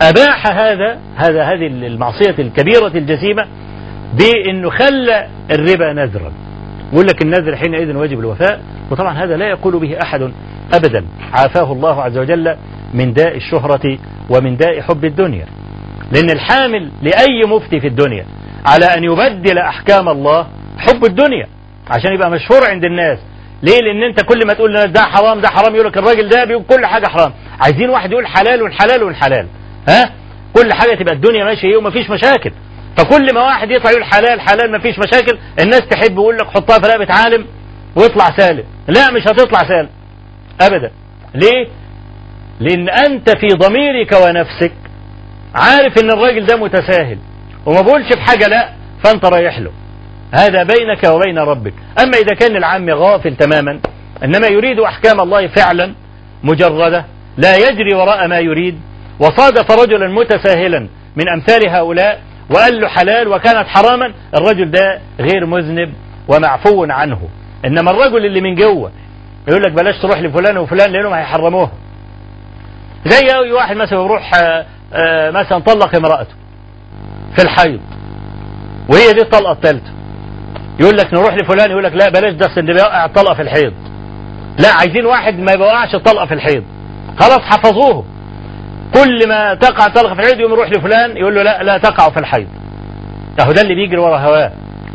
فأباح 0.00 0.46
هذا 0.46 0.98
هذا 1.16 1.42
هذه 1.42 1.66
المعصية 1.66 2.34
الكبيرة 2.38 2.86
الجسيمة 2.94 3.46
بأنه 4.14 4.70
خلى 4.70 5.28
الربا 5.50 5.92
نذرا. 5.92 6.32
يقول 6.92 7.06
لك 7.06 7.22
النذر 7.22 7.56
حينئذ 7.56 7.96
واجب 7.96 8.20
الوفاء 8.20 8.60
وطبعا 8.90 9.24
هذا 9.24 9.36
لا 9.36 9.48
يقول 9.48 9.78
به 9.78 9.98
أحد 10.02 10.32
أبدا. 10.74 11.04
عافاه 11.32 11.72
الله 11.72 12.02
عز 12.02 12.18
وجل 12.18 12.56
من 12.94 13.12
داء 13.12 13.36
الشهرة 13.36 13.98
ومن 14.30 14.56
داء 14.56 14.80
حب 14.80 15.04
الدنيا. 15.04 15.46
لأن 16.12 16.30
الحامل 16.30 16.90
لأي 17.02 17.44
مفتي 17.46 17.80
في 17.80 17.86
الدنيا 17.86 18.24
على 18.66 18.84
أن 18.84 19.04
يبدل 19.04 19.58
أحكام 19.58 20.08
الله 20.08 20.46
حب 20.78 21.04
الدنيا. 21.04 21.46
عشان 21.90 22.14
يبقى 22.14 22.30
مشهور 22.30 22.70
عند 22.70 22.84
الناس. 22.84 23.18
ليه؟ 23.62 23.78
لأن 23.78 24.02
أنت 24.02 24.20
كل 24.24 24.46
ما 24.46 24.54
تقول 24.54 24.92
ده 24.92 25.02
حرام 25.02 25.40
ده 25.40 25.48
حرام 25.48 25.74
يقول 25.74 25.86
لك 25.86 25.98
الراجل 25.98 26.28
ده 26.28 26.44
بيقول 26.44 26.64
كل 26.64 26.86
حاجة 26.86 27.06
حرام. 27.06 27.32
عايزين 27.60 27.90
واحد 27.90 28.12
يقول 28.12 28.26
حلال 28.26 28.62
والحلال 28.62 29.02
والحلال 29.02 29.46
ها؟ 29.88 30.12
كل 30.54 30.72
حاجة 30.72 30.94
تبقى 30.94 31.14
الدنيا 31.14 31.44
ماشية 31.44 31.68
إيه 31.68 31.76
ومفيش 31.76 32.10
مشاكل. 32.10 32.52
فكل 32.96 33.34
ما 33.34 33.40
واحد 33.42 33.70
يطلع 33.70 33.90
يقول 33.90 34.04
حلال 34.04 34.40
حلال 34.40 34.72
مفيش 34.72 34.98
مشاكل 34.98 35.38
الناس 35.60 35.80
تحب 35.80 36.12
يقول 36.12 36.36
لك 36.36 36.46
حطها 36.46 36.78
في 36.78 36.86
رقبة 36.86 37.14
عالم 37.14 37.46
واطلع 37.96 38.36
سالم. 38.36 38.64
لا 38.88 39.10
مش 39.10 39.22
هتطلع 39.22 39.58
سالم. 39.68 39.88
ابدا. 40.60 40.90
ليه؟ 41.34 41.68
لأن 42.60 42.88
أنت 42.88 43.30
في 43.30 43.46
ضميرك 43.46 44.12
ونفسك 44.12 44.72
عارف 45.54 45.98
إن 46.02 46.10
الراجل 46.10 46.46
ده 46.46 46.56
متساهل 46.56 47.18
وما 47.66 47.80
بقولش 47.80 48.12
في 48.12 48.20
حاجة 48.20 48.46
لا 48.46 48.72
فأنت 49.04 49.24
رايح 49.24 49.58
له. 49.58 49.70
هذا 50.32 50.62
بينك 50.62 51.04
وبين 51.04 51.38
ربك. 51.38 51.74
أما 52.02 52.16
إذا 52.18 52.34
كان 52.34 52.56
العام 52.56 52.90
غافل 52.90 53.36
تماما 53.36 53.80
إنما 54.24 54.46
يريد 54.46 54.80
أحكام 54.80 55.20
الله 55.20 55.46
فعلا 55.46 55.94
مجردة 56.44 57.04
لا 57.36 57.56
يجري 57.56 57.94
وراء 57.94 58.28
ما 58.28 58.38
يريد 58.38 58.80
وصادف 59.20 59.70
رجلا 59.82 60.08
متساهلا 60.08 60.88
من 61.16 61.28
أمثال 61.28 61.68
هؤلاء 61.68 62.20
وقال 62.50 62.80
له 62.80 62.88
حلال 62.88 63.28
وكانت 63.28 63.68
حراما 63.68 64.12
الرجل 64.34 64.70
ده 64.70 65.00
غير 65.20 65.46
مذنب 65.46 65.92
ومعفو 66.28 66.84
عنه. 66.84 67.20
إنما 67.64 67.90
الرجل 67.90 68.26
اللي 68.26 68.40
من 68.40 68.54
جوه 68.54 68.90
يقول 69.48 69.62
لك 69.62 69.72
بلاش 69.72 69.98
تروح 70.02 70.18
لفلان 70.20 70.58
وفلان 70.58 70.90
لأنهم 70.92 71.12
هيحرموها 71.12 71.70
زي 73.06 73.26
أي 73.34 73.52
واحد 73.52 73.76
مثلا 73.76 73.98
يروح 73.98 74.34
آه، 74.34 74.66
آه، 74.92 75.30
مثلا 75.30 75.58
طلق 75.58 75.96
امرأته 75.96 76.34
في 77.36 77.42
الحيض 77.42 77.80
وهي 78.88 79.12
دي 79.12 79.20
الطلقة 79.22 79.52
الثالثة. 79.52 79.92
يقول 80.80 80.96
لك 80.96 81.14
نروح 81.14 81.34
لفلان 81.34 81.70
يقول 81.70 81.84
لك 81.84 81.92
لا 81.92 82.08
بلاش 82.08 82.32
ده 82.32 82.50
اللي 82.56 82.72
بيوقع 82.74 83.04
الطلقة 83.04 83.34
في 83.34 83.42
الحيض. 83.42 83.72
لا 84.58 84.68
عايزين 84.80 85.06
واحد 85.06 85.38
ما 85.38 85.52
يوقعش 85.52 85.94
الطلقة 85.94 86.26
في 86.26 86.34
الحيض. 86.34 86.64
خلاص 87.18 87.40
حفظوه. 87.40 88.04
كل 89.04 89.28
ما 89.28 89.54
تقع 89.54 89.88
طلقة 89.88 90.14
في 90.14 90.20
الحيض 90.20 90.40
يقوم 90.40 90.52
يروح 90.52 90.70
لفلان 90.70 91.16
يقول 91.16 91.34
له 91.34 91.42
لا 91.42 91.62
لا 91.62 91.78
تقع 91.78 92.10
في 92.10 92.16
الحيض. 92.20 92.48
اهو 93.40 93.52
ده 93.52 93.62
اللي 93.62 93.74
بيجري 93.74 93.98
ورا 93.98 94.18
هواه. 94.18 94.52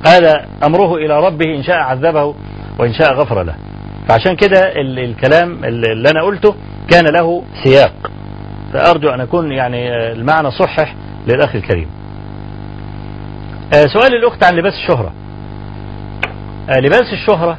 هذا 0.08 0.46
أمره 0.64 0.96
إلى 0.96 1.20
ربه 1.26 1.46
إن 1.56 1.64
شاء 1.64 1.76
عذبه 1.76 2.36
وإن 2.80 2.94
شاء 2.94 3.14
غفر 3.14 3.44
له. 3.44 3.56
فعشان 4.10 4.36
كده 4.36 4.60
ال- 4.82 5.00
الكلام 5.00 5.64
اللي 5.66 6.10
أنا 6.10 6.24
قلته 6.24 6.56
كان 6.90 7.06
له 7.06 7.44
سياق. 7.64 8.12
فأرجو 8.74 9.10
أن 9.10 9.22
أكون 9.22 9.52
يعني 9.52 9.90
آه، 9.92 10.14
المعنى 10.14 10.52
صحح 10.52 10.96
للأخ 11.28 11.56
الكريم. 11.56 11.88
آه، 13.74 13.86
سؤال 13.86 14.14
الأخت 14.16 14.44
عن 14.44 14.54
لباس 14.56 14.74
الشهرة. 14.74 15.14
آه، 16.70 16.80
لباس 16.80 17.14
الشهرة 17.14 17.58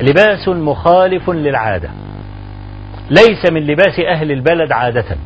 لباس 0.00 0.48
مخالف 0.48 1.30
للعادة. 1.30 1.90
ليس 3.10 3.50
من 3.52 3.66
لباس 3.66 4.00
أهل 4.00 4.32
البلد 4.32 4.72
عادة. 4.72 5.16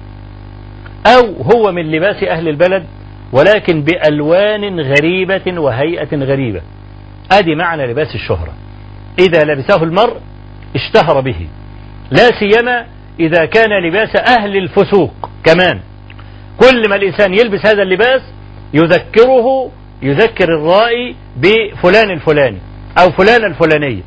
أو 1.06 1.42
هو 1.42 1.72
من 1.72 1.90
لباس 1.90 2.22
أهل 2.22 2.48
البلد 2.48 2.86
ولكن 3.32 3.82
بألوان 3.82 4.80
غريبة 4.80 5.60
وهيئة 5.60 6.16
غريبة. 6.16 6.60
أدي 7.32 7.54
معنى 7.54 7.86
لباس 7.86 8.14
الشهرة. 8.14 8.52
إذا 9.18 9.44
لبسه 9.44 9.82
المرء 9.82 10.16
اشتهر 10.74 11.20
به. 11.20 11.46
لا 12.10 12.28
سيما 12.38 12.86
إذا 13.20 13.44
كان 13.44 13.88
لباس 13.88 14.16
أهل 14.16 14.56
الفسوق 14.56 15.30
كمان. 15.44 15.80
كل 16.60 16.88
ما 16.88 16.96
الإنسان 16.96 17.34
يلبس 17.34 17.66
هذا 17.66 17.82
اللباس 17.82 18.22
يذكره 18.74 19.70
يذكر 20.02 20.44
الرائي 20.44 21.16
بفلان 21.36 22.10
الفلاني 22.10 22.58
أو 22.98 23.10
فلان 23.10 23.44
الفلانية. 23.44 24.02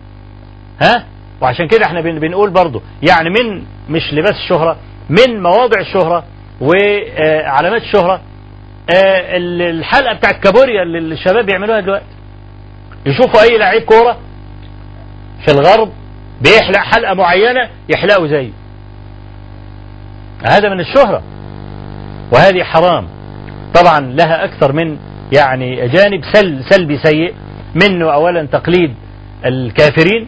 ها؟ 0.82 1.06
وعشان 1.42 1.68
كده 1.68 1.86
إحنا 1.86 2.02
بن- 2.02 2.20
بنقول 2.20 2.50
برضو 2.50 2.82
يعني 3.10 3.30
من 3.30 3.64
مش 3.90 4.14
لباس 4.14 4.32
الشهرة 4.44 4.78
من 5.10 5.44
مواضع 5.44 5.80
الشهرة 5.82 6.24
وعلامات 6.62 7.82
الشهرة 7.82 8.22
آه، 8.96 9.38
ال- 9.38 9.62
الحلقة 9.62 10.14
بتاعت 10.14 10.44
كابوريا 10.44 10.84
اللي 10.84 11.14
الشباب 11.14 11.46
بيعملوها 11.46 11.80
دلوقتي. 11.80 12.06
يشوفوا 13.06 13.42
أي 13.42 13.58
لعيب 13.58 13.82
كورة 13.84 14.18
في 15.46 15.52
الغرب 15.52 15.90
بيحلق 16.42 16.78
حلقة 16.78 17.14
معينة 17.14 17.70
يحلقوا 17.90 18.28
زيه. 18.28 18.50
هذا 20.50 20.70
من 20.70 20.80
الشهرة 20.80 21.24
وهذه 22.34 22.64
حرام. 22.64 23.08
طبعا 23.76 24.00
لها 24.00 24.44
أكثر 24.46 24.74
من 24.74 24.98
يعني 25.34 25.88
جانب 25.88 26.22
سل 26.34 26.64
سلبي 26.70 26.98
سيء 26.98 27.34
منه 27.76 28.14
أولا 28.14 28.46
تقليد 28.46 28.96
الكافرين 29.46 30.28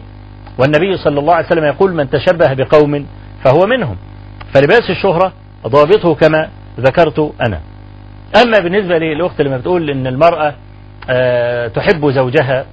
والنبي 0.58 0.96
صلى 0.96 1.20
الله 1.20 1.34
عليه 1.34 1.46
وسلم 1.46 1.64
يقول 1.64 1.94
من 1.94 2.10
تشبه 2.10 2.52
بقوم 2.54 3.06
فهو 3.44 3.66
منهم. 3.66 3.96
فلباس 4.54 4.90
الشهرة 4.90 5.32
ضابطه 5.66 6.14
كما 6.14 6.48
ذكرت 6.80 7.32
أنا. 7.46 7.60
أما 8.42 8.58
بالنسبة 8.58 8.98
للأخت 8.98 9.40
لما 9.40 9.56
بتقول 9.58 9.90
إن 9.90 10.06
المرأة 10.06 10.54
آه، 11.10 11.68
تحب 11.68 12.10
زوجها 12.10 12.66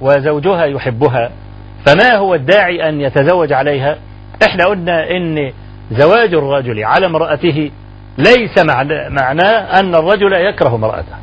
وزوجها 0.00 0.64
يحبها 0.64 1.30
فما 1.86 2.16
هو 2.16 2.34
الداعي 2.34 2.88
أن 2.88 3.00
يتزوج 3.00 3.52
عليها؟ 3.52 3.98
إحنا 4.48 4.64
قلنا 4.64 5.10
إن 5.10 5.52
زواج 5.90 6.34
الرجل 6.34 6.84
على 6.84 7.06
امرأته 7.06 7.70
ليس 8.18 8.58
معناه 9.10 9.80
أن 9.80 9.94
الرجل 9.94 10.32
يكره 10.32 10.74
امرأته. 10.74 11.16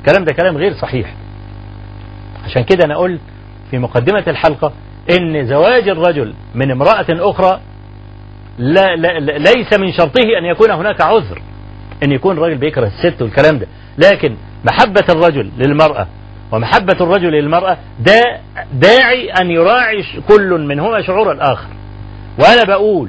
الكلام 0.00 0.24
ده 0.24 0.32
كلام 0.32 0.56
غير 0.56 0.72
صحيح. 0.72 1.14
عشان 2.44 2.62
كده 2.64 2.84
أنا 2.84 2.96
قلت 2.96 3.20
في 3.70 3.78
مقدمة 3.78 4.24
الحلقة 4.28 4.72
إن 5.18 5.46
زواج 5.46 5.88
الرجل 5.88 6.34
من 6.54 6.70
امرأة 6.70 7.06
أخرى 7.10 7.60
لا 8.58 8.96
لا 8.96 9.18
لا- 9.18 9.38
ليس 9.38 9.72
من 9.78 9.92
شرطه 9.92 10.38
أن 10.38 10.44
يكون 10.44 10.70
هناك 10.70 11.00
عذر 11.00 11.42
أن 12.02 12.12
يكون 12.12 12.38
الرجل 12.38 12.58
بيكره 12.58 12.86
الست 12.86 13.22
والكلام 13.22 13.58
ده. 13.58 13.66
لكن 13.98 14.36
محبة 14.64 15.04
الرجل 15.08 15.50
للمرأة 15.58 16.06
ومحبة 16.52 16.96
الرجل 17.00 17.28
للمرأة 17.30 17.76
دا 18.00 18.20
داعي 18.72 19.30
أن 19.30 19.50
يراعي 19.50 20.04
كل 20.28 20.58
منهما 20.66 21.02
شعور 21.02 21.32
الآخر. 21.32 21.68
وأنا 22.38 22.64
بقول 22.64 23.08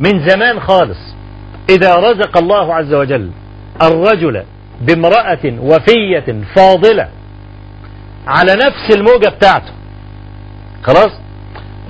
من 0.00 0.28
زمان 0.28 0.60
خالص 0.60 0.98
إذا 1.70 1.94
رزق 1.94 2.38
الله 2.38 2.74
عز 2.74 2.94
وجل 2.94 3.30
الرجل 3.82 4.42
بامرأة 4.80 5.38
وفية 5.60 6.42
فاضلة 6.56 7.08
على 8.26 8.52
نفس 8.54 8.96
الموجة 8.96 9.28
بتاعته 9.28 9.72
خلاص؟ 10.82 11.19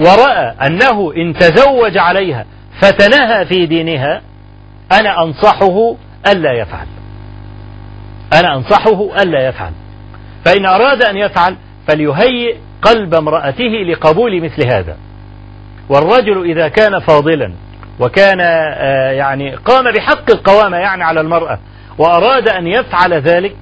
ورأى 0.01 0.55
أنه 0.67 1.13
إن 1.17 1.35
تزوج 1.35 1.99
عليها 1.99 2.45
فتنهى 2.81 3.47
في 3.47 3.67
دينها 3.67 4.23
أنا 4.93 5.23
أنصحه 5.25 5.95
ألا 6.27 6.53
يفعل. 6.53 6.87
أنا 8.33 8.57
أنصحه 8.57 9.23
ألا 9.23 9.49
يفعل. 9.49 9.73
فإن 10.45 10.67
أراد 10.67 11.03
أن 11.03 11.17
يفعل 11.17 11.57
فليهيئ 11.89 12.57
قلب 12.83 13.15
امرأته 13.15 13.65
لقبول 13.65 14.43
مثل 14.43 14.67
هذا. 14.67 14.97
والرجل 15.89 16.51
إذا 16.51 16.69
كان 16.69 16.99
فاضلا 16.99 17.53
وكان 18.01 18.41
آه، 18.41 19.11
يعني 19.11 19.55
قام 19.55 19.93
بحق 19.93 20.31
القوامة 20.31 20.77
يعني 20.77 21.05
على 21.05 21.21
المرأة 21.21 21.59
وأراد 21.99 22.49
أن 22.49 22.67
يفعل 22.67 23.15
ذلك 23.15 23.57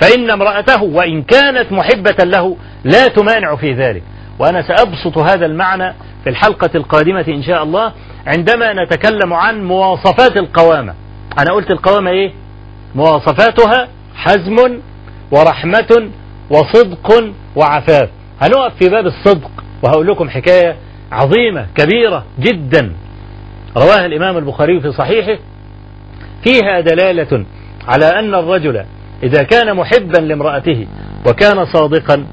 فإن 0.00 0.30
امرأته 0.30 0.82
وإن 0.82 1.22
كانت 1.22 1.72
محبة 1.72 2.24
له 2.24 2.56
لا 2.84 3.08
تمانع 3.08 3.56
في 3.56 3.72
ذلك. 3.72 4.02
وأنا 4.40 4.62
سأبسط 4.62 5.18
هذا 5.18 5.46
المعنى 5.46 5.94
في 6.24 6.30
الحلقة 6.30 6.70
القادمة 6.74 7.24
إن 7.28 7.42
شاء 7.42 7.62
الله 7.62 7.92
عندما 8.26 8.84
نتكلم 8.84 9.32
عن 9.32 9.64
مواصفات 9.64 10.36
القوامة. 10.36 10.94
أنا 11.38 11.52
قلت 11.52 11.70
القوامة 11.70 12.10
إيه؟ 12.10 12.32
مواصفاتها 12.94 13.88
حزم 14.14 14.56
ورحمة 15.30 16.10
وصدق 16.50 17.32
وعفاف. 17.56 18.08
هنقف 18.40 18.74
في 18.78 18.88
باب 18.88 19.06
الصدق 19.06 19.50
وهقول 19.82 20.06
لكم 20.06 20.28
حكاية 20.28 20.76
عظيمة 21.12 21.66
كبيرة 21.74 22.24
جدا. 22.38 22.92
رواها 23.76 24.06
الإمام 24.06 24.38
البخاري 24.38 24.80
في 24.80 24.92
صحيحه. 24.92 25.38
فيها 26.44 26.80
دلالة 26.80 27.44
على 27.88 28.06
أن 28.18 28.34
الرجل 28.34 28.84
إذا 29.22 29.42
كان 29.42 29.76
محبا 29.76 30.18
لامرأته 30.18 30.86
وكان 31.28 31.64
صادقا 31.64 32.24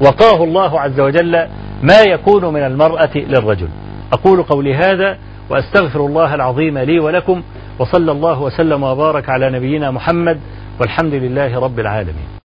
وقاه 0.00 0.44
الله 0.44 0.80
عز 0.80 1.00
وجل 1.00 1.46
ما 1.82 2.00
يكون 2.00 2.44
من 2.44 2.62
المرأة 2.62 3.10
للرجل. 3.14 3.68
أقول 4.12 4.42
قولي 4.42 4.74
هذا 4.74 5.18
وأستغفر 5.50 6.06
الله 6.06 6.34
العظيم 6.34 6.78
لي 6.78 7.00
ولكم 7.00 7.42
وصلى 7.78 8.12
الله 8.12 8.42
وسلم 8.42 8.82
وبارك 8.82 9.28
على 9.28 9.50
نبينا 9.50 9.90
محمد 9.90 10.40
والحمد 10.80 11.14
لله 11.14 11.60
رب 11.60 11.78
العالمين. 11.78 12.41